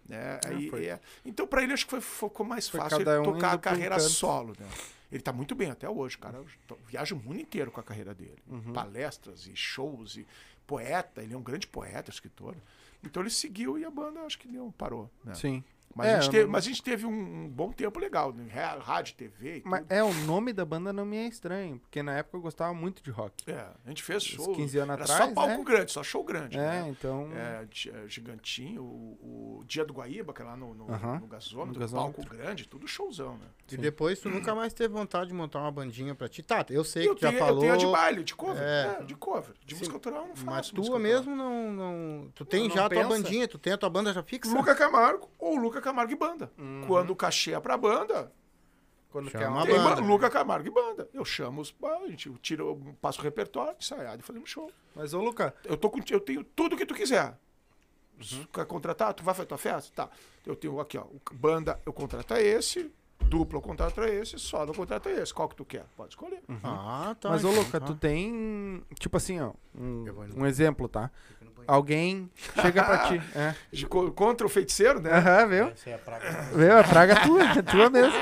[0.08, 0.40] Né?
[0.46, 0.86] Aí, foi.
[0.88, 4.00] é, então para ele acho que foi, ficou mais Foi fácil um tocar a carreira
[4.00, 4.68] solo, né?
[5.12, 6.44] Ele tá muito bem até hoje, cara.
[6.88, 8.42] Viaja o mundo inteiro com a carreira dele.
[8.48, 8.74] Uhum.
[8.74, 10.26] Palestras e shows e
[10.66, 12.56] poeta, ele é um grande poeta, escritor.
[13.04, 15.12] Então ele seguiu e a banda acho que deu, parou.
[15.24, 15.36] Né?
[15.36, 15.64] Sim.
[15.96, 18.46] Mas, É, a gente teve, mas a gente teve um, um bom tempo legal, né?
[18.82, 19.70] Rádio, TV e tudo.
[19.70, 22.74] Mas é, o nome da banda não me é estranho, porque na época eu gostava
[22.74, 23.50] muito de rock.
[23.50, 24.54] É, a gente fez show.
[24.54, 25.64] 15 anos Era atrás, só palco né?
[25.64, 26.58] grande, só show grande.
[26.58, 26.88] É, né?
[26.90, 27.30] então.
[27.34, 31.20] É, é, gigantinho, o, o Dia do Guaíba, que é lá no, no, Aham.
[31.20, 32.22] no gasômetro, No gasômetro.
[32.24, 33.46] palco grande, tudo showzão, né?
[33.72, 36.44] E depois tu nunca mais teve vontade de montar uma bandinha pra ti.
[36.44, 37.56] Tá, eu sei eu, que já tenho, falou.
[37.56, 38.62] eu tenho a de baile, de cover.
[38.62, 38.98] É.
[39.00, 39.54] É, de cover.
[39.66, 40.46] De música autoral eu não faço.
[40.46, 42.32] Mas música tua mesmo não, não.
[42.36, 44.54] Tu tem não já a tua bandinha, tu tem a tua banda já fixa?
[44.54, 46.52] Luca Camargo ou Luca Camargo e banda.
[46.58, 46.84] Uhum.
[46.88, 48.32] Quando o cachê é pra banda,
[49.12, 50.02] Quando Chama quer uma banda.
[50.02, 51.08] ba- Luca Camargo e banda.
[51.14, 51.76] Eu chamo os.
[51.84, 54.72] A gente tira, eu passo o repertório, ensaiado e fazemos show.
[54.96, 57.38] Mas, ô, Luca, Eu, tô com, eu tenho tudo que tu quiser.
[58.18, 58.46] Uhum.
[58.52, 59.14] Quer contratar?
[59.14, 59.92] Tu vai fazer tua festa?
[60.08, 60.10] Tá.
[60.46, 61.04] Eu tenho aqui, ó.
[61.04, 62.92] o Banda, eu contrato é esse.
[63.20, 64.38] Duplo, eu contrato é esse.
[64.38, 65.34] Solo, eu contrato é esse.
[65.34, 65.86] Qual que tu quer?
[65.98, 66.42] Pode escolher.
[66.64, 67.30] Ah, tá.
[67.30, 67.86] mas, ô, Luca, tá.
[67.86, 68.84] tu tem.
[69.00, 69.52] Tipo assim, ó.
[69.76, 70.06] Um,
[70.38, 71.10] um exemplo, tá?
[71.66, 72.30] Alguém
[72.62, 73.22] chega pra ti.
[73.36, 73.56] É.
[73.72, 75.12] De co- contra o feiticeiro, né?
[75.14, 75.66] Aham, viu?
[75.70, 76.30] Essa é a praga.
[76.54, 76.78] Viu?
[76.78, 78.14] A praga é tua, é tua mesmo.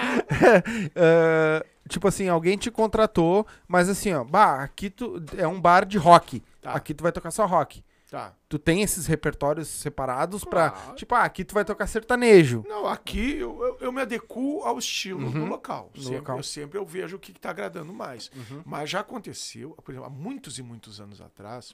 [0.96, 5.86] Ah, tipo assim, alguém te contratou, mas assim, ó, bah, aqui tu é um bar
[5.86, 6.42] de rock.
[6.62, 6.72] Tá.
[6.74, 7.84] Aqui tu vai tocar só rock.
[8.12, 8.36] Tá.
[8.50, 10.72] Tu tem esses repertórios separados pra.
[10.98, 12.62] Tipo, ah, aqui tu vai tocar sertanejo.
[12.68, 15.90] Não, aqui eu, eu, eu me adequo ao estilo do local.
[15.96, 16.38] No sempre, local.
[16.38, 18.30] Eu sempre eu vejo o que está agradando mais.
[18.66, 21.74] Mas já aconteceu, por exemplo, há muitos e muitos anos atrás,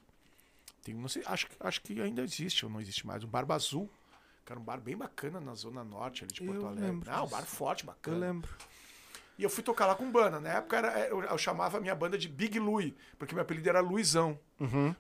[0.84, 3.56] tem, não sei, acho, que- acho que ainda existe ou não existe mais, um Barba
[3.56, 3.90] Azul,
[4.46, 7.02] que era um bar bem bacana na Zona Norte ali de Porto Eu Alegre.
[7.10, 8.18] Não, um bar forte, Eu bacana.
[8.18, 8.50] lembro.
[9.38, 10.40] E eu fui tocar lá com banda.
[10.40, 13.70] Na época era, eu, eu chamava a minha banda de Big Louie, porque meu apelido
[13.70, 14.40] era Luizão.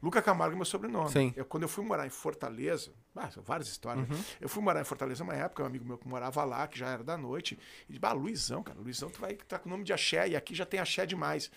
[0.01, 1.09] Luca Camargo é meu sobrenome.
[1.09, 1.33] Sim.
[1.35, 4.07] Eu, quando eu fui morar em Fortaleza, ah, são várias histórias.
[4.07, 4.15] né?
[4.39, 6.87] Eu fui morar em Fortaleza uma época, um amigo meu que morava lá, que já
[6.89, 7.57] era da noite.
[7.89, 10.35] E disse, ah, Luizão, cara, Luizão, tu vai estar com o nome de axé, e
[10.35, 11.49] aqui já tem axé demais.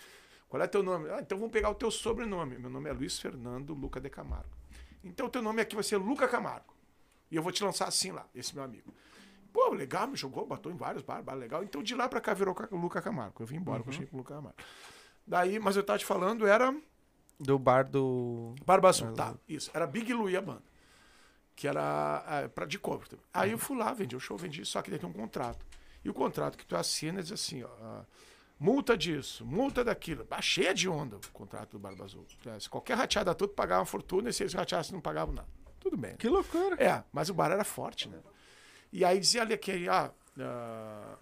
[0.49, 1.07] Qual é teu nome?
[1.11, 2.57] Ah, então vamos pegar o teu sobrenome.
[2.57, 4.49] Meu nome é Luiz Fernando Luca de Camargo.
[5.03, 6.73] Então o teu nome aqui vai ser Luca Camargo.
[7.29, 8.91] E eu vou te lançar assim lá, esse meu amigo.
[9.53, 11.63] Pô, legal, me jogou, botou em vários bar, bar legal.
[11.63, 13.41] Então de lá pra cá virou Ca- Luca Camargo.
[13.43, 14.57] Eu vim embora, continuei com o Luca Camargo.
[15.27, 16.73] Daí, mas eu tava te falando, era
[17.39, 18.55] Do bar do.
[18.65, 19.69] Barba Azul, tá, isso.
[19.73, 20.63] Era Big Louie a banda.
[21.55, 23.25] Que era é, pra, de cover também.
[23.33, 25.63] Aí eu fui lá, vendi o show, vendi, só que daí tem um contrato.
[26.03, 28.05] E o contrato que tu assina diz assim, ó, ah,
[28.59, 30.25] multa disso, multa daquilo.
[30.31, 32.25] Ah, cheia de onda o contrato do Barba Azul.
[32.45, 35.47] É, se qualquer rateada tudo pagava uma fortuna, e se eles rateassem não pagavam nada.
[35.79, 36.15] Tudo bem.
[36.15, 36.75] Que loucura.
[36.83, 38.17] É, mas o bar era forte, né?
[38.91, 41.17] E aí dizia ali que ah, ah,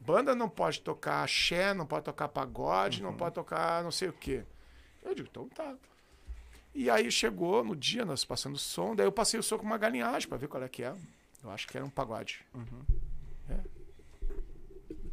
[0.00, 4.12] banda não pode tocar axé, não pode tocar pagode, não pode tocar não sei o
[4.12, 4.44] quê.
[5.02, 5.74] Eu digo, então tá.
[6.74, 9.78] E aí chegou no dia, nós passando som, daí eu passei o som com uma
[9.78, 10.94] galinhagem pra ver qual é que é.
[11.42, 12.44] Eu acho que era um pagode.
[13.48, 13.60] É.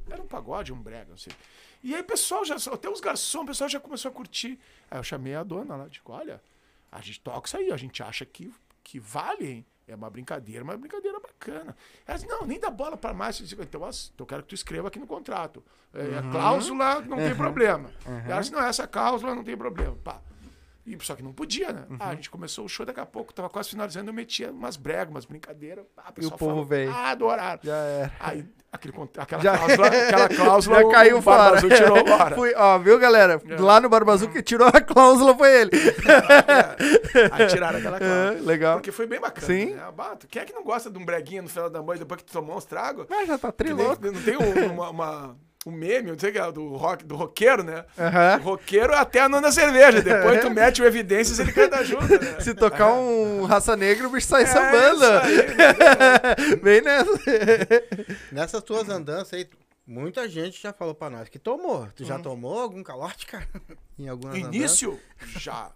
[0.10, 1.34] Era um pagode, um brega, não sei.
[1.84, 4.60] E aí o pessoal já, até os garçons, o pessoal já começou a curtir.
[4.90, 6.42] Aí eu chamei a dona lá, digo, olha,
[6.92, 8.54] a gente toca isso aí, a gente acha que,
[8.84, 9.66] que vale, hein?
[9.88, 11.76] É uma brincadeira, mas é uma brincadeira bacana.
[12.06, 13.40] Ela disse, não, nem dá bola para mais.
[13.40, 15.64] Eu disse, então, as- eu quero que tu escreva aqui no contrato.
[15.94, 17.90] É, A cláusula não tem problema.
[18.28, 19.96] Ela disse, não, essa cláusula não tem problema.
[20.04, 20.22] Pá.
[20.86, 21.86] E, só que não podia, né?
[22.00, 24.76] Ah, a gente começou o show, daqui a pouco, tava quase finalizando, eu metia umas
[24.78, 25.86] bregas, umas brincadeiras.
[25.96, 26.90] Ah, o pessoal povo veio.
[26.92, 27.60] Ah, adoraram.
[27.62, 28.12] Já era.
[28.20, 31.76] Aí, aquele, aquela, Já- cláusula, aquela cláusula, Já o- caiu o Barba fora.
[31.76, 32.36] Tirou fora.
[32.36, 33.40] Fui, ó, viu, galera?
[33.48, 33.62] É.
[33.62, 35.72] Lá no Barba Azul, que tirou a cláusula foi ele.
[37.32, 38.38] Aí tiraram aquela cláusula.
[38.38, 38.76] É, legal.
[38.78, 39.46] Porque foi bem bacana.
[39.48, 39.76] Sim.
[39.76, 39.92] Né?
[39.96, 40.28] Bato.
[40.28, 42.34] Quem é que não gosta de um breguinha no final da noite depois que tu
[42.34, 43.06] tomou uns tragos?
[43.12, 44.04] Ah, já tá trilouco.
[44.04, 47.16] Não tem um, uma, uma- um meme, não sei o que é, do, rock, do
[47.16, 47.86] roqueiro, né?
[47.98, 48.40] Aham.
[48.40, 50.02] O roqueiro até a nona cerveja.
[50.02, 52.40] Depois tu mete o evidências ele canta junto, né?
[52.42, 55.06] Se tocar um raça negra, o bicho sai É sambando.
[55.06, 56.56] aí, né?
[56.64, 57.12] Bem nessa.
[58.32, 59.48] Nessas tuas andanças aí,
[59.86, 61.88] muita gente já falou pra nós que tomou.
[61.96, 63.48] Tu já tomou algum calote, cara?
[64.00, 65.00] em algumas No início,
[65.38, 65.72] já.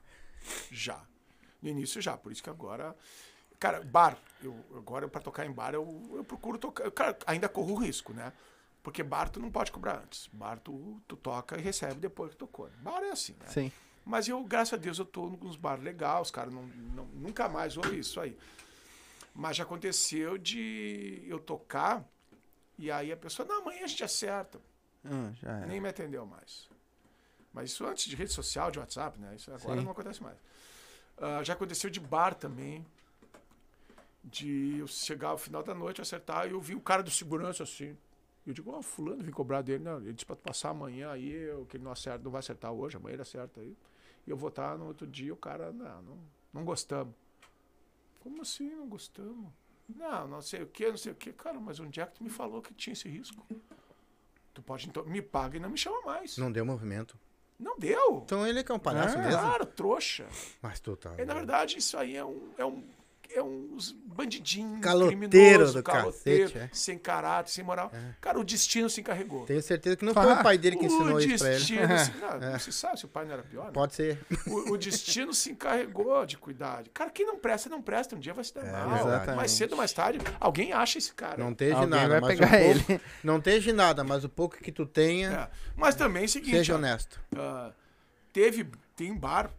[0.72, 1.00] Já.
[1.62, 2.18] No início, já.
[2.18, 2.96] Por isso que agora.
[3.60, 4.18] Cara, bar.
[4.44, 6.90] Eu, agora, pra tocar em bar, eu, eu procuro tocar.
[6.90, 8.34] Cara, ainda corro o risco, né?
[8.86, 10.28] Porque bar tu não pode cobrar antes.
[10.32, 12.70] Bar tu, tu toca e recebe depois que tocou.
[12.84, 13.48] Bar é assim, né?
[13.48, 13.72] Sim.
[14.06, 16.62] Mas eu, graças a Deus, eu tô nos bar legais, os caras não,
[16.94, 18.38] não- nunca mais ouvi isso aí.
[19.34, 22.08] Mas já aconteceu de eu tocar
[22.78, 24.62] e aí a pessoa, não, amanhã a gente acerta.
[25.04, 25.34] Hum.
[25.68, 26.70] Nem me atendeu mais.
[27.52, 29.34] Mas isso antes de rede social, de WhatsApp, né?
[29.36, 29.84] Isso agora Sim.
[29.86, 30.38] não acontece mais.
[31.18, 32.86] Ah, já aconteceu de bar também.
[34.24, 37.64] De eu chegar ao final da noite, acertar, e eu vi o cara do segurança
[37.64, 37.98] assim.
[38.46, 39.84] E eu digo, ó, fulano, vim cobrar dele.
[39.84, 42.40] Não, ele disse pra tu passar amanhã aí, eu, que ele não acerta, não vai
[42.40, 43.76] acertar hoje, amanhã ele acerta aí.
[44.26, 46.18] E eu vou estar no outro dia, o cara, não, não,
[46.54, 47.14] não gostamos.
[48.20, 49.52] Como assim não gostamos?
[49.88, 51.32] Não, não sei o que, não sei o que.
[51.32, 53.46] Cara, mas onde é que tu me falou que tinha esse risco?
[54.54, 56.38] Tu pode, então, me paga e não me chama mais.
[56.38, 57.20] Não, Não deu movimento.
[57.78, 58.22] deu.
[58.26, 59.40] Então ele que é um palhaço Ah, mesmo.
[59.40, 60.28] Claro, trouxa.
[60.62, 61.14] Mas tu tá.
[61.18, 62.50] É, na verdade, isso aí é um.
[62.58, 62.84] É um
[63.36, 66.70] é uns bandidinhos, Caloteiro criminoso, do caloteiro, cacete, é.
[66.72, 67.92] sem caráter, sem moral.
[68.22, 69.46] Cara, o destino se encarregou.
[69.46, 71.58] Tenho certeza que não foi o pai dele que ensinou o isso pra ele.
[71.58, 72.12] destino se...
[72.22, 73.66] Não, não se sabe se o pai não era pior.
[73.66, 73.72] né?
[73.74, 74.20] Pode ser.
[74.48, 76.84] O, o destino se encarregou de cuidar.
[76.94, 78.16] Cara, quem não presta, não presta.
[78.16, 78.98] Um dia vai se dar mal.
[79.00, 79.36] exatamente.
[79.36, 81.44] Mais cedo ou mais tarde, alguém acha esse cara.
[81.44, 83.02] Não esteja Alguém nada, vai mas pegar o pouco, ele.
[83.24, 85.50] Não esteja nada, mas o pouco que tu tenha, É.
[85.76, 86.56] Mas também é o seguinte.
[86.56, 87.20] seja ó, honesto.
[87.36, 87.72] ah,
[88.32, 89.52] teve tem bar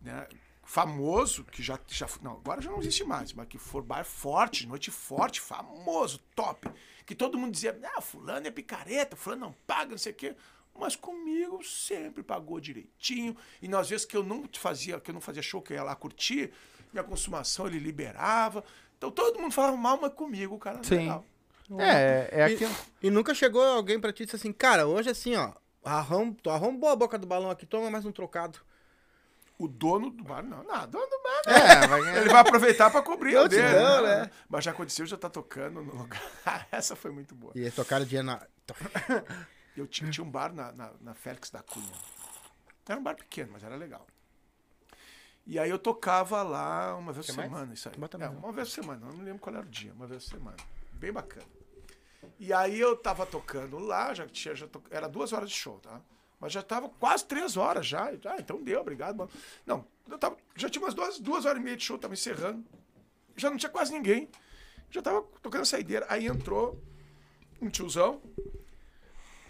[0.00, 0.26] né,
[0.68, 4.66] famoso que já já não agora já não existe mais mas que for bar forte
[4.66, 6.70] noite forte famoso top
[7.06, 10.36] que todo mundo dizia ah fulano é picareta fulano não paga não sei o quê
[10.78, 15.22] mas comigo sempre pagou direitinho e nas vezes que eu não fazia que eu não
[15.22, 16.52] fazia show que eu ia lá curtir
[16.92, 18.62] minha consumação ele liberava
[18.98, 20.96] então todo mundo falava mal mas comigo o cara Sim.
[20.96, 21.24] legal.
[21.78, 22.74] É, é E- aquilo.
[23.02, 25.52] E, nunca chegou alguém pra ti e disse assim, cara, hoje assim, ó,
[25.84, 28.58] arrom, tu arrombou a boca do balão aqui, toma mais um trocado.
[29.58, 32.16] O dono do bar não não dono do bar É, vai.
[32.18, 33.62] Ele vai aproveitar pra cobrir o dele.
[33.62, 34.20] Gratidão, né?
[34.22, 34.30] né?
[34.48, 36.22] Mas já aconteceu, já tá tocando no lugar.
[36.70, 37.52] Essa foi muito boa.
[37.56, 38.46] E tocaram dinheiro na.
[39.76, 41.92] Eu tinha, tinha um bar na, na, na Félix da Cunha.
[42.88, 44.06] Era um bar pequeno, mas era legal.
[45.46, 47.50] E aí eu tocava lá uma vez por mais?
[47.50, 47.94] semana, isso aí.
[48.20, 50.56] É, uma vez por semana, não lembro qual era o dia, uma vez por semana.
[50.92, 51.46] Bem bacana.
[52.38, 54.82] E aí eu tava tocando lá, já tinha, já to...
[54.90, 56.00] era duas horas de show, tá?
[56.40, 58.04] Mas já tava quase três horas já.
[58.26, 59.30] Ah, então deu, obrigado, mano.
[59.66, 62.64] Não, eu tava, já tinha umas duas, duas horas e meia de show, tava encerrando.
[63.36, 64.28] Já não tinha quase ninguém.
[64.90, 66.06] Já tava tocando a saideira.
[66.08, 66.80] Aí entrou
[67.60, 68.20] um tiozão,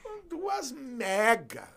[0.02, 1.68] com duas mega,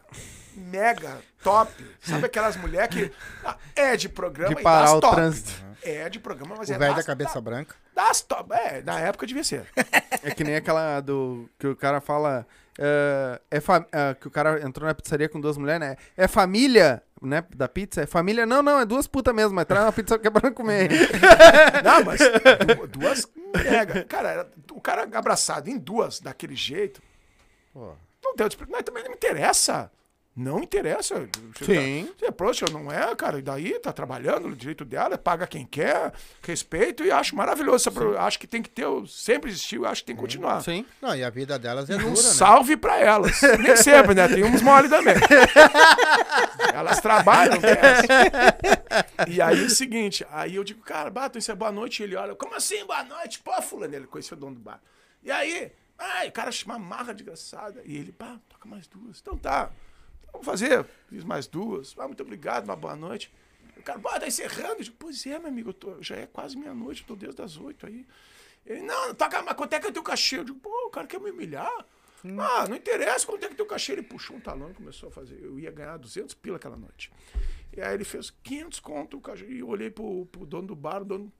[0.56, 1.72] mega top.
[2.00, 3.12] Sabe aquelas mulheres que
[3.46, 5.16] ah, é de programa De e parar das o top.
[5.16, 5.72] trânsito.
[5.84, 7.76] É de programa, mas O é velho da das, cabeça branca.
[7.94, 8.54] das top.
[8.54, 9.66] É, na época devia ser.
[10.24, 11.50] É que nem aquela do.
[11.58, 12.46] Que o cara fala.
[12.80, 13.60] É, é
[13.92, 15.96] é, que o cara entrou na pizzaria com duas mulheres, né?
[16.16, 17.44] É família, né?
[17.56, 18.02] Da pizza?
[18.02, 18.46] É família?
[18.46, 19.54] Não, não, é duas putas mesmo.
[19.56, 20.90] Mas traz uma pizza quebrando comer.
[21.84, 24.04] Não, mas du- duas mega.
[24.06, 27.02] Cara, era- o cara abraçado em duas daquele jeito.
[27.74, 27.94] Pô.
[28.24, 29.92] Não deu Mas também não me interessa.
[30.34, 31.28] Não interessa.
[31.62, 32.10] Sim.
[32.18, 33.40] Você, poxa, não é, cara.
[33.40, 37.90] E daí tá trabalhando no direito dela, paga quem quer, respeito e acho maravilhoso.
[37.90, 40.62] essa Acho que tem que ter, sempre existiu, acho que tem que continuar.
[40.62, 40.86] Sim.
[41.02, 42.16] Não, e a vida delas é E um dura, né?
[42.16, 43.42] salve pra elas.
[43.60, 44.28] Nem sempre, né?
[44.30, 45.16] Tem uns mole também.
[46.74, 49.28] elas trabalham, essa.
[49.28, 52.02] E aí é o seguinte, aí eu digo, cara, Bato, isso é boa noite.
[52.02, 53.40] E ele olha, como assim boa noite?
[53.40, 54.80] Pô, fulano, ele conheceu o dono do bar.
[55.22, 57.82] E aí, ai, o cara chama marra desgraçada.
[57.86, 59.20] E ele, pá, toca mais duas.
[59.20, 59.70] Então tá,
[60.32, 60.86] vamos fazer.
[61.10, 61.96] Fiz mais duas.
[61.98, 63.32] Ah, muito obrigado, uma boa noite.
[63.78, 64.76] O cara, bora, tá encerrando.
[64.80, 67.42] Eu digo, pois é, meu amigo, eu tô- já é quase meia-noite, eu tô desde
[67.42, 68.06] as oito aí.
[68.66, 70.38] Ele, não, toca, mas quanto é que é teu cachê?
[70.38, 71.86] Eu digo, pô, o cara quer me humilhar.
[72.40, 73.94] Ah, não interessa quanto é que teu cachê.
[73.94, 75.40] Ele puxou um talão e começou a fazer.
[75.42, 77.12] Eu ia ganhar 200 pila aquela noite.
[77.76, 79.46] E aí ele fez 500 conto o cachê.
[79.48, 81.34] E eu olhei pro, pro dono do bar, o dono...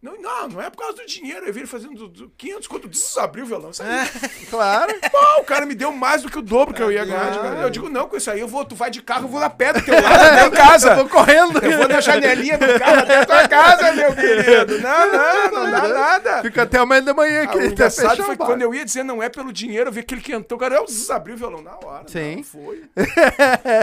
[0.00, 1.44] Não, não, não é por causa do dinheiro.
[1.44, 3.72] Eu vi ele fazendo do- do 500 conto, desabriu o violão.
[3.72, 3.90] Sabe?
[4.48, 4.94] Claro.
[5.10, 7.30] Pô, o cara me deu mais do que o dobro que eu ia ganhar.
[7.32, 7.60] de cara.
[7.60, 9.50] Eu digo, não, com isso aí eu vou, tu vai de carro, eu vou na
[9.50, 10.90] pé do teu lado, até em casa.
[10.90, 11.58] Eu vou correndo.
[11.58, 14.78] Eu vou na janelinha do carro até a tua casa, meu querido.
[14.80, 16.42] Não, não, não dá nada.
[16.42, 17.56] Fica até amanhã da manhã Ah, aqui.
[17.56, 18.46] o até engraçado foi o bar.
[18.46, 20.86] quando eu ia dizer não é pelo dinheiro, eu vi que ele cantou, cara, eu
[21.10, 22.04] abriu o violão na hora.
[22.06, 22.36] Sim.
[22.36, 22.84] Não, foi.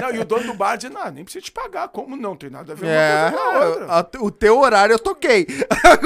[0.02, 1.90] não, e o dono do bar dizia, não, nem precisa te pagar.
[1.90, 2.36] Como não?
[2.36, 5.46] Tem nada a ver É, uma a- o teu horário eu toquei.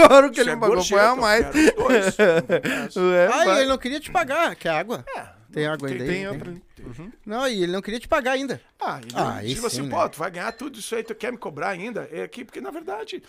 [0.04, 1.46] Agora o que Isso ele é me pagou foi a mais.
[2.46, 5.06] É, Ah, e ele não queria te pagar, que é água.
[5.16, 6.08] É, Tem água aí tem-?
[6.08, 6.64] Tem outra ali.
[7.26, 8.62] Não, e ele não queria te pagar ainda.
[8.80, 10.10] Ah, ele Ah, digo assim, sim, pô, né?
[10.10, 12.08] tu vai ganhar tudo isso aí, tu quer me cobrar ainda?
[12.12, 13.22] É aqui, porque na verdade,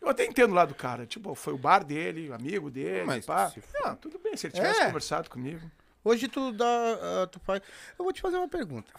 [0.00, 1.06] eu até entendo lá do cara.
[1.06, 3.52] Tipo, foi o bar dele, amigo dele, Mas pá.
[3.84, 4.86] Ah, tudo bem, se ele tivesse É.
[4.86, 5.60] conversado comigo.
[6.04, 6.66] Hoje tu dá.
[6.66, 7.62] ah, tu faz.
[7.98, 8.92] Eu vou te fazer uma pergunta.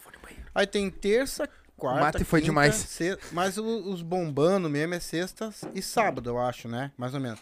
[0.54, 2.00] Aí tem terça, quarta.
[2.00, 2.74] mate foi quinta, demais.
[2.74, 6.92] se- Mas o- os bombando mesmo é sexta e sábado, eu acho, né?
[6.96, 7.38] Mais ou menos.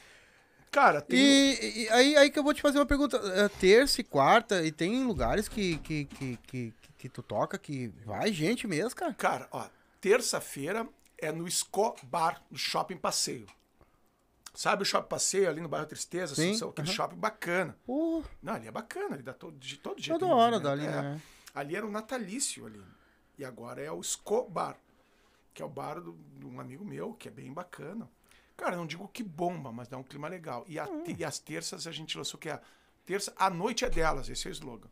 [0.71, 1.19] Cara, tem.
[1.19, 3.17] E, e aí, aí que eu vou te fazer uma pergunta.
[3.17, 7.89] É, terça e quarta, e tem lugares que, que, que, que, que tu toca que
[8.05, 9.15] vai gente mesmo, cara.
[9.15, 9.65] Cara, ó,
[10.01, 10.87] terça-feira
[11.17, 13.47] é no Sco Bar, no Shopping Passeio.
[14.53, 16.35] Sabe o Shopping Passeio ali no bairro Tristeza?
[16.35, 16.69] Sim, Assunção?
[16.71, 16.95] Aquele aham.
[16.97, 17.77] shopping bacana.
[17.85, 20.19] Pô, Não, ali é bacana, ali dá todo, de todo jeito.
[20.19, 20.91] toda hora dali, é.
[20.91, 21.21] né?
[21.55, 22.81] Ali era o natalício ali.
[23.39, 24.77] E agora é o Sco Bar,
[25.53, 28.09] que é o bar do- de um amigo meu, que é bem bacana.
[28.57, 30.65] Cara, não digo que bomba, mas dá um clima legal.
[30.69, 31.03] E, a Hum.
[31.07, 32.61] e as terças a gente lançou que é a
[33.05, 34.89] terça, a noite é delas, esse é o slogan.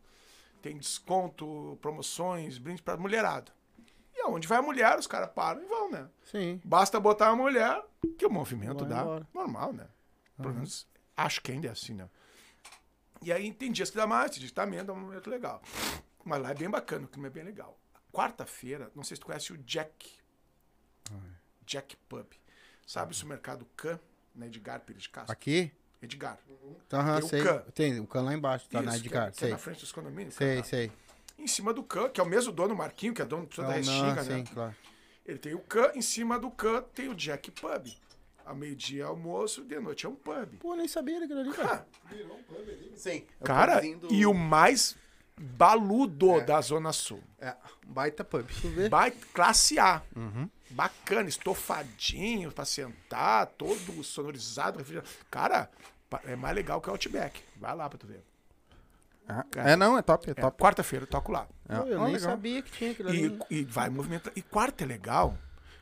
[0.61, 3.51] Tem desconto, promoções, brinde pra mulherada.
[4.15, 6.09] E aonde vai a mulher, os caras param e vão, né?
[6.25, 6.61] Sim.
[6.63, 7.83] Basta botar a mulher,
[8.17, 9.01] que o movimento Vai dá.
[9.01, 9.27] embora.
[9.33, 9.87] Normal, né?
[10.37, 12.09] Pelo menos acho que ainda é assim, né?
[13.21, 15.29] E aí tem dias que dá mais, tem dias que dá menos, dá um momento
[15.29, 15.61] legal.
[16.25, 17.77] Mas lá é bem bacana, o clima é bem legal.
[18.13, 20.11] Quarta-feira, não sei se tu conhece o Jack.
[21.65, 22.27] Jack Pub.
[22.85, 23.99] Sabe o supermercado Can,
[24.35, 25.31] na Edgar Pires de Castro?
[25.33, 25.71] Aqui?
[26.01, 26.37] Edgar.
[26.91, 27.43] Aham, Tem o sei.
[27.43, 27.59] Can.
[27.73, 29.49] Tem o can lá embaixo, tá Isso, na que, Edgar, é, que é sei.
[29.51, 30.35] na frente dos condomínios.
[30.35, 30.63] Sei, cara.
[30.67, 30.91] sei.
[31.39, 33.55] Em cima do Can, que é o mesmo dono, o Marquinho, que é dono de
[33.55, 34.37] toda a Não, Restinga, não, né?
[34.37, 34.75] sim, claro.
[35.25, 37.87] Ele tem o Can, em cima do Can tem o Jack Pub.
[38.45, 40.57] Ao meio-dia é almoço, de noite é um pub.
[40.59, 41.87] Pô, nem sabia daquilo ali, cara.
[42.11, 42.15] Ah,
[42.95, 43.25] Sim.
[43.39, 44.97] É o Cara, pubzinho do- e o mais
[45.39, 47.23] baludo da Zona Sul.
[47.39, 47.55] É,
[47.87, 48.45] baita pub.
[48.89, 50.01] Vai classe A.
[50.15, 50.49] Uhum.
[50.69, 54.77] Bacana, estofadinho pra sentar, todo sonorizado.
[54.79, 55.09] refrigerado.
[55.29, 55.69] Cara,
[56.25, 57.41] é mais legal que o Outback.
[57.57, 58.23] Vai lá pra tu ver.
[59.27, 60.57] Ah, É, não, é top, é É, top.
[60.61, 61.47] Quarta-feira eu toco lá.
[61.69, 61.75] É.
[61.75, 62.31] Eu Ah, nem legal.
[62.31, 63.39] sabia que tinha aquilo ali.
[63.49, 64.33] E, e vai movimentar.
[64.35, 65.37] E quarta é legal,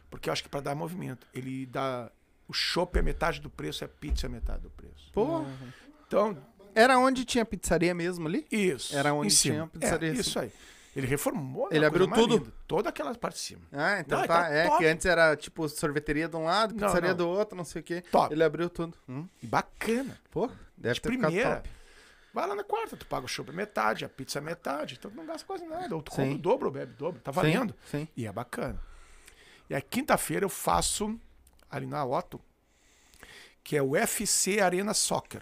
[0.10, 2.12] porque eu acho que pra dar movimento, ele dá.
[2.48, 5.10] O chopp é metade do preço, a pizza é metade do preço.
[5.14, 5.46] Pô,
[6.06, 6.38] Então,
[6.76, 8.46] era onde tinha pizzaria mesmo ali?
[8.52, 8.96] isso.
[8.96, 10.22] Era onde tinha pizzaria, É, assim.
[10.22, 10.52] isso aí.
[10.96, 11.70] Ele reformou.
[11.70, 12.38] né, Ele a abriu tudo?
[12.38, 12.52] linda.
[12.68, 13.62] Toda aquela parte de cima.
[13.72, 14.42] Ah, então Não, tá.
[14.44, 14.78] tá É top.
[14.80, 17.18] que antes era tipo sorveteria de um lado, Não, pizzaria não.
[17.18, 18.04] do outro, não sei o quê.
[18.12, 18.34] Top.
[18.34, 18.98] Ele abriu tudo.
[19.08, 19.26] Hum.
[19.42, 20.20] Bacana.
[20.30, 21.32] Pô, deve De ter primeira.
[21.36, 21.70] ficado top.
[22.34, 25.26] Vai lá na quarta, tu paga o chopp metade, a pizza metade, então tu não
[25.26, 25.94] gasta quase nada.
[25.96, 26.18] Ou tu Sim.
[26.24, 27.22] compra o dobro ou bebe o dobro.
[27.22, 27.76] Tá Sim, valendo.
[27.90, 28.08] Sim.
[28.16, 28.80] E é bacana.
[29.70, 31.18] E aí, quinta-feira, eu faço
[31.70, 32.40] ali na Otto,
[33.64, 35.42] que é o FC Arena Soccer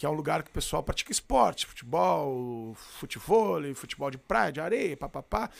[0.00, 4.58] que é um lugar que o pessoal pratica esporte, futebol, futebol, futebol de praia, de
[4.58, 5.50] areia, papapá.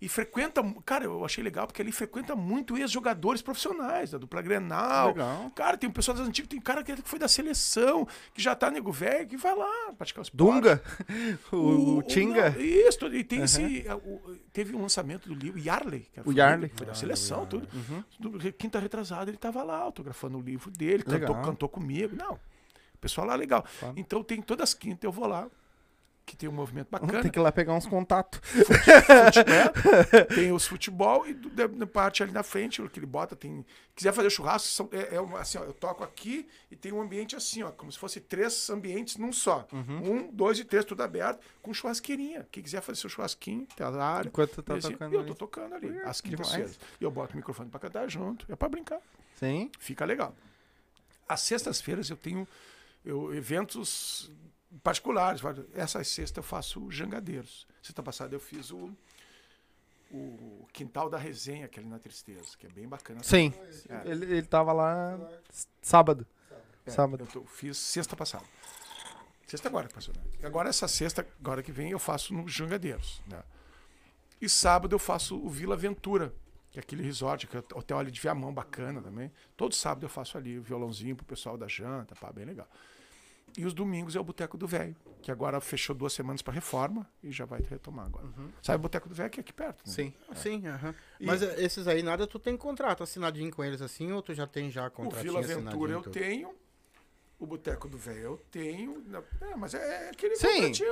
[0.00, 5.08] E frequenta, cara, eu achei legal porque ali frequenta muito ex-jogadores profissionais, da dupla Grenal.
[5.08, 5.50] Legal.
[5.54, 8.70] Cara, tem um pessoal das antigas, tem cara que foi da seleção, que já tá
[8.70, 10.36] nego velho, que vai lá praticar o esporte.
[10.38, 10.82] Dunga?
[11.52, 12.50] O, o Tinga?
[12.50, 13.84] não, isso, e tem esse.
[14.04, 16.08] o- teve um lançamento do livro, Yarley.
[16.12, 16.70] Que O Yarley.
[16.74, 17.68] Foi da seleção, tudo.
[18.18, 22.16] Do- Quinta retrasada, ele tava lá autografando o livro dele, cantou, cantou comigo.
[22.16, 22.38] Não, o
[23.00, 23.64] pessoal lá legal.
[23.78, 23.94] Claro.
[23.98, 25.48] Então tem todas as quintas eu vou lá,
[26.26, 27.22] que tem um movimento bacana.
[27.22, 28.38] Tem que ir lá pegar uns contatos.
[28.44, 33.34] Futebol, tem os futebol e do- da, parte ali na frente, o que ele bota,
[33.34, 33.64] tem.
[33.96, 37.34] Quiser fazer churrasco, são, é, é assim, ó, eu toco aqui e tem um ambiente
[37.34, 39.66] assim, ó, como se fosse três ambientes num só.
[39.72, 40.12] Uhum.
[40.28, 42.46] Um, dois e três, tudo aberto, com churrasqueirinha.
[42.52, 44.28] Quem quiser fazer seu churrasquinho, tem a área.
[44.28, 46.78] Enquanto tu tá Esse- tocando eu tô tocando ali, Hum, às quintas-feiras.
[47.00, 48.46] E eu boto o microfone pra cantar junto.
[48.50, 49.00] É pra brincar.
[49.36, 49.70] Sim.
[49.80, 50.34] Fica legal.
[51.28, 52.46] Às sextas-feiras eu tenho
[53.04, 54.30] eu, eventos
[54.82, 55.40] particulares.
[55.74, 57.66] Essa sexta eu faço jangadeiros.
[57.82, 58.90] Sexta passada eu fiz o,
[60.10, 63.22] o Quintal da Resenha, que ali na Tristeza, que é bem bacana.
[63.22, 63.52] Sim.
[63.88, 64.10] É.
[64.10, 65.18] Ele, ele tava lá
[65.82, 66.26] sábado.
[66.86, 67.24] É, sábado.
[67.24, 68.44] Eu tô- fiz sexta passada.
[69.46, 70.22] Sexta agora que passou, né?
[70.46, 73.20] Agora essa sexta, agora que vem, eu faço no Jangadeiros.
[73.26, 73.42] Né?
[74.40, 76.32] E sábado eu faço o Vila Ventura,
[76.70, 79.32] que é aquele resort, que é o hotel ali de Viamão, bacana também.
[79.56, 82.68] Todo sábado eu faço ali o violãozinho pro pessoal da janta, pá, bem legal.
[83.56, 87.04] E os domingos é o Boteco do Velho, que agora fechou duas semanas para reforma
[87.20, 88.28] e já vai retomar agora.
[88.62, 89.84] Sabe o Boteco do Velho que é aqui perto?
[89.86, 89.92] Né?
[89.92, 90.14] Sim.
[90.34, 90.94] Sim, aham.
[91.20, 94.46] Mas eh, esses aí, nada, tu tem contrato assinadinho com eles assim, ou tu já
[94.46, 96.54] tem já O contratinho Vila Ventura eu assinadinho, tenho.
[97.40, 99.02] O Boteco do Velho eu tenho.
[99.40, 100.84] É, mas é, é aquele Sim, sim,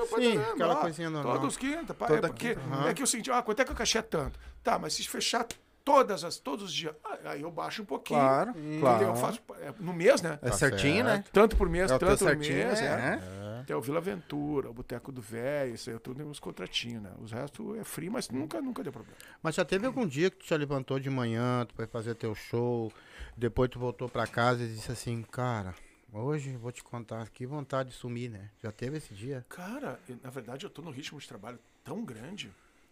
[0.51, 1.39] aquela lá, coisinha normal.
[1.39, 2.89] Todos quinta, pá, Toda é porque quinta, aham.
[2.89, 4.41] é que eu senti, ah, quanto é que o cachê é tanto?
[4.65, 5.47] Tá, mas se fechar
[5.89, 8.21] todas as, todos os dias, ah, aí eu baixo um pouquinho.
[8.21, 8.81] Claro, Entendeu?
[8.81, 9.05] claro.
[9.05, 10.39] Eu faço é, no mês, né?
[10.43, 11.25] É Tá certinho, né?
[11.33, 12.97] Tanto por mês, É tanto por certinho, mês, é, é.
[12.97, 13.65] né?
[13.67, 17.11] Tem o Vila Ventura, o Boteco do Velho, isso aí eu tudo uns contratinhos, né?
[17.21, 19.17] Os restos é free, mas nunca, nunca deu problema.
[19.43, 22.35] Mas já teve algum dia que tu já levantou de manhã, tu foi fazer teu
[22.35, 22.93] show,
[23.37, 25.75] depois tu voltou pra casa e disse assim, cara,
[26.13, 28.51] hoje eu vou te contar, que vontade de sumir, né?
[28.63, 29.45] Já teve esse dia?
[29.49, 32.51] Cara, eu- na verdade eu tô num ritmo de trabalho tão grande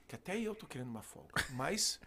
[0.09, 1.31] que até eu tô querendo uma folga.
[1.51, 1.98] Mas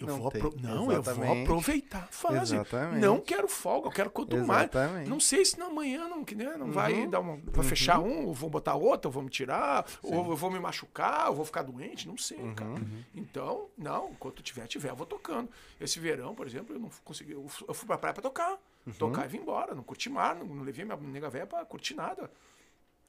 [0.00, 2.54] eu Não vou apro- não, eu vou aproveitar a fase.
[2.54, 3.00] Exatamente.
[3.00, 4.10] Não quero folga, eu quero
[4.46, 4.62] mais.
[4.70, 5.08] Exatamente.
[5.10, 6.72] Não sei se na manhã não, que, né, não Uhum.
[6.72, 10.30] vai dar uma, vai fechar um, ou vou botar outro, ou vou me tirar, ou
[10.30, 12.54] eu vou me machucar, ou vou ficar doente, não sei, Uhum.
[12.54, 12.74] cara.
[13.14, 15.48] Então, não, enquanto tiver, tiver, eu vou tocando.
[15.80, 18.58] Esse verão, por exemplo, eu não consegui, eu fui pra praia pra tocar.
[18.86, 18.92] Uhum.
[18.94, 21.94] Tocar e vim embora, não curti mar, não, não levei minha nega velha pra curtir
[21.94, 22.30] nada.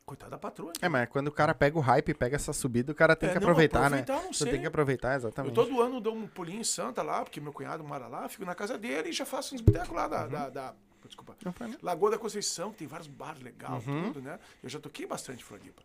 [0.09, 0.73] Coitada da patroa.
[0.81, 3.33] É, mas quando o cara pega o hype, pega essa subida, o cara tem É,
[3.33, 3.99] que não, aproveitar, né?
[3.99, 4.53] aproveitar, não Você sei.
[4.53, 5.53] tem que aproveitar, Eu exatamente.
[5.53, 8.55] todo ano dou um pulinho em Santa lá, porque meu cunhado mora lá, fico na
[8.55, 10.73] casa dele e já faço uns botecos lá da, da, da-
[11.05, 11.35] Desculpa.
[11.45, 11.77] Não né?
[11.81, 14.11] Lagoa da Conceição, que tem vários bares legais, Uhum.
[14.13, 14.37] tudo, né?
[14.61, 15.81] Eu já toquei bastante Floripa.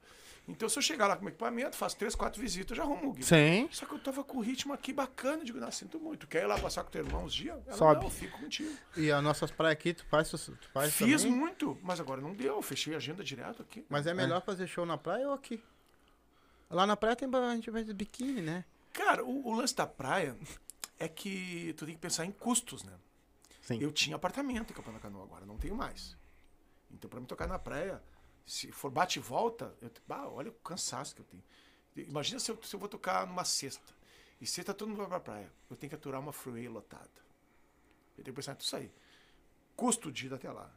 [0.46, 3.10] Então, se eu chegar lá com meu equipamento, faço três, quatro visitas, eu já arrumo
[3.10, 3.24] o guia.
[3.24, 3.66] Sim.
[3.72, 6.26] Só que eu tava com o ritmo aqui bacana, digo, não, sinto muito.
[6.26, 7.58] Quer ir lá passar com teu irmão uns dias?
[7.66, 8.00] Ela, Sobe.
[8.00, 8.76] Não, eu fico contigo.
[8.94, 10.38] E as nossas praias aqui, tu faz, tu
[10.72, 11.38] faz Fiz também?
[11.38, 12.56] muito, mas agora não deu.
[12.56, 13.86] Eu fechei a agenda direto aqui.
[13.88, 15.62] Mas é melhor fazer show na praia ou aqui?
[16.70, 18.64] Lá na praia tem a gente vai de biquíni, né?
[18.92, 20.36] Cara, o, o lance da praia
[20.98, 22.92] é que tu tem que pensar em custos, né?
[23.62, 23.78] Sim.
[23.80, 26.16] Eu tinha apartamento em Capão da Canoa, agora não tenho mais.
[26.90, 28.02] Então, pra me tocar na praia,
[28.46, 31.42] se for bate e volta, eu, bah, olha o cansaço que eu tenho.
[32.08, 33.94] Imagina se eu, se eu vou tocar numa sexta.
[34.40, 35.52] E sexta todo mundo vai pra praia.
[35.70, 37.08] Eu tenho que aturar uma freeway lotada.
[38.18, 38.92] Eu tenho que pensar em tudo isso aí.
[39.76, 40.70] Custo de ir até lá.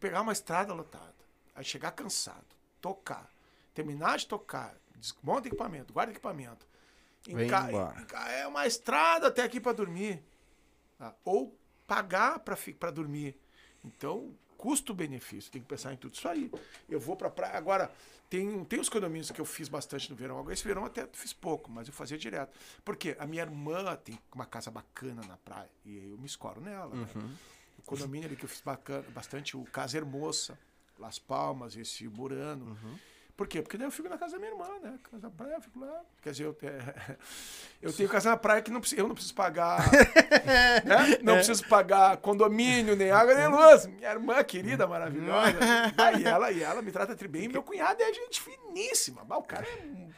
[0.00, 1.14] Pegar uma estrada lotada.
[1.54, 2.46] Aí chegar cansado.
[2.80, 3.30] Tocar.
[3.74, 4.74] Terminar de tocar.
[4.96, 5.92] Desmonta equipamento.
[5.92, 6.66] Guarda equipamento.
[7.44, 7.70] Enca-
[8.00, 10.22] enca- é uma estrada até aqui pra dormir.
[10.96, 11.14] tá?
[11.24, 11.56] Ou
[11.86, 13.36] pagar fi- pra dormir.
[13.84, 16.50] Então, custo-benefício, tem que pensar em tudo isso aí.
[16.88, 17.56] Eu vou pra praia.
[17.56, 17.90] Agora,
[18.28, 20.38] tem, tem os condomínios que eu fiz bastante no verão.
[20.38, 22.58] Agora, esse verão até fiz pouco, mas eu fazia direto.
[22.84, 25.70] Porque a minha irmã tem uma casa bacana na praia.
[25.86, 26.94] E aí eu me escoro nela.
[26.94, 27.06] né?
[27.78, 30.58] O condomínio ali que eu fiz bacana, bastante, o Casa Hermosa,
[30.98, 32.76] Las Palmas, esse Murano.
[33.38, 33.62] Por quê?
[33.62, 34.98] Porque daí eu fico na casa da minha irmã, né?
[35.00, 36.00] Casa da praia, eu fico lá.
[36.20, 37.16] Quer dizer, eu, é,
[37.80, 39.78] eu tenho casa na praia que não preciso, eu não preciso pagar.
[40.84, 41.18] né?
[41.22, 43.86] Não preciso pagar condomínio, nem água, nem luz.
[43.86, 45.56] Minha irmã querida, maravilhosa.
[45.96, 47.46] Ah, e, ela, e ela me trata bem.
[47.46, 49.22] Meu cunhado é gente finíssima.
[49.28, 50.08] O cara é.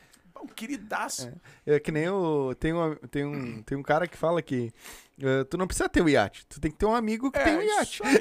[0.41, 1.33] Um- um queridaço.
[1.67, 2.55] É que nem o.
[2.55, 4.73] Tem um, tem um, tem um cara que fala que.
[5.23, 7.57] eh, tu não precisa ter o iate, tu tem que ter um amigo que tem
[7.57, 8.01] um iate.
[8.01, 8.17] isso aí.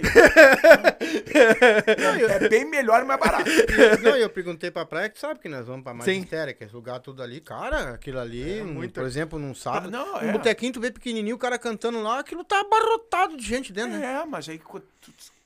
[2.24, 3.50] é bem melhor e mais barato.
[4.04, 5.94] Não, eu perguntei pra praia, que sabe que nós vamos pra.
[5.94, 7.40] Magistéria, que é lugar tudo ali.
[7.42, 10.32] Cara, aquilo ali, um- muito- por exemplo, num sábado, Não, um é.
[10.32, 14.22] botequinho, tu vê pequenininho, o cara cantando lá, aquilo tá abarrotado de gente dentro, né?
[14.22, 14.82] É, mas aí tu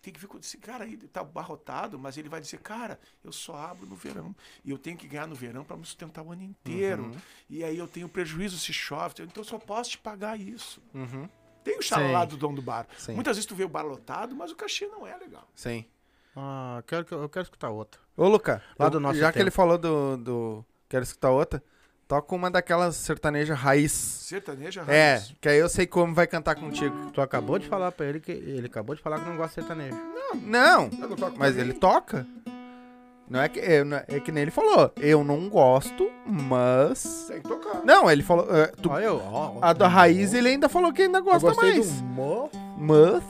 [0.03, 3.31] tem que ver com esse cara aí, tá barrotado, mas ele vai dizer, cara, eu
[3.31, 4.35] só abro no verão.
[4.63, 7.09] E eu tenho que ganhar no verão para me sustentar o ano inteiro.
[7.49, 10.81] E aí eu tenho prejuízo se chove, então eu só posso te pagar isso.
[10.93, 11.27] Uhum.
[11.63, 12.85] Tem o xalá do dono do bar.
[12.97, 13.13] Sim.
[13.15, 15.47] Muitas vezes tu vê o bar lotado, mas o cachê não é legal.
[15.55, 15.85] Sim.
[16.35, 18.01] Ah, eu quero, que- eu quero escutar outra.
[18.17, 19.43] Ô, Luca, Lá eu- do nosso já que tempo.
[19.43, 20.65] ele falou do, do.
[20.89, 21.63] Quero escutar outra,
[22.13, 23.91] toca uma daquelas sertanejas raiz.
[23.91, 25.33] Sertaneja É, raiz.
[25.41, 27.09] que aí eu sei como vai cantar contigo.
[27.11, 29.67] Tu acabou de falar pra ele que ele acabou de falar que não gosta de
[29.67, 29.97] sertanejo.
[30.43, 32.25] Não, Eu não toco mas ele toca.
[33.27, 34.91] Não é que, é, não é- é que nem ele falou.
[34.97, 37.25] Eu não gosto, mas.
[37.27, 37.83] Tem que tocar.
[37.83, 38.45] Não, ele falou.
[38.55, 41.47] é, tu- Olha eu, ó, a da raiz ele ainda falou que ainda eu gosta
[41.47, 41.91] gostei mais.
[41.99, 42.49] do mo.
[42.77, 43.23] Mas.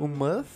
[0.00, 0.46] O mas.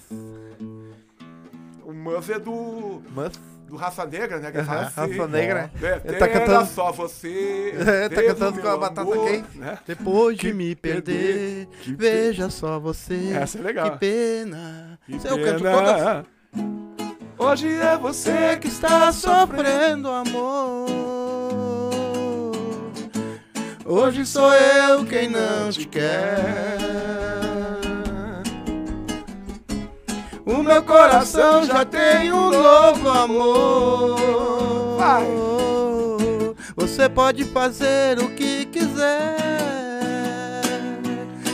[1.84, 3.32] O Muff é do, Mas.
[3.70, 4.50] Do Raça Negra, né?
[4.50, 5.70] Que fala assim, Raça Negra.
[5.80, 7.72] É, Ele tá cantando- só você.
[7.90, 9.58] É, tá cantando com a batata quente.
[9.58, 9.78] Né?
[9.86, 13.32] Depois de me perder, que veja só você.
[13.32, 13.92] Essa é legal.
[13.92, 14.98] Que pena.
[15.06, 15.94] Que Isso eu canto todas.
[15.94, 16.26] pena.
[17.38, 20.08] Hoje é você que está sofrendo.
[20.08, 20.86] sofrendo amor.
[23.86, 26.78] Hoje sou eu quem não te quer.
[30.50, 34.96] O meu coração já tem um novo amor.
[34.98, 35.24] Vai.
[36.74, 39.36] Você pode fazer o que quiser.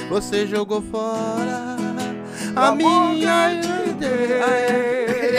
[0.08, 1.76] Você jogou fora
[2.56, 3.52] a minha
[3.86, 4.46] ideia.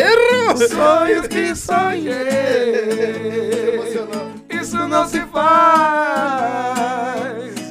[0.03, 0.55] Errou!
[0.57, 2.13] Sonhos que sonhei.
[4.51, 6.37] Isso não se faz.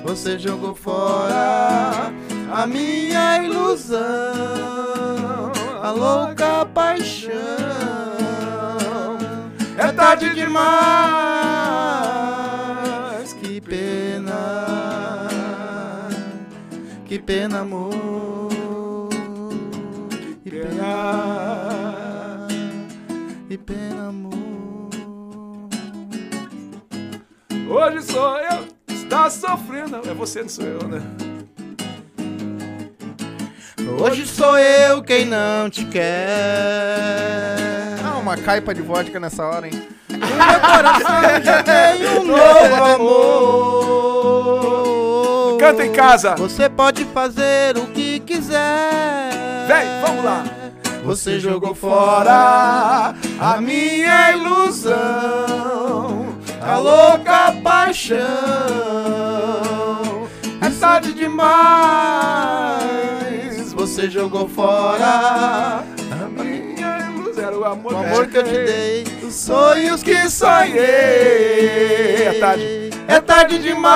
[0.02, 2.12] Você jogou fora
[2.52, 4.00] a minha ilusão,
[5.86, 7.32] a louca paixão.
[9.78, 10.56] É tarde demais.
[13.34, 15.28] Que pena,
[17.04, 19.10] que pena, amor.
[20.42, 20.88] Que pena,
[23.48, 24.90] que pena, amor.
[27.70, 29.96] Hoje sou eu que está sofrendo.
[30.08, 31.00] É você, não sou eu, né?
[33.88, 37.54] Hoje sou eu quem não te quer.
[38.04, 39.82] Ah, uma caipa de vodka nessa hora, hein?
[40.10, 43.86] O meu coração já tem um novo amor.
[45.58, 46.34] Canta em casa.
[46.34, 49.30] Você pode fazer o que quiser.
[49.68, 50.44] Vem, vamos lá.
[51.04, 54.96] Você jogou fora a minha ilusão,
[56.60, 58.16] a louca paixão.
[60.60, 63.25] É tarde demais.
[63.86, 69.04] Você jogou fora A minha ilusão era o amor, o amor que eu te dei,
[69.22, 70.80] os sonhos que É sonhei.
[72.40, 72.90] tarde.
[73.06, 73.94] É tarde demais.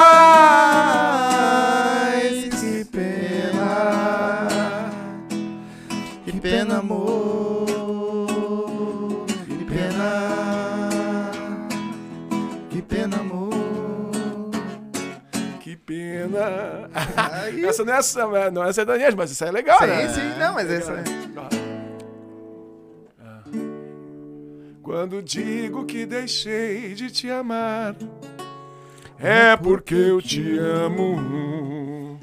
[16.40, 17.68] Pena.
[17.68, 20.08] essa não é, essa- não é sertaneja, mas isso é legal, Sim, né?
[20.08, 21.02] sim, não, mas essa.
[23.22, 23.44] Ah.
[24.82, 27.94] Quando digo que deixei de te amar,
[29.18, 32.18] é porque eu te amo.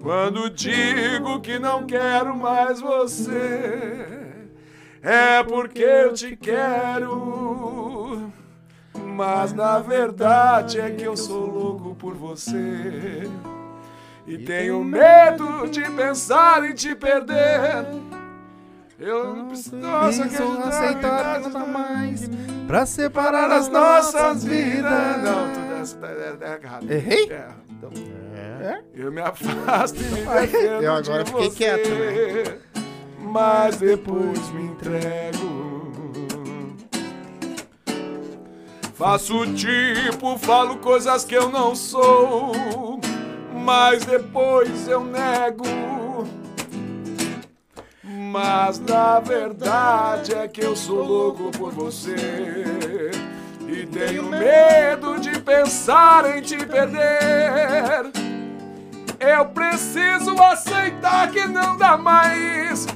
[0.00, 4.04] Quando digo que não quero mais você,
[5.00, 8.21] é porque eu te quero.
[9.12, 13.28] Mas na verdade é que eu sou louco por você.
[14.26, 17.86] E tenho medo de pensar em te perder.
[18.98, 19.76] Eu não preciso
[20.64, 22.30] aceitar que que não dá mais
[22.68, 25.22] pra separar para as as nossas vidas.
[25.22, 26.90] Não, tudo essa tá, é, é errado.
[26.90, 27.32] Errei?
[27.32, 27.48] É.
[27.68, 27.90] Então,
[28.60, 28.80] É.
[28.94, 32.58] eu me afasto e me defendo Eu agora de fiquei você, quieto, né?
[33.18, 35.61] Mas depois me entrego.
[39.02, 43.00] Faço tipo, falo coisas que eu não sou,
[43.52, 45.64] mas depois eu nego.
[48.04, 52.14] Mas na verdade é que eu sou louco por você.
[53.66, 58.08] E tenho medo de pensar em te perder.
[59.18, 62.86] Eu preciso aceitar que não dá mais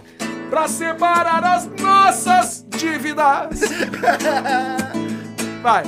[0.51, 3.59] pra separar as nossas dívidas.
[5.67, 5.83] Vai.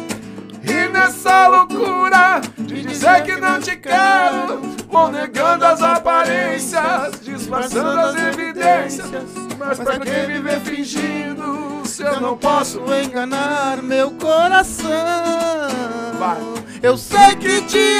[0.64, 4.60] E nessa loucura de dizer que não te quero,
[4.90, 9.08] vou negando as aparências, disfarçando as evidências.
[9.56, 14.90] Mas pra que viver fingindo se eu não posso enganar meu coração.
[16.18, 16.38] Vai.
[16.82, 17.98] Eu sei que te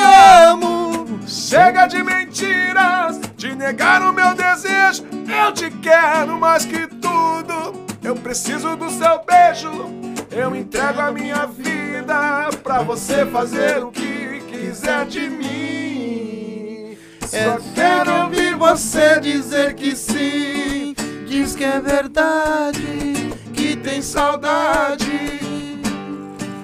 [0.49, 1.21] amo.
[1.29, 5.05] Chega de mentiras, de negar o meu desejo.
[5.29, 7.87] Eu te quero mais que tudo.
[8.03, 9.98] Eu preciso do seu beijo.
[10.39, 16.97] Eu entrego a minha vida pra você fazer o que quiser de mim.
[17.27, 20.95] Só quero ouvir você dizer que sim.
[21.27, 25.41] Diz que é verdade, que tem saudade.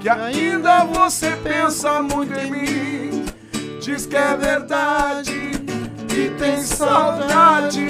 [0.00, 3.24] Que ainda você pensa muito em mim.
[3.80, 5.50] Diz que é verdade,
[6.06, 7.88] que tem saudade.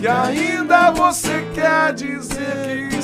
[0.00, 2.99] Que ainda você quer dizer que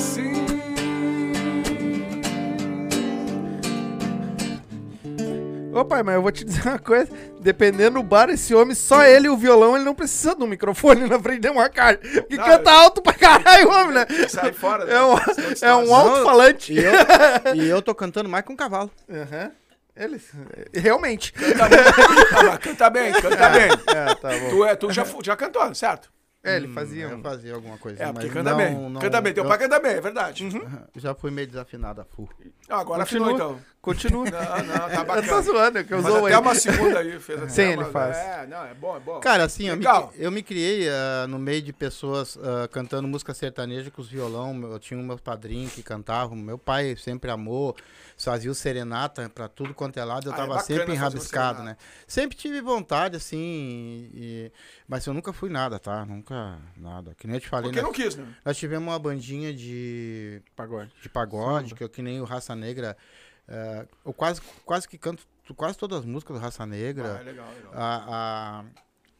[5.79, 7.11] Ô pai, mas eu vou te dizer uma coisa.
[7.39, 10.47] Dependendo do bar, esse homem, só ele e o violão, ele não precisa de um
[10.47, 11.97] microfone na frente de uma cara.
[11.97, 14.05] Que Não, canta alto pra caralho, homem, né?
[14.29, 14.83] Sai fora.
[14.85, 15.15] É um,
[15.61, 16.73] é um alto-falante.
[16.73, 16.91] E eu,
[17.55, 18.91] e eu tô cantando mais que um cavalo.
[19.09, 19.51] Aham.
[19.95, 20.29] Eles.
[20.73, 21.33] Realmente.
[21.33, 23.69] Canta, canta bem, canta bem.
[23.87, 24.49] É, tá bom.
[24.49, 26.11] Tu, é, tu já, já cantou, certo?
[26.43, 27.21] É, ele fazia Eu um.
[27.23, 28.01] fazia alguma coisa.
[28.01, 28.89] É, porque mas canta não- bem.
[28.91, 29.33] não- canta bem.
[29.33, 30.47] Teu eu pai canta bem, é verdade.
[30.95, 32.29] Já fui meio desafinado a full.
[32.69, 33.27] Ah, agora Continua.
[33.31, 33.59] afinou então.
[33.93, 34.25] Continua.
[34.25, 35.41] Não, não, tá Eu tô bacana.
[35.41, 36.41] zoando, é que eu Mas até aí.
[36.41, 38.17] uma segunda aí fez até Sim, uma- ele faz.
[38.17, 39.19] É, não, é bom, é bom.
[39.21, 39.85] Cara, assim, eu me,
[40.17, 44.59] eu me criei ah, no meio de pessoas ah, cantando música sertaneja com os violão.
[44.63, 46.35] Eu tinha um meu padrinho que cantava.
[46.35, 47.75] Meu pai sempre amou,
[48.17, 50.27] fazia o serenata pra tudo quanto é lado.
[50.27, 51.77] Eu Ah, é tava bacana sempre enrabiscado, né?
[52.05, 54.51] Sempre tive vontade, assim, e-
[54.87, 56.05] mas eu nunca fui nada, tá?
[56.05, 57.15] Nunca nada.
[57.17, 57.85] Que nem eu te falei, Porque né?
[57.85, 58.25] não quis, né?
[58.43, 60.91] Nós tivemos uma bandinha de Pagode.
[61.01, 62.97] de pagode, que eu que nem o Raça Negra.
[63.47, 65.23] Eh, eu quase, quase que canto
[65.55, 67.21] quase todas as músicas do Raça Ah, é Negra.
[67.23, 67.71] legal, legal.
[67.73, 68.05] a,
[68.59, 68.65] a-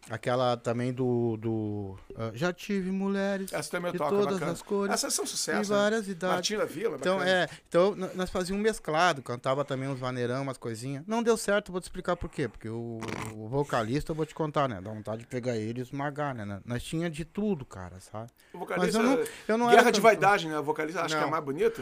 [0.09, 1.37] aquela também do.
[1.37, 4.51] do ah, já tive mulheres Essa também de toca, todas bacana.
[4.51, 5.71] as cores Essas são sucesso.
[5.71, 5.77] Né?
[5.79, 6.33] várias idades.
[6.35, 7.31] Martina Vila, Então, bacana.
[7.43, 11.03] é, então nós fazíamos um mesclado, cantava também uns vaneirão, umas coisinhas.
[11.07, 12.47] Não deu certo, vou te explicar por quê.
[12.49, 12.99] Porque o,
[13.35, 14.81] o vocalista, eu vou te contar, né?
[14.81, 16.59] Dá vontade de pegar ele e esmagar, né?
[16.65, 18.29] Nós tinha de tudo, cara, sabe?
[18.53, 20.01] O Mas vocalista, eu não, eu não Guerra de.
[20.01, 20.59] Vaidade, né?
[20.59, 21.81] O vocalista acho que é mais bonito.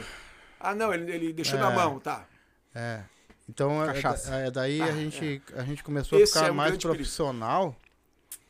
[0.59, 1.61] Ah, não, ele, ele deixou É.
[1.61, 2.25] na mão, tá.
[2.75, 3.03] É.
[3.49, 4.35] Então, é, Cachaça.
[4.35, 6.83] é- daí Ah, a, gente, a gente começou Esse a ficar é um mais grande
[6.83, 6.97] perigo.
[6.97, 7.75] profissional.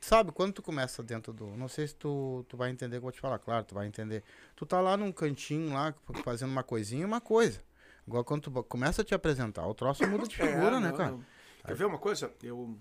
[0.02, 1.48] Sabe, quando tu começa dentro do.
[1.58, 3.74] Não sei se tu, tu vai entender o que eu vou te falar, claro, tu
[3.76, 4.24] vai entender.
[4.56, 5.94] Tu tá lá num cantinho lá,
[6.24, 7.62] fazendo uma coisinha, uma coisa.
[8.08, 10.98] Agora, quando tu começa a te apresentar, o troço muda de figura, É, né, não,
[10.98, 11.12] cara?
[11.12, 11.26] não.
[11.66, 12.32] Quer ver uma coisa?
[12.44, 12.78] Eu.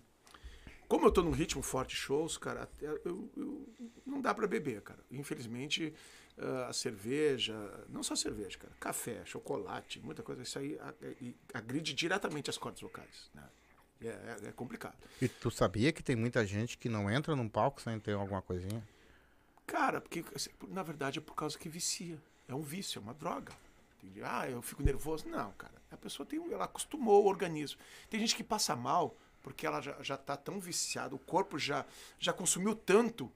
[0.86, 3.00] Como eu tô num ritmo forte de shows, cara, eu,
[3.34, 3.68] eu-
[4.06, 5.00] não dá pra beber, cara.
[5.10, 5.94] Infelizmente,
[6.68, 7.54] a cerveja,
[7.88, 10.78] não só cerveja, cara, café, chocolate, muita coisa, isso aí
[11.52, 13.30] agride diretamente as cordas vocais.
[13.34, 13.42] Né?
[14.02, 14.96] É, é- é complicado.
[15.22, 18.42] E tu sabia que tem muita gente que não entra num palco sem ter alguma
[18.42, 18.82] coisinha?
[19.66, 22.20] Cara, porque assim, na verdade é por causa que vicia.
[22.48, 23.52] É um vício, é uma droga.
[24.22, 25.26] Ah, eu fico nervoso.
[25.28, 25.72] Não, cara.
[25.90, 27.80] A pessoa tem, um- ela acostumou o organismo.
[28.10, 31.86] Tem gente que passa mal porque ela já, já tá tão viciada, o corpo já,
[32.18, 33.30] já consumiu tanto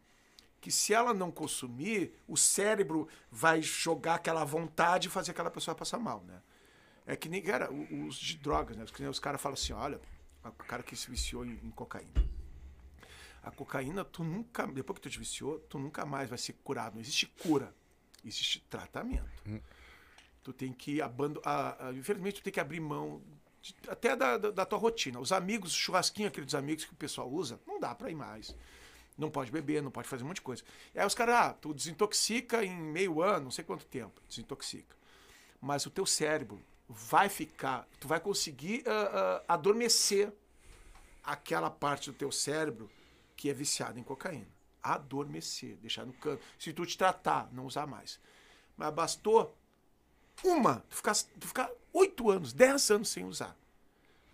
[0.60, 5.74] que se ela não consumir, o cérebro vai jogar aquela vontade e fazer aquela pessoa
[5.74, 6.42] passar mal, né?
[7.06, 8.84] É que nem, cara, o- os de drogas, né?
[8.98, 10.00] Nem Os caras falam assim, olha,
[10.44, 12.12] o cara que se viciou em, em cocaína.
[13.42, 16.94] A cocaína, tu nunca, depois que tu te viciou, tu nunca mais vai ser curado.
[16.94, 17.74] Não existe cura,
[18.24, 19.24] existe tratamento.
[20.42, 21.78] Tu tem que abandonar.
[21.94, 23.22] Infelizmente, tu tem que abrir mão
[23.62, 25.18] de- até da, da, da tua rotina.
[25.20, 28.54] Os amigos, churrasquinho, aqueles amigos que o pessoal usa, não dá pra ir mais.
[29.18, 30.62] Não pode beber, não pode fazer um monte de coisa.
[30.94, 34.96] Aí os caras, ah, tu desintoxica em meio ano, não sei quanto tempo, desintoxica.
[35.60, 40.32] Mas o teu cérebro vai ficar, tu vai conseguir ah, ah, adormecer
[41.24, 42.88] aquela parte do teu cérebro
[43.36, 44.46] que é viciada em cocaína.
[44.80, 46.42] Adormecer, deixar no canto.
[46.58, 48.20] Se tu te tratar, não usar mais.
[48.76, 49.56] Mas bastou
[50.44, 53.56] uma, tu ficar, tu ficar oito anos, dez anos sem usar.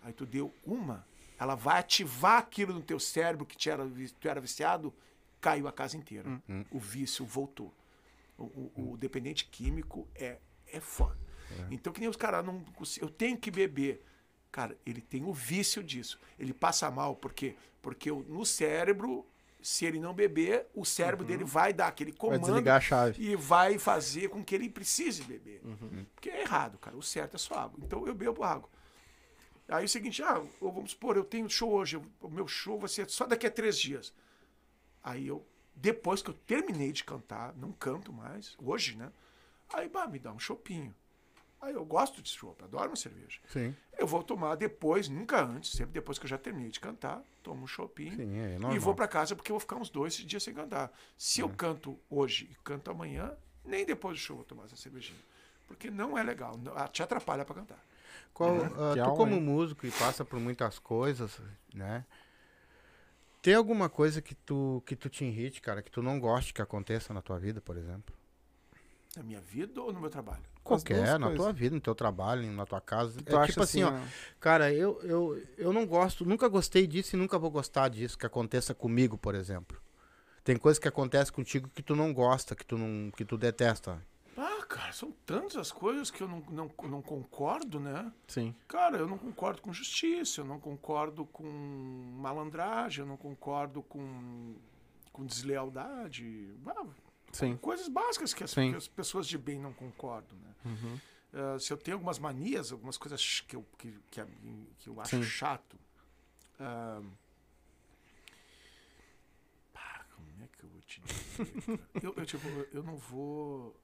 [0.03, 1.05] Aí tu deu uma,
[1.39, 3.83] ela vai ativar aquilo no teu cérebro que te era,
[4.19, 4.93] tu era viciado,
[5.41, 6.41] caiu a casa inteira.
[6.71, 7.73] O vício voltou.
[8.37, 10.37] O, o- o dependente químico é,
[10.67, 11.17] é foda.
[11.71, 12.63] Então, que nem os caras não.
[12.99, 14.03] Eu tenho que beber.
[14.51, 16.19] Cara, ele tem o vício disso.
[16.39, 17.55] Ele passa mal, por quê?
[17.81, 19.25] Porque no cérebro,
[19.61, 22.41] se ele não beber, o cérebro dele vai dar aquele Vai comando
[22.81, 23.21] chave.
[23.23, 25.61] e vai fazer com que ele precise beber.
[26.13, 26.95] Porque é errado, cara.
[26.97, 27.79] O certo é só água.
[27.83, 28.69] Então eu bebo água.
[29.67, 32.89] Aí é o seguinte, ah, vamos supor, eu tenho show hoje, o meu show vai
[32.89, 34.13] ser só daqui a três dias.
[35.03, 39.11] Aí eu, depois que eu terminei de cantar, não canto mais, hoje, né?
[39.73, 40.93] Aí, bah, me dá um chopinho.
[41.59, 43.39] Aí eu gosto de chopp, adoro uma cerveja.
[43.47, 47.23] Sim, Eu vou tomar depois, nunca antes, sempre depois que eu já terminei de cantar,
[47.41, 48.79] tomo um chopinho sim, é e normal.
[48.79, 50.91] vou pra casa porque eu vou ficar uns dois dias sem cantar.
[51.17, 54.75] Se eu canto hoje e canto amanhã, nem depois do show eu vou tomar essa
[54.75, 55.19] cervejinha.
[55.67, 56.53] Porque não é legal,
[56.91, 57.83] te atrapalha pra cantar.
[58.33, 59.41] Qual, ah, Que tu aula, como hein?
[59.41, 61.39] músico e passa por muitas coisas,
[61.73, 62.05] né?
[63.41, 66.61] Tem alguma coisa que tu, que tu te irrite, cara, que tu não goste que
[66.61, 68.13] aconteça na tua vida, por exemplo?
[69.15, 70.43] Na minha vida ou no meu trabalho?
[70.63, 71.37] Qualquer, na coisas.
[71.37, 73.21] tua vida, no teu trabalho, na tua casa.
[73.21, 73.93] Tu é acha tipo assim, ó,
[74.39, 78.25] cara, eu, eu, eu não gosto, nunca gostei disso e nunca vou gostar disso que
[78.25, 79.79] aconteça comigo, por exemplo.
[80.43, 84.01] Tem coisas que acontecem contigo que tu não gosta, que tu não, que tu detesta.
[84.37, 88.11] Ah, cara, são tantas as coisas que eu não, não, não concordo, né?
[88.27, 88.53] Sim.
[88.67, 91.45] Cara, eu não concordo com justiça, eu não concordo com
[92.17, 94.55] malandragem, eu não concordo com,
[95.13, 96.53] com deslealdade.
[96.67, 96.85] Ah,
[97.31, 97.55] Sim.
[97.57, 100.55] coisas básicas que as, que as pessoas de bem não concordam, né?
[100.65, 100.99] Uhum.
[101.35, 104.21] Ah, se eu tenho algumas manias, algumas coisas que eu, que, que,
[104.79, 105.23] que eu acho Sim.
[105.23, 105.77] chato.
[106.59, 107.01] ah,
[109.73, 111.79] pá, como é que eu vou te dizer?
[112.01, 113.75] eu, eu, tipo, eu não vou.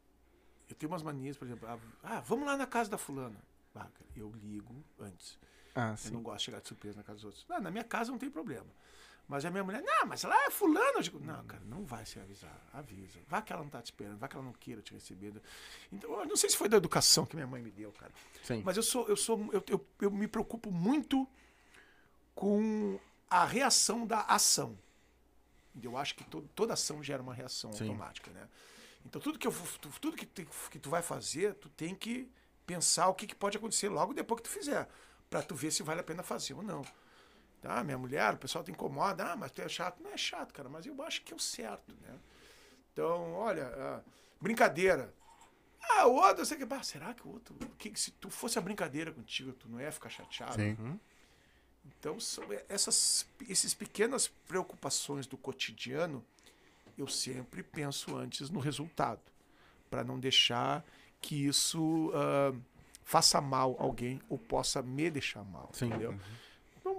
[0.72, 1.68] Eu tenho umas manias, por exemplo.
[2.04, 3.38] ah, vamos lá na casa da fulana.
[3.76, 5.38] Ah, cara, eu ligo antes.
[5.76, 6.12] Ah, Eu sim.
[6.12, 7.46] não gosto de chegar de surpresa na casa dos outros.
[7.50, 8.68] Ah, na minha casa não tem problema.
[9.28, 10.98] Mas a minha mulher, não, mas lá é fulano.
[10.98, 12.54] Eu digo, não, cara, não vai se avisar.
[12.74, 13.20] Avisa.
[13.30, 15.34] Vai que ela não tá te esperando, vai que ela não queira te receber.
[15.92, 18.12] Então, eu não sei se foi da educação que minha mãe me deu, cara.
[18.44, 18.62] Sim.
[18.66, 21.26] Mas eu sou, eu sou, eu, eu, eu me preocupo muito
[22.36, 23.00] com
[23.30, 24.78] a reação da ação.
[25.82, 27.86] Eu acho que to- toda ação gera uma reação Sim.
[27.88, 28.48] automática, né?
[29.06, 32.30] Então tudo que eu, tu- tudo que, tem- que tu vai fazer, tu tem que
[32.66, 34.88] pensar o que, que pode acontecer logo depois que tu fizer,
[35.30, 36.82] Pra tu ver se vale a pena fazer ou não.
[37.62, 40.04] Tá, minha mulher, o pessoal te incomoda, ah, mas tu é chato.
[40.04, 42.20] Não é chato, cara, mas eu acho que é o certo, né?
[42.92, 44.02] Então, olha, ah,
[44.42, 45.14] brincadeira.
[45.82, 46.74] Ah, o outro, sei que.
[46.74, 47.56] Ah, será que o outro.
[47.78, 50.56] Que, se tu fosse a brincadeira contigo, tu não ia ficar chateado?
[50.56, 51.00] Sim.
[51.86, 56.26] Então, são essas esses pequenas preocupações do cotidiano,
[57.02, 59.22] eu sempre penso antes no resultado,
[59.90, 60.86] para não deixar
[61.20, 62.54] que isso ah,
[63.04, 65.88] faça mal a alguém ou possa me deixar mal, Sim.
[65.88, 66.14] entendeu?
[66.14, 66.28] Então,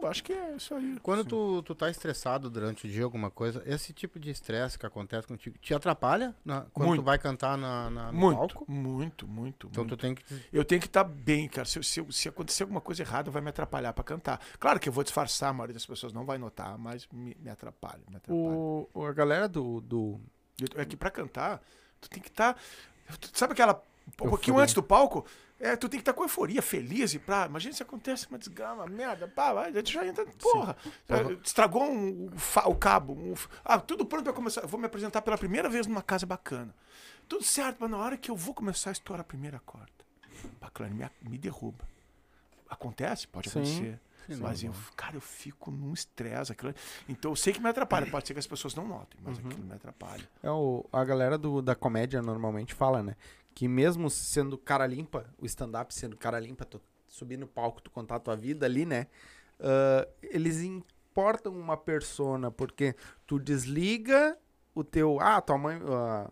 [0.07, 0.99] acho que é isso aí.
[1.03, 4.85] Quando tu, tu tá estressado durante o dia, alguma coisa, esse tipo de estresse que
[4.87, 7.03] acontece contigo, te atrapalha na- quando Muito.
[7.03, 8.65] tu vai cantar na, na- no Muito, palco?
[8.71, 9.97] muito, muito, Então muito.
[9.97, 10.23] tu tem que.
[10.53, 11.65] Eu tenho que estar bem, cara.
[11.67, 14.41] Se, se, se acontecer alguma coisa errada, vai me atrapalhar para cantar.
[14.59, 17.51] Claro que eu vou disfarçar, a maioria das pessoas não vai notar, mas me, me
[17.51, 18.39] atrapalha, me atrapalha.
[18.41, 19.81] O, a galera do.
[19.81, 20.21] do...
[20.77, 21.61] É que pra cantar,
[22.01, 22.57] tu tem que estar.
[23.33, 23.83] sabe aquela.
[24.09, 24.63] Um pouquinho Euforia.
[24.65, 25.25] antes do palco,
[25.63, 27.47] é, tu tem que estar com euforia, feliz e pra.
[27.47, 30.27] Imagina se acontece uma desgrama, merda, pá, vai, tu já entra.
[30.41, 30.77] Porra!
[31.45, 33.15] Estragou um- o fa- o cabo.
[33.15, 33.35] um
[33.65, 34.63] ah, tudo pronto pra começar.
[34.63, 36.75] Eu vou me apresentar pela primeira vez numa casa bacana.
[37.29, 39.91] Tudo certo, mas na hora que eu vou começar a estourar a primeira corda,
[40.61, 41.87] bacana, me, a- me derruba.
[42.69, 43.27] Acontece?
[43.29, 43.61] Pode Sim.
[43.61, 44.01] acontecer.
[44.41, 46.53] Mas eu, cara, eu fico num estresse.
[46.53, 46.73] aquilo-
[47.09, 48.07] Então eu sei que me atrapalha.
[48.11, 49.47] Pode ser que as pessoas não notem, mas Uhum.
[49.47, 50.27] aquilo me atrapalha.
[50.43, 53.17] É o, a galera do, da comédia normalmente fala, né?
[53.55, 57.91] Que mesmo sendo cara limpa, o stand-up sendo cara limpa, tu subir no palco, tu
[57.91, 59.07] contar a tua vida ali, né?
[59.61, 62.95] ah, eles importam uma persona, porque
[63.27, 64.37] tu desliga
[64.75, 65.21] o teu.
[65.21, 65.81] Ah, tua mãe.
[65.87, 66.31] ah,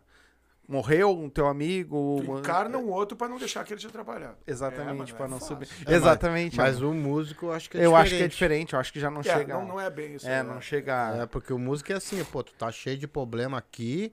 [0.67, 2.23] morreu um teu amigo.
[2.25, 4.37] Tu encarna um outro pra não deixar aquele te atrapalhar.
[4.47, 5.55] Exatamente, É, mas pra é não fácil.
[5.57, 5.67] subir.
[5.67, 6.57] É, mas- Exatamente.
[6.57, 6.89] Mas ó.
[6.89, 8.31] o músico eu acho que é eu acho que é diferente.
[8.33, 9.53] diferente, eu acho que já não É, chega.
[9.55, 10.27] não, não é bem isso.
[10.29, 10.53] É, né?
[10.55, 11.23] não chega.
[11.23, 14.13] É, porque o músico é assim, pô, tu tá cheio de problema aqui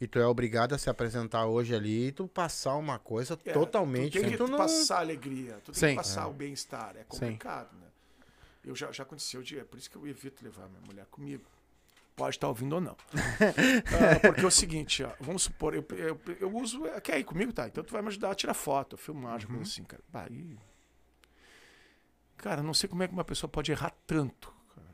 [0.00, 3.52] e tu é obrigado a se apresentar hoje ali e tu passar uma coisa É,
[3.52, 4.58] totalmente Tu tem que tu não...
[4.58, 5.88] passar alegria, tu tem Sim.
[5.90, 6.94] que passar o bem-estar.
[6.96, 7.06] É Sim.
[7.08, 7.86] complicado, né?
[8.64, 9.58] Eu já, já aconteceu de.
[9.58, 11.44] É por isso que eu evito levar minha mulher comigo.
[12.16, 12.96] Pode estar ouvindo ou não.
[13.92, 16.82] Ah, porque é o seguinte, ó, vamos supor, eu, eu, eu uso.
[17.02, 17.52] Quer ir comigo?
[17.52, 17.66] Tá.
[17.66, 19.56] Então tu vai me ajudar a tirar foto, filmagem, Uhum.
[19.56, 20.02] coisa assim, cara.
[20.08, 20.56] Bah, e-
[22.36, 24.52] Cara, não sei como é que uma pessoa pode errar tanto.
[24.74, 24.86] cara.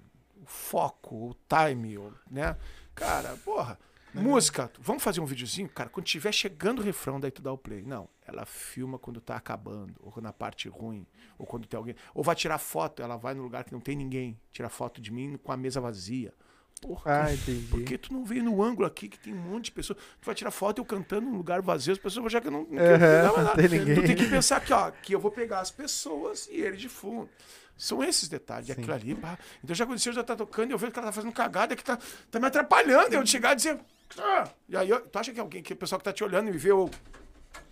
[0.43, 1.98] O foco, o time,
[2.31, 2.56] né?
[2.94, 3.78] Cara, porra.
[4.15, 5.69] Música, vamos fazer um videozinho?
[5.69, 7.82] Cara, quando tiver chegando o refrão, daí tu dá o play.
[7.82, 11.07] Não, ela filma quando tá acabando, ou na parte ruim,
[11.39, 11.95] ou quando tem alguém.
[12.15, 15.12] Ou vai tirar foto, ela vai no lugar que não tem ninguém, tira foto de
[15.12, 16.32] mim com a mesa vazia.
[16.81, 17.66] Porra, Ah, entendi.
[17.69, 19.99] por que tu não veio no ângulo aqui que tem um monte de pessoas?
[19.99, 22.53] Tu vai tirar foto eu cantando num lugar vazio, as pessoas vão achar que eu
[22.53, 23.55] não, não quero não nada.
[23.69, 23.95] tem ninguém.
[23.97, 26.89] Tu tem que pensar aqui, ó, que eu vou pegar as pessoas e ele de
[26.89, 27.28] fundo.
[27.77, 28.73] São esses detalhes, Sim.
[28.73, 29.15] aquilo ali.
[29.15, 29.39] pá.
[29.62, 31.85] Então já aconteceu, já tá tocando e eu vejo que ela tá fazendo cagada que
[31.85, 31.99] tá,
[32.31, 33.15] tá me atrapalhando.
[33.15, 33.78] Eu chegar e dizer.
[34.19, 36.53] "Ah!" E aí, tu acha que alguém, que o pessoal que tá te olhando e
[36.53, 36.91] me vê, eu,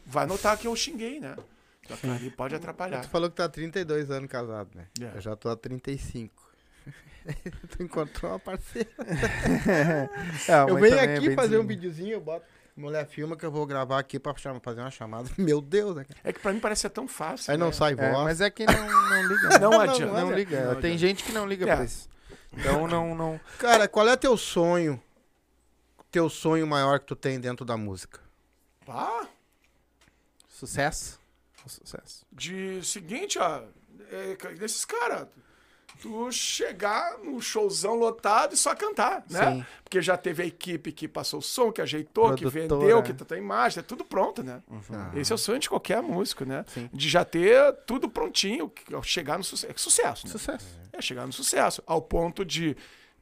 [0.06, 1.36] vai notar que eu xinguei, né?
[1.84, 3.00] Então, aquilo ali pode atrapalhar.
[3.00, 4.86] Tu falou que tá há 32 anos casado, né?
[5.00, 5.16] É.
[5.16, 6.46] Eu já tô há 35.
[7.76, 8.88] tu encontrou uma parceira.
[10.48, 12.44] É, eu venho é aqui bem fazer um videozinho, eu boto.
[12.76, 14.32] Mulher filma que eu vou gravar aqui pra
[14.62, 15.28] fazer uma chamada.
[15.36, 16.06] Meu Deus, né?
[16.22, 17.50] É que pra mim parece ser tão fácil.
[17.50, 17.72] Aí não né?
[17.72, 18.22] sai É, voz.
[18.24, 19.58] mas é que não, não liga.
[19.58, 20.12] Não Não, adianta.
[20.12, 20.56] não liga.
[20.60, 20.98] Não Tem adianta.
[20.98, 21.74] gente que não liga É.
[21.74, 22.08] pra isso.
[22.52, 23.40] Então não, não.
[23.58, 25.02] Cara, qual é teu sonho?
[26.10, 28.20] Teu sonho maior que tu tem dentro da música?
[28.86, 29.26] Ah,
[30.48, 31.20] Sucesso.
[31.66, 32.24] Sucesso.
[32.32, 33.62] de seguinte, ó.
[34.10, 35.28] É, desses caras.
[36.00, 39.52] Tu chegar no showzão lotado e só cantar, né?
[39.56, 39.66] Sim.
[39.82, 42.80] Porque já teve a equipe que passou o som, que ajeitou, que Produtora.
[42.80, 44.62] vendeu, que tá a imagem, é tudo pronto, né?
[44.92, 45.10] Ah.
[45.14, 46.64] Esse é o sonho de qualquer músico, né?
[46.68, 46.88] Sim.
[46.92, 49.72] De já ter tudo prontinho, que- chegar no sucesso.
[49.72, 50.32] É sucesso, né?
[50.32, 50.66] Sucesso.
[50.92, 51.82] É chegar no sucesso.
[51.84, 52.76] Ao ponto de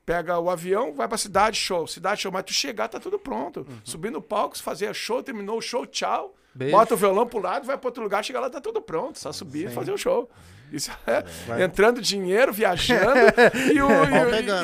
[0.06, 1.86] pega o avião, vai pra cidade, show.
[1.86, 2.30] Cidade, show.
[2.32, 3.66] Mas tu chegar, tá tudo pronto.
[3.84, 6.34] Subir no palco, fazer show, terminou o show, tchau.
[6.54, 6.74] Beijo.
[6.74, 9.18] Bota o violão pro lado, vai pra outro lugar, chega lá, tá tudo pronto.
[9.18, 10.30] Só subir e fazer o show.
[10.72, 13.20] Isso é, entrando dinheiro, viajando
[13.72, 13.88] e, o,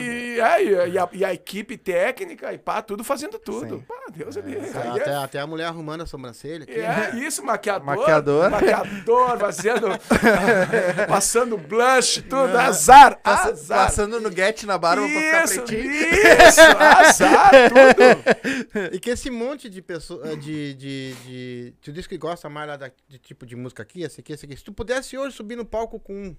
[0.00, 3.76] e, e- é, e a, e a equipe técnica e pá, tudo fazendo tudo.
[3.78, 3.84] Sim.
[4.12, 4.56] Deus ali.
[4.56, 6.78] Até, até a mulher arrumando a sobrancelha aqui.
[6.78, 7.84] É isso, maquiador.
[7.86, 8.50] Maquiador.
[8.50, 9.86] Maquiador, fazendo.
[11.08, 12.56] passando blush, tudo.
[12.56, 13.86] Azar, Passa- azar.
[13.86, 15.92] Passando no get na barba pra ficar Isso, pretinho.
[15.92, 18.94] isso, azar, tudo.
[18.94, 20.38] E que esse monte de pessoas.
[20.42, 21.74] De, de, de.
[21.80, 24.44] Tu disse que gosta mais lá da, de tipo de música aqui, esse aqui, esse
[24.46, 24.56] aqui.
[24.56, 26.36] Se tu pudesse hoje subir no palco com um,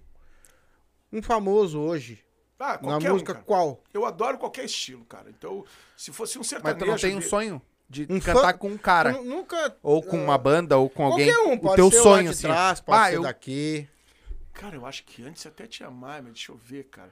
[1.11, 2.19] um famoso hoje,
[2.63, 3.45] Ah, na qualquer um, música cara.
[3.45, 3.83] qual?
[3.93, 5.29] Eu adoro qualquer estilo, cara.
[5.29, 5.65] Então,
[5.97, 6.79] se fosse um Mas sertanejo...
[6.85, 9.11] tu não tem um de- sonho de Um cantar fã- com um cara.
[9.21, 9.77] Nunca.
[9.83, 11.31] Ou com uma banda, ou com alguém.
[11.33, 12.41] Qualquer um, pode o teu ser sonho, lá de assim.
[12.47, 13.89] trás, pode Ah, ser eu- daqui.
[14.53, 17.11] Cara, eu acho que antes até tinha mais, mas deixa eu ver, cara.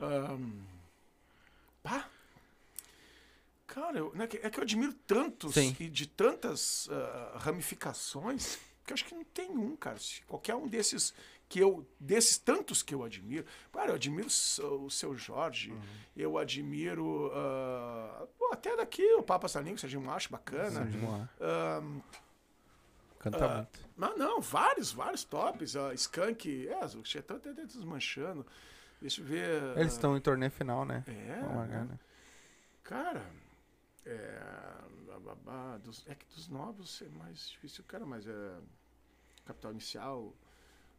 [0.00, 0.50] Ahn,
[1.82, 2.06] Pá.
[3.66, 5.74] Cara, eu- né, que- é que eu admiro tantos Sim.
[5.80, 9.98] e de tantas ah, ramificações que eu acho que não tem um, cara.
[9.98, 11.14] Se qualquer um desses
[11.52, 15.80] que eu desses tantos que eu admiro, cara, eu admiro o seu Jorge, Uhum.
[16.16, 20.88] eu admiro ah, pô, até daqui o Papa Salinho, que seja um acho bacana.
[21.38, 22.00] Ahn,
[23.18, 23.80] Canta Ah, muito.
[23.94, 25.76] Mas não, vários, vários tops.
[25.76, 28.46] A Skank, é, o Chetão até desmanchando.
[28.98, 29.62] Deixa eu ver.
[29.76, 31.04] Eles ah, estão em torneio final, né?
[31.06, 31.98] É, largar, né?
[32.82, 33.30] cara.
[34.06, 34.40] É.
[36.06, 38.58] é que dos novos é mais difícil, cara, mas é.
[39.44, 40.32] Capital Inicial.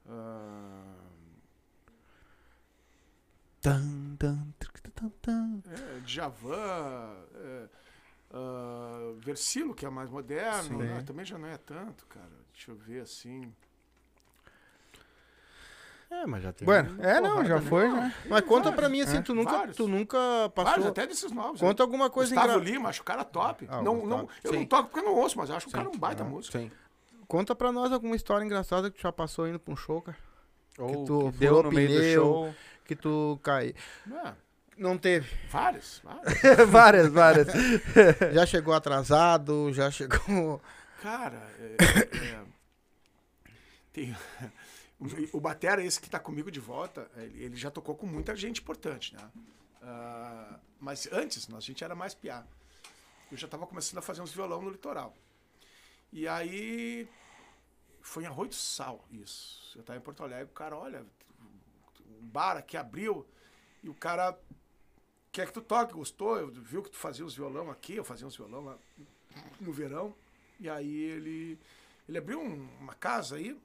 [0.08, 0.96] Ah,
[3.62, 5.62] Tan, tan, tric, tan, tan.
[5.72, 7.16] é, Djavan.
[7.36, 7.70] É,
[8.34, 10.80] ah, Versilo, que é mais moderno.
[10.80, 12.28] Né, também já não é tanto, cara.
[12.52, 13.54] Deixa eu ver assim.
[16.12, 16.64] É, mas já tem.
[16.66, 17.62] Bueno, é, não, porrada, já né?
[17.70, 18.14] foi, né?
[18.30, 19.22] Mas conta pra mim assim, É.
[19.22, 19.76] tu nunca, Vários.
[19.78, 20.88] tu nunca Vários, passou.
[20.90, 21.60] até desses novos.
[21.60, 23.66] Conta alguma coisa Gustavo engra- Lima, acho o cara top.
[23.68, 24.60] Ah, não, não, eu Sim.
[24.60, 26.56] não toco porque eu não ouço, mas acho o cara um baita músico.
[26.56, 26.70] Sim.
[27.28, 30.18] Conta pra nós alguma história engraçada que tu já passou indo pra um show, cara.
[30.78, 32.22] Ou tu que deu no meio do pneu.
[32.24, 32.56] show.
[32.86, 33.74] Que tu cai.
[34.12, 34.34] É,
[34.78, 35.30] Não teve.
[35.50, 36.70] vários, vários.
[36.70, 37.48] várias, várias.
[38.34, 40.62] Já chegou atrasado, já chegou.
[41.02, 41.76] Cara, é,
[42.18, 42.44] é,
[43.92, 44.16] tem,
[45.00, 48.36] o, o Batera, esse que tá comigo de volta, ele, ele já tocou com muita
[48.36, 49.22] gente importante, né?
[49.82, 52.44] Ah, mas antes, a gente era mais piá.
[53.32, 55.16] Eu já tava começando a fazer uns violão no litoral.
[56.16, 57.08] E aí,
[58.02, 59.76] foi em Arroio do Sal, isso.
[59.76, 61.04] Eu tava em Porto Alegre, o cara, olha,
[62.22, 63.26] um bar aqui abriu,
[63.82, 64.38] e o cara
[65.32, 68.28] quer que tu toque, gostou, eu viu que tu fazia os violão aqui, eu fazia
[68.28, 68.78] uns violão lá
[69.60, 70.16] no verão.
[70.60, 71.60] E aí ele,
[72.08, 73.60] ele abriu um- uma casa aí,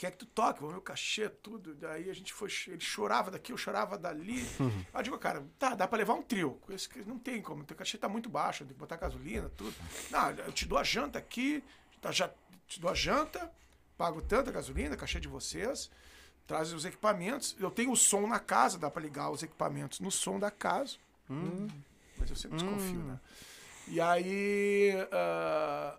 [0.00, 1.74] quer que tu toque, o cachê, tudo.
[1.74, 4.40] Daí a gente foi, ele chorava daqui, eu chorava dali.
[4.94, 6.58] Aí eu digo, cara, tá, dá pra levar um trio.
[6.70, 9.74] Esse não tem como, teu cachê tá muito baixo, tem que botar gasolina, tudo.
[10.10, 11.62] Não, eu te dou a janta aqui,
[12.00, 12.30] tá, já
[12.66, 13.52] te dou a janta,
[13.98, 15.90] pago tanta gasolina, cachê de vocês,
[16.46, 17.54] traz os equipamentos.
[17.60, 20.96] Eu tenho o som na casa, dá pra ligar os equipamentos no som da casa.
[22.16, 23.20] Mas eu sempre desconfio, né?
[23.86, 24.92] E aí.
[25.12, 25.98] ah,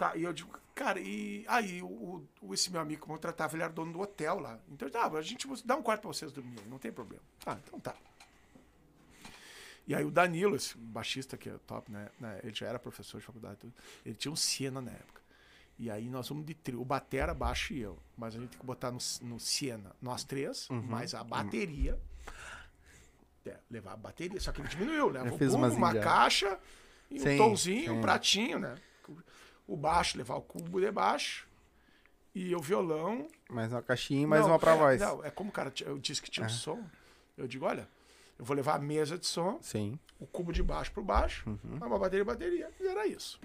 [0.00, 3.62] Tá, e eu digo, cara, e aí o, o- esse meu amigo que contratava, ele
[3.62, 4.58] era dono do hotel lá.
[4.70, 7.22] Então, tá, a gente dá um quarto pra vocês dormirem, não tem problema.
[7.44, 7.94] Ah, então tá.
[9.86, 12.08] E aí o Danilo, esse baixista que é top, né?
[12.18, 15.20] né, Ele já era professor de faculdade, tudo, ele tinha um Siena na época.
[15.78, 17.98] E aí nós vamos de trio, o Batera, baixo e eu.
[18.16, 22.00] Mas a gente tem que botar no, no Siena nós três, mais a bateria.
[23.44, 25.20] É, levar a bateria, só que ele diminuiu, né?
[25.20, 26.10] Eu O fiz bumbo, umas uma indianas.
[26.10, 26.58] caixa,
[27.10, 28.00] e um Sim, tomzinho, um sim.
[28.00, 28.74] pratinho, né?
[29.70, 31.46] O baixo, levar o cubo de baixo.
[32.34, 33.28] E o violão.
[33.48, 35.00] Mais uma caixinha e mais Não, uma pra é, voz.
[35.00, 36.52] Não, é como o cara, eu disse que tinha um É.
[36.52, 36.84] som.
[37.38, 37.88] Eu digo, olha,
[38.36, 39.96] eu vou levar a mesa de som, Sim.
[40.18, 41.76] o cubo de baixo pro baixo, Uhum.
[41.86, 42.68] uma bateria bateria.
[42.80, 43.40] E era isso.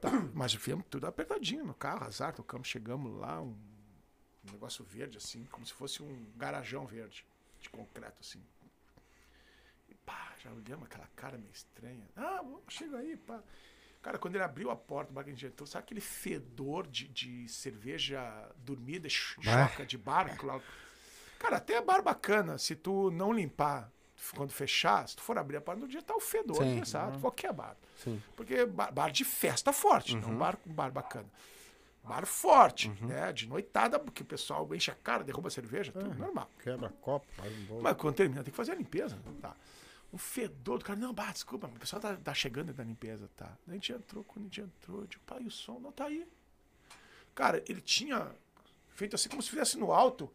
[0.00, 3.56] Tá, mas fizemos tudo apertadinho no carro, azar, tocamos, chegamos lá, um,
[4.48, 7.26] um negócio verde, assim, como se fosse um garajão verde,
[7.60, 8.42] de concreto, assim.
[9.88, 12.06] E pá, Já olhamos aquela cara meio estranha.
[12.16, 13.42] Ah, chega aí, pá.
[14.06, 16.86] Cara, quando ele abriu a porta do bar que a gente entrou, sabe aquele fedor
[16.86, 18.22] de, de cerveja
[18.58, 20.60] dormida, ch- choca de barco lá?
[21.40, 23.90] Cara, até é bar bacana, se tu não limpar
[24.36, 26.76] quando fechar, se tu for abrir a porta no dia, tá o fedor, Sim.
[26.76, 27.18] né, sabe?
[27.18, 27.76] Qualquer bar.
[27.96, 28.22] Sim.
[28.36, 31.26] Porque bar, bar de festa forte, não bar, bar bacana.
[32.04, 33.32] Bar forte, né?
[33.32, 36.48] De noitada, porque o pessoal enche a cara, derruba a cerveja, tudo normal.
[36.62, 37.82] Quebra copo, faz um bolo.
[37.82, 39.16] Mas quando termina, tem que fazer a limpeza.
[39.16, 39.32] né?
[39.42, 39.56] Tá.
[40.16, 43.46] O fedor do cara, não, bah, desculpa, o pessoal tá, tá chegando da limpeza, tá.
[43.66, 46.06] Daí a gente entrou, quando a gente entrou, eu digo, pai, o som não tá
[46.06, 46.26] aí.
[47.34, 48.34] Cara, ele tinha
[48.94, 50.32] feito assim, como se fizesse no alto,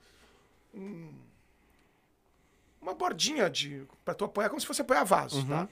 [0.71, 1.19] um-
[2.79, 5.67] uma bordinha de para tu apoiar, como se fosse apoiar vasos, tá?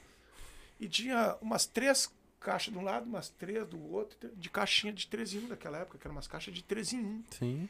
[0.79, 5.05] E tinha umas três caixas de um lado, umas três do outro, de caixinha de
[5.05, 7.69] 3 em 1 daquela época, que eram umas caixas de 3 em 1 Sim.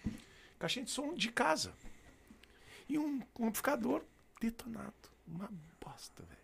[0.57, 1.73] caixinha de som de casa.
[2.87, 4.03] E um, um amplificador
[4.39, 4.93] detonado.
[5.27, 5.49] Uma
[5.83, 6.39] bosta, velho.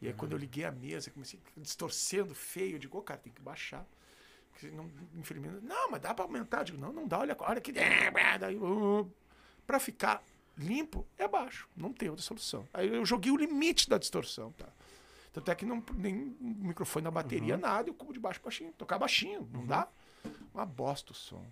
[0.00, 3.32] E aí quando eu liguei a mesa, comecei distorcendo feio, eu digo, ô cara, tem
[3.32, 3.84] que baixar.
[4.62, 6.60] Não, infelizmente, não, mas dá pra aumentar.
[6.60, 7.72] Eu digo, não, não dá, olha, olha que.
[7.72, 9.10] Daí, uh,
[9.66, 10.22] pra ficar
[10.56, 11.68] limpo, é baixo.
[11.76, 12.66] Não tem outra solução.
[12.72, 14.68] Aí eu joguei o limite da distorção, tá?
[15.32, 18.98] Tanto é que não, nem microfone na bateria, nada, eu cubo de baixo baixinho, tocar
[18.98, 19.86] baixinho, não dá?
[20.52, 21.44] Uma bosta o som.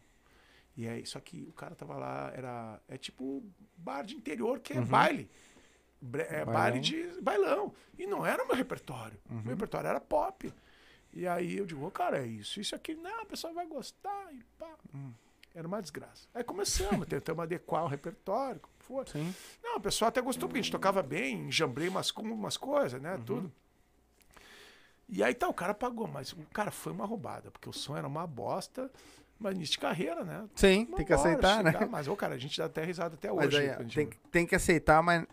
[0.77, 2.81] E aí, só que o cara tava lá, era.
[2.89, 3.43] É tipo
[3.77, 5.31] bar de interior, que é baile.
[6.03, 6.53] É Bailão.
[6.53, 7.75] baile de bailão.
[7.99, 9.19] E não era o meu repertório.
[9.31, 10.53] O meu repertório era pop.
[11.13, 12.95] E aí eu digo, ô, cara, é isso, isso aqui.
[12.95, 14.33] Não, o pessoal vai gostar.
[14.35, 14.69] E pá.
[15.55, 16.29] Era uma desgraça.
[16.35, 19.07] Aí começamos, tentamos adequar o repertório, como.
[19.09, 19.35] Sim.
[19.63, 23.19] Não, o pessoal até gostou, porque a gente tocava bem, jambrei umas, umas coisas, né?
[23.25, 23.51] Tudo.
[25.09, 27.97] E aí tá, o cara pagou, mas o cara foi uma roubada, porque o som
[27.97, 28.91] era uma bosta,
[29.39, 30.49] mas início de carreira, né?
[30.55, 31.73] Sim, Vambora, tem que aceitar, né?
[31.73, 33.59] chegar, Mas, ô, cara, a gente dá até risada até Mas hoje.
[33.71, 35.25] aí, tem, tem que aceitar, mas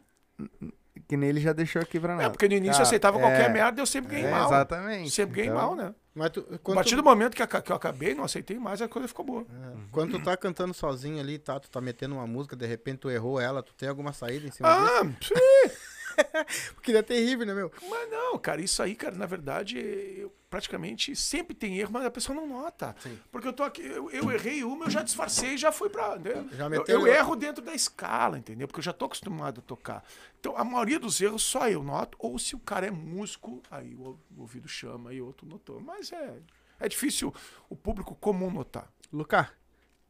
[1.08, 2.26] que nele já deixou aqui pra nós.
[2.26, 4.46] É, porque no início eu Cara, aceitava é, qualquer merda, eu sempre ganhei é, mal.
[4.48, 5.12] Exatamente.
[5.12, 5.94] Sempre ganhei Então, mal, né?
[6.16, 8.82] Mas tu, A partir tu, do momento que, a- que eu acabei, não aceitei mais,
[8.82, 9.42] a coisa ficou boa.
[9.42, 11.60] é, quando tu tá cantando sozinho ali, tá?
[11.60, 14.52] Tu tá metendo uma música, de repente tu errou ela, tu tem alguma saída em
[14.52, 14.92] cima disso?
[15.02, 15.74] Ah, sim.
[16.76, 17.72] Porque é terrível, né, meu?
[17.90, 19.80] Mas não, cara, isso aí, cara, na verdade,
[20.20, 22.96] eu praticamente sempre tem erro, mas a pessoa não nota.
[23.32, 26.16] Porque eu tô aqui, eu, eu errei uma, eu já disfarcei e já fui pra.
[26.16, 26.48] Entendeu?
[26.52, 28.68] Já eu, meteu eu erro dentro da escala, entendeu?
[28.68, 30.04] Porque eu já tô acostumado a tocar.
[30.40, 33.96] Então, a maioria dos erros só eu noto, ou se o cara é músico, aí
[33.96, 35.82] o, o ouvido chama e outro notou.
[35.82, 36.38] Mas é,
[36.80, 37.34] é difícil
[37.68, 38.88] o público comum notar.
[39.12, 39.50] Luca,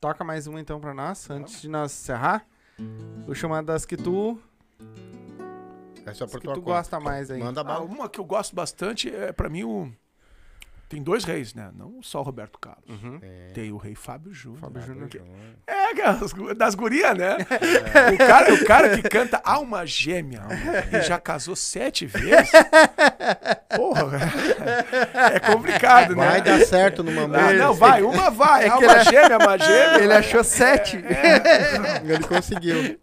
[0.01, 2.45] toca mais uma então pra nós, antes de nós encerrar.
[3.29, 4.37] O chamado das que tu,
[6.05, 6.73] É só as por que tua tu conta.
[6.75, 7.39] gosta mais aí.
[7.39, 7.85] Manda Ah, bala.
[7.85, 9.89] uma que eu gosto bastante é, pra mim, o.
[10.93, 11.69] Tem dois reis, né?
[11.75, 12.83] Não só o Roberto Carlos.
[13.21, 13.51] É.
[13.53, 14.59] Tem o rei Fábio Júnior.
[14.61, 15.09] Fábio Júnior.
[15.67, 17.37] É, das gurias, né?
[18.13, 20.41] O, cara, o cara que canta Alma Gêmea
[20.91, 22.51] e já casou sete vezes.
[23.75, 24.19] Porra,
[25.33, 26.25] é complicado, né?
[26.29, 27.53] Vai dar certo numa Ah, música.
[27.53, 28.65] não, vai, uma vai.
[28.65, 29.99] É Alma ele- Gêmea, alma gêmea.
[30.03, 30.97] Ele achou sete.
[30.97, 32.99] Ele conseguiu.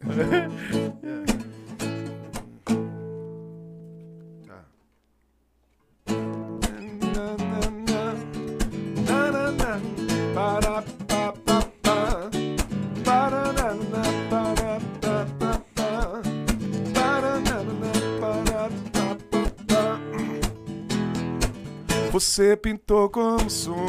[22.20, 23.80] Você pintou como sonho,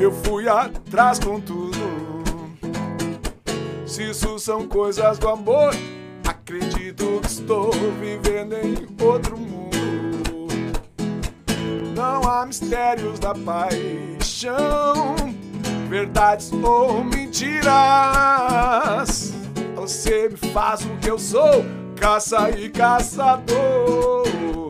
[0.00, 1.76] eu fui atrás com tudo.
[3.84, 5.74] Se isso são coisas do amor,
[6.24, 10.46] acredito que estou vivendo em outro mundo.
[11.96, 15.16] Não há mistérios da paixão,
[15.88, 17.66] verdades ou mentiras.
[19.74, 21.64] Você me faz o que eu sou,
[21.96, 24.67] caça e caçador.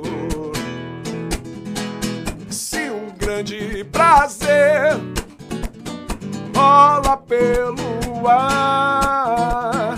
[3.29, 4.97] Grande prazer
[6.57, 9.97] rola pelo ar,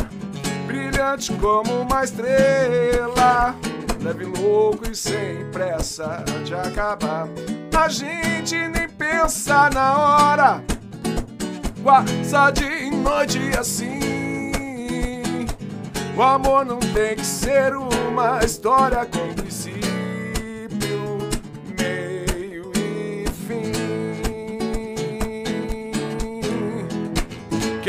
[0.66, 3.55] brilhante como uma estrela,
[4.02, 7.28] leve louco e sem pressa de acabar.
[7.73, 10.65] A gente nem pensa na hora,
[11.85, 14.01] quase de noite assim.
[16.16, 19.40] O amor não tem que ser uma história com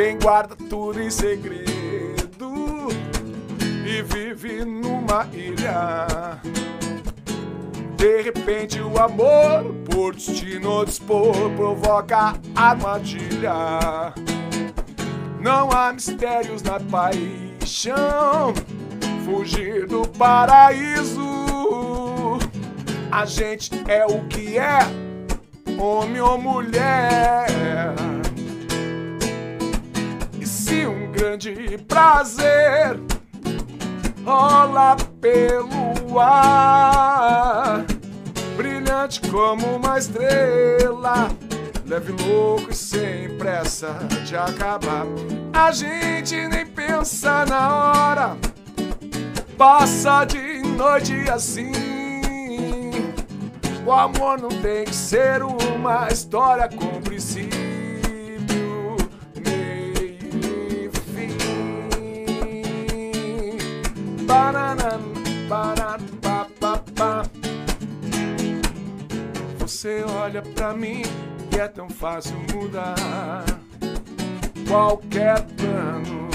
[0.04, 1.68] Quem guarda tudo em segredo
[3.86, 6.08] e vive numa ilha.
[7.98, 13.54] De repente o amor, por destino dispor, provoca armadilha.
[15.40, 18.56] Não há mistérios na paixão,
[19.24, 21.22] fugir do paraíso.
[23.12, 24.80] A gente é o que é,
[25.80, 28.11] homem ou mulher.
[30.72, 32.98] E um grande prazer.
[34.24, 37.84] Rola pelo ar,
[38.56, 41.30] brilhante como uma estrela,
[41.86, 43.94] leve louco e sem pressa
[44.26, 45.06] de acabar.
[45.52, 48.38] A gente nem pensa na hora,
[49.58, 51.72] passa de noite assim.
[53.86, 57.02] O amor não tem que ser uma história com
[66.62, 67.24] Pa, pa.
[69.60, 71.02] Você olha pra mim
[71.54, 73.44] e é tão fácil mudar
[74.68, 76.30] qualquer plano.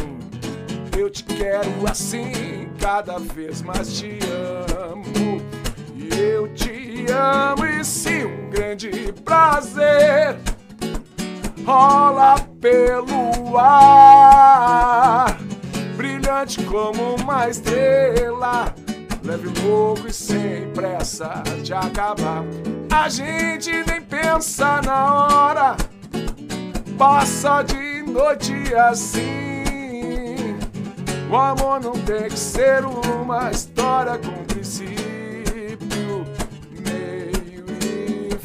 [0.98, 4.18] Eu te quero assim, cada vez mais te
[4.74, 5.40] amo.
[5.94, 8.90] E eu te amo, e se um grande
[9.24, 10.36] prazer
[11.64, 15.38] rola pelo ar,
[16.26, 18.74] brilhante como uma estrela,
[19.22, 22.42] leve louco e sem pressa de acabar.
[22.92, 25.76] A gente nem pensa na hora,
[26.98, 29.22] passa de noite assim.
[31.30, 36.26] O amor não tem que ser uma história com princípio,
[36.84, 38.36] meio e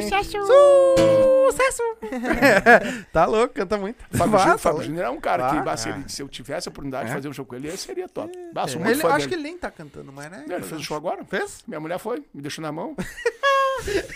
[0.00, 0.44] hein?
[1.50, 1.82] Sucesso!
[3.12, 3.96] tá louco, canta muito.
[4.12, 4.82] Fábio, Júnior, tá Fábio.
[4.82, 5.92] Júnior é um cara que, Ah, bah, se, ah.
[5.96, 7.14] ele- se eu tivesse a oportunidade de É.
[7.14, 8.32] fazer um show com ele, seria top.
[8.52, 9.28] Bah, sou Ele, acho dele.
[9.28, 10.44] que ele nem tá cantando mais, né?
[10.48, 11.24] Ele fez o show agora?
[11.24, 11.62] Fez?
[11.66, 12.94] Minha mulher foi, me deixou na mão.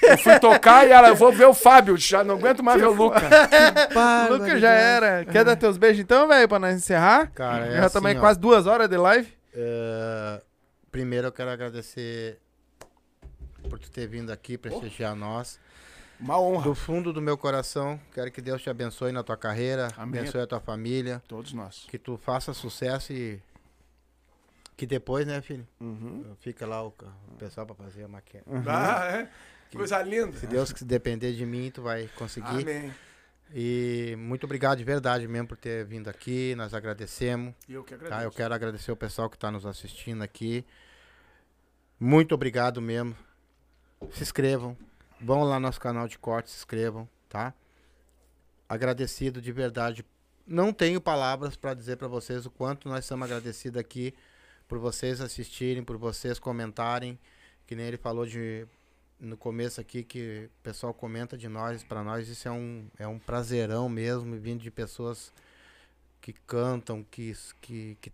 [0.02, 2.86] eu fui tocar e ela, eu vou ver o Fábio, já não aguento mais ver
[2.86, 3.20] o Luca.
[4.30, 5.24] Lucas já era.
[5.24, 7.30] Quer dar teus beijos então, velho, pra nós encerrar?
[7.32, 8.20] Cara, é já assim, também ó.
[8.20, 9.32] quase duas horas de live.
[9.54, 10.40] É,
[10.90, 12.38] primeiro eu quero agradecer
[13.68, 15.58] por tu ter vindo aqui prestigiar nós.
[16.20, 16.64] Uma honra.
[16.64, 20.20] Do fundo do meu coração, quero que Deus te abençoe na tua carreira, Amém.
[20.20, 21.86] abençoe a tua família, Todos nós.
[21.88, 23.40] que tu faça sucesso e
[24.78, 25.66] que depois, né, filho?
[25.80, 26.36] Uhum.
[26.38, 26.94] Fica lá o,
[27.32, 28.44] o pessoal pra fazer a maquete.
[28.64, 29.28] Ah, é?
[29.76, 30.38] Coisa linda.
[30.38, 32.46] Se Deus que depender de mim, tu vai conseguir.
[32.62, 32.94] Amém.
[33.52, 36.54] E muito obrigado de verdade mesmo por ter vindo aqui.
[36.54, 37.52] Nós agradecemos.
[37.68, 37.96] E eu que Tá?
[37.96, 38.24] agradeço.
[38.26, 40.64] Eu quero agradecer o pessoal que está nos assistindo aqui.
[41.98, 43.16] Muito obrigado mesmo.
[44.12, 44.76] Se inscrevam.
[45.20, 47.52] Vão lá no nosso canal de corte, se inscrevam, tá?
[48.68, 50.06] Agradecido de verdade.
[50.46, 54.14] Não tenho palavras para dizer para vocês o quanto nós estamos agradecidos aqui
[54.68, 57.18] por vocês assistirem, por vocês comentarem,
[57.66, 58.66] que nem ele falou de
[59.18, 63.08] no começo aqui que o pessoal comenta de nós, para nós isso é um é
[63.08, 65.32] um prazerão mesmo, vindo de pessoas
[66.20, 68.12] que cantam, que que, que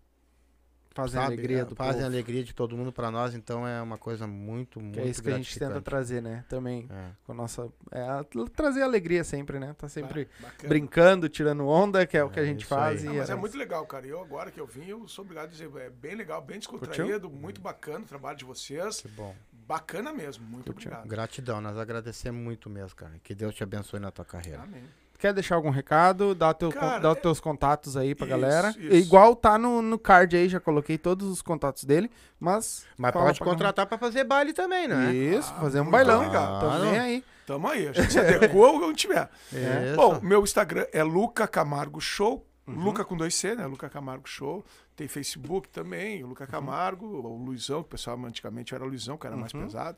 [0.94, 2.06] Fazem sabe, alegria é, do fazem povo.
[2.06, 5.20] alegria de todo mundo para nós, então é uma coisa muito, muito Que é isso
[5.22, 6.44] que a gente tenta trazer, né?
[6.48, 7.10] Também É.
[7.24, 7.68] com a nossa.
[7.90, 9.74] É, a- trazer alegria sempre, né?
[9.76, 10.68] Tá sempre Ba- bacana.
[10.68, 13.04] brincando, tirando onda, que é, o que a É, gente faz.
[13.04, 14.06] Ah, mas é é muito legal, cara.
[14.06, 17.28] Eu agora que eu vim, eu sou obrigado a dizer, é bem legal, bem descontraído,
[17.28, 19.00] muito bacana o trabalho de vocês.
[19.00, 19.34] Que bom.
[19.66, 20.90] Bacana mesmo, muito Curtiu.
[20.92, 21.08] obrigado.
[21.08, 23.14] Gratidão, nós agradecemos muito mesmo, cara.
[23.22, 24.62] Que Deus te abençoe na tua carreira.
[24.62, 24.84] Amém.
[25.24, 26.34] Quer deixar algum recado?
[26.34, 28.68] Dá, teu, Cara, dá os é- teus contatos aí pra Isso, galera.
[28.78, 28.94] isso.
[28.94, 32.84] Igual tá no, no card aí, já coloquei todos os contatos dele, mas.
[32.98, 35.14] Mas pode pra contratar para fazer baile também, né?
[35.14, 36.20] Isso, Ah, fazer um bailão.
[36.20, 36.60] legal.
[36.60, 37.24] Também aí.
[37.46, 39.30] Tamo aí, a gente se adequou onde tiver.
[39.50, 39.96] Isso.
[39.96, 42.46] Bom, meu Instagram é Luca Camargo Show.
[42.66, 42.84] Uhum.
[42.84, 43.64] Luca com dois C, né?
[43.66, 44.62] Luca Camargo Show.
[44.94, 46.28] Tem Facebook também, o Uhum.
[46.28, 49.62] Luca Camargo, o Luizão, que o pessoal antigamente era o Luizão, que era mais Uhum.
[49.62, 49.96] pesado.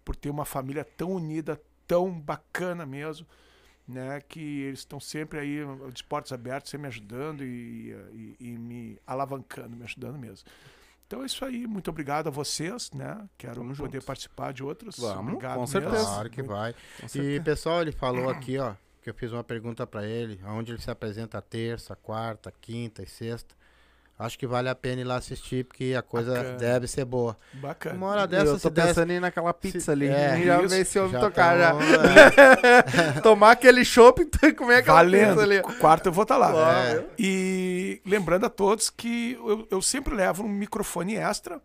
[0.05, 3.27] por ter uma família tão unida, tão bacana mesmo
[3.87, 5.57] né, que eles estão sempre aí
[5.91, 10.47] de portas abertas, sempre me ajudando e, e- e me alavancando, me ajudando mesmo.
[11.07, 11.65] Então é isso aí.
[11.65, 13.27] Muito obrigado a vocês, né?
[13.35, 14.05] Quero Tamo poder junto.
[14.05, 14.95] participar de outros.
[14.99, 15.67] Vamos, obrigado com mesmo.
[15.81, 16.05] certeza.
[16.05, 16.75] Claro que vai.
[17.15, 20.81] E pessoal, ele falou aqui, ó, que eu fiz uma pergunta pra ele, onde ele
[20.81, 23.57] se apresenta terça, quarta, quinta e sexta.
[24.17, 26.57] Acho que vale a pena ir lá assistir, porque a coisa Bacana.
[26.57, 27.37] deve ser boa.
[27.53, 27.95] Bacana.
[27.95, 28.87] Uma hora eu dessa, tô se der...
[28.87, 30.07] pensando em ir naquela pizza se- ali.
[30.09, 31.69] é, já isso, ver se eu já tocar já.
[31.71, 31.81] tamo,
[33.17, 35.39] é, Tomar aquele chopp e comer aquela pizza Valendo.
[35.41, 35.61] ali.
[35.79, 36.51] Quarta eu vou estar lá.
[36.51, 37.05] Claro.
[37.17, 41.61] E lembrando a todos que eu, eu sempre levo um microfone extra.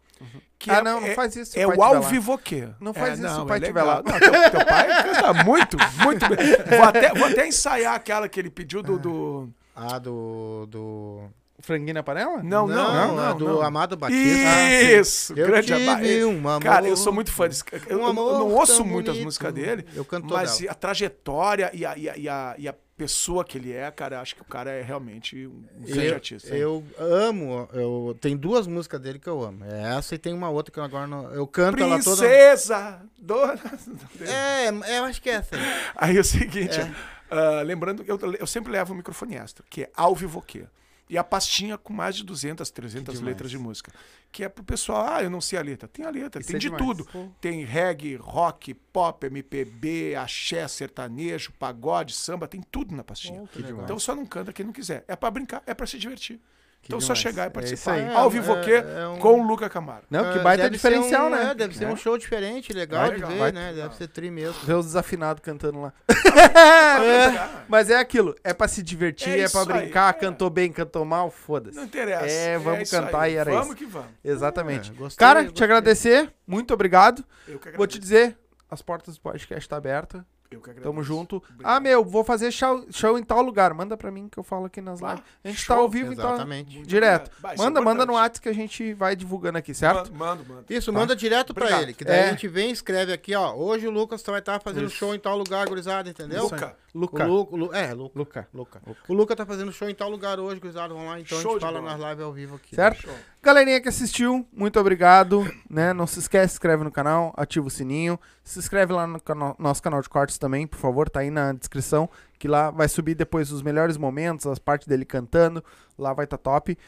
[0.64, 1.58] Que ah, é, não, não é, faz isso.
[1.58, 2.70] É o ao vivo quê?
[2.80, 3.96] Não faz é, isso se o não, pai é tiver lá.
[4.02, 6.38] Não, teu, teu pai canta muito, muito bem.
[6.78, 8.98] Vou até, vou até ensaiar aquela que ele pediu do.
[8.98, 9.48] do...
[9.76, 10.64] Ah, do...
[10.66, 11.20] do...
[11.60, 12.42] Franguinho na panela?
[12.42, 13.20] Não, não, não.
[13.20, 13.62] é não, do não.
[13.62, 14.72] Amado Batista.
[14.98, 17.62] Isso, Eu grande tive um amor, Cara, eu sou muito fã desse.
[17.86, 19.26] Eu, um eu não ouço muito as bonito.
[19.26, 20.72] músicas dele, Eu canto mas dela.
[20.72, 24.20] a trajetória e a, e, a, e, a, e a pessoa que ele é, cara,
[24.20, 26.54] acho que o cara é realmente um grande Eu, artista.
[26.56, 29.64] eu amo, eu tem duas músicas dele que eu amo.
[29.64, 32.16] É essa e tem uma outra que eu agora não, eu canto ela toda.
[32.22, 33.00] Princesa!
[33.18, 33.58] Dona...
[34.20, 34.68] É,
[34.98, 35.56] eu acho que é essa.
[35.96, 36.16] aí.
[36.16, 36.90] É o seguinte, É.
[37.30, 40.64] ah, lembrando, eu, eu sempre levo um microfone extra, que é ao vivoquê.
[41.08, 43.20] E a pastinha com mais de 200, 300 demais.
[43.34, 43.92] letras de música.
[44.32, 45.86] Que é pro pessoal, ah, eu não sei a letra.
[45.86, 46.82] Tem a letra, Isso tem é de demais.
[46.84, 47.04] tudo.
[47.04, 47.28] Pô.
[47.40, 53.44] Tem reggae, rock, pop, MPB, axé, sertanejo, pagode, samba, tem tudo na pastinha.
[53.54, 53.84] Demais.
[53.84, 55.04] Então só não canta quem não quiser.
[55.06, 56.40] É pra brincar, é pra se divertir.
[56.86, 57.18] Então só demais.
[57.20, 57.98] chegar É e participar.
[57.98, 58.14] isso aí.
[58.14, 60.04] Ao É, vivoquê é, é um- com o Luca Camargo.
[60.10, 61.50] Não, que É, baita deve diferencial, um- né?
[61.50, 61.88] é, deve ser É.
[61.88, 63.52] um show diferente, legal Vai, de ver, vai.
[63.52, 63.72] né?
[63.74, 64.54] Deve ser tri mesmo.
[64.64, 65.92] Ver os desafinados cantando lá.
[66.54, 67.64] É.
[67.68, 70.12] Mas é aquilo, é pra se divertir, É é, pra aí, brincar, é.
[70.18, 71.76] cantou bem, cantou mal, foda-se.
[71.76, 72.26] Não interessa.
[72.26, 73.34] É, vamos cantar aí.
[73.34, 73.76] e era vamos isso.
[73.76, 74.08] que vamos.
[74.24, 74.90] Exatamente.
[74.90, 75.64] É, gostei, Cara, te gostei.
[75.64, 77.24] agradecer, muito obrigado.
[77.48, 78.00] Eu que Vou te agradeço.
[78.00, 78.38] dizer,
[78.70, 80.24] as portas do podcast tá aberta.
[80.54, 80.90] Eu que agradeço.
[80.92, 81.36] Tamo junto.
[81.36, 81.72] Obrigado.
[81.76, 83.72] Ah, meu, vou fazer show, show em tal lugar.
[83.74, 85.24] Manda pra mim que eu falo aqui nas Ah, lives.
[85.44, 85.76] A gente show.
[85.76, 86.28] tá ao vivo, então.
[86.34, 86.76] Exatamente.
[86.76, 87.30] Muito Direto.
[87.40, 88.12] Vai, isso é Manda, manda no.
[88.14, 90.12] WhatsApp que a gente vai divulgando aqui, certo?
[90.14, 90.64] Manda, manda.
[90.70, 90.98] Isso, Tá.
[90.98, 91.82] manda direto pra Obrigado.
[91.82, 92.24] ele, que daí É.
[92.28, 93.54] a gente vem e escreve aqui, ó.
[93.54, 94.96] Hoje o Lucas vai estar fazendo Isso.
[94.96, 96.48] show em tal lugar, gurizada, entendeu?
[96.52, 96.83] Aí.
[96.94, 97.24] Luca.
[97.26, 97.54] Luca.
[97.54, 98.18] O Lu, é, Luca.
[98.18, 98.48] Luca.
[98.54, 98.80] Luca.
[99.08, 101.18] O Luca tá fazendo show em tal lugar hoje, gurizada, vamos lá.
[101.18, 101.96] Então Show a gente de fala bola.
[101.98, 102.74] nas lives ao vivo aqui.
[102.76, 103.02] Certo?
[103.02, 103.14] Show.
[103.42, 105.92] Galerinha que assistiu, muito obrigado, né?
[105.92, 109.56] Não se esquece, se inscreve no canal, ativa o sininho, se inscreve lá no cano-
[109.58, 112.08] nosso canal de cortes também, por favor, tá aí na descrição,
[112.38, 115.64] que lá vai subir depois os melhores momentos, as partes dele cantando,
[115.98, 116.78] lá vai tá top,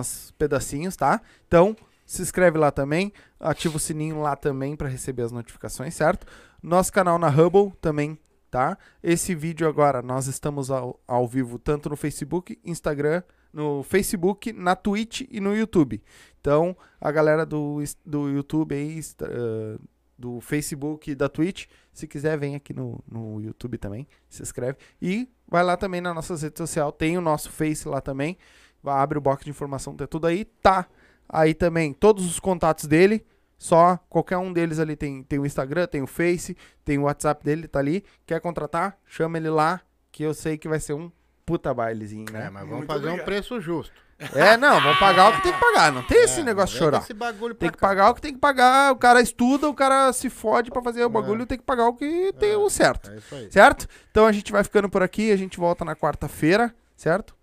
[0.00, 1.20] os pedacinhos, tá?
[1.48, 1.74] Então,
[2.06, 6.26] se inscreve lá também, ativa o sininho lá também pra receber as notificações, certo?
[6.62, 8.18] Nosso canal na Hubble também,
[8.54, 8.78] tá?
[9.02, 13.20] Esse vídeo agora, nós estamos ao, ao vivo tanto no Facebook, Instagram,
[13.52, 16.00] no Facebook, na Twitch e no YouTube.
[16.40, 19.78] Então, a galera do, do YouTube aí, eh,
[20.16, 24.78] do Facebook e da Twitch, se quiser, vem aqui no, no YouTube também, se inscreve.
[25.02, 28.38] E vai lá também nas nossas redes sociais, tem o nosso Face lá também.
[28.80, 30.44] Vai, abre o box de informação, tem tudo aí.
[30.44, 30.86] Tá
[31.28, 33.26] aí também todos os contatos dele.
[33.64, 36.54] Só qualquer um deles ali tem, tem o Instagram, tem o Face,
[36.84, 38.04] tem o WhatsApp dele, tá ali.
[38.26, 38.98] Quer contratar?
[39.06, 39.80] Chama ele lá,
[40.12, 41.10] que eu sei que vai ser um
[41.46, 42.50] puta bailezinho, É, né?
[42.50, 43.24] mas vamos Muito fazer um obrigado.
[43.24, 43.94] preço justo.
[44.34, 45.90] É, não, vamos pagar o que tem que pagar.
[45.92, 46.98] Não tem esse É, negócio de chorar.
[47.00, 47.88] Esse bagulho Tem que cá.
[47.88, 48.92] pagar o que tem que pagar.
[48.92, 51.94] O cara estuda, o cara se fode pra fazer o bagulho, tem que pagar o
[51.94, 53.10] que tem o certo.
[53.10, 53.50] É isso aí.
[53.50, 53.88] Certo?
[54.10, 57.34] Então a gente vai ficando por aqui, a gente volta na quarta-feira, certo?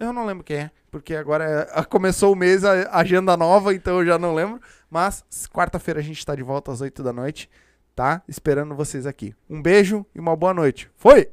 [0.00, 3.98] Eu não lembro quem é, porque agora é, começou o mês, a agenda nova, então
[3.98, 4.58] eu já não lembro.
[4.90, 5.22] Mas
[5.52, 7.50] quarta-feira a gente está de volta às 8 da noite,
[7.94, 8.22] tá?
[8.26, 9.34] Esperando vocês aqui.
[9.48, 10.90] Um beijo e uma boa noite.
[10.96, 11.30] Foi!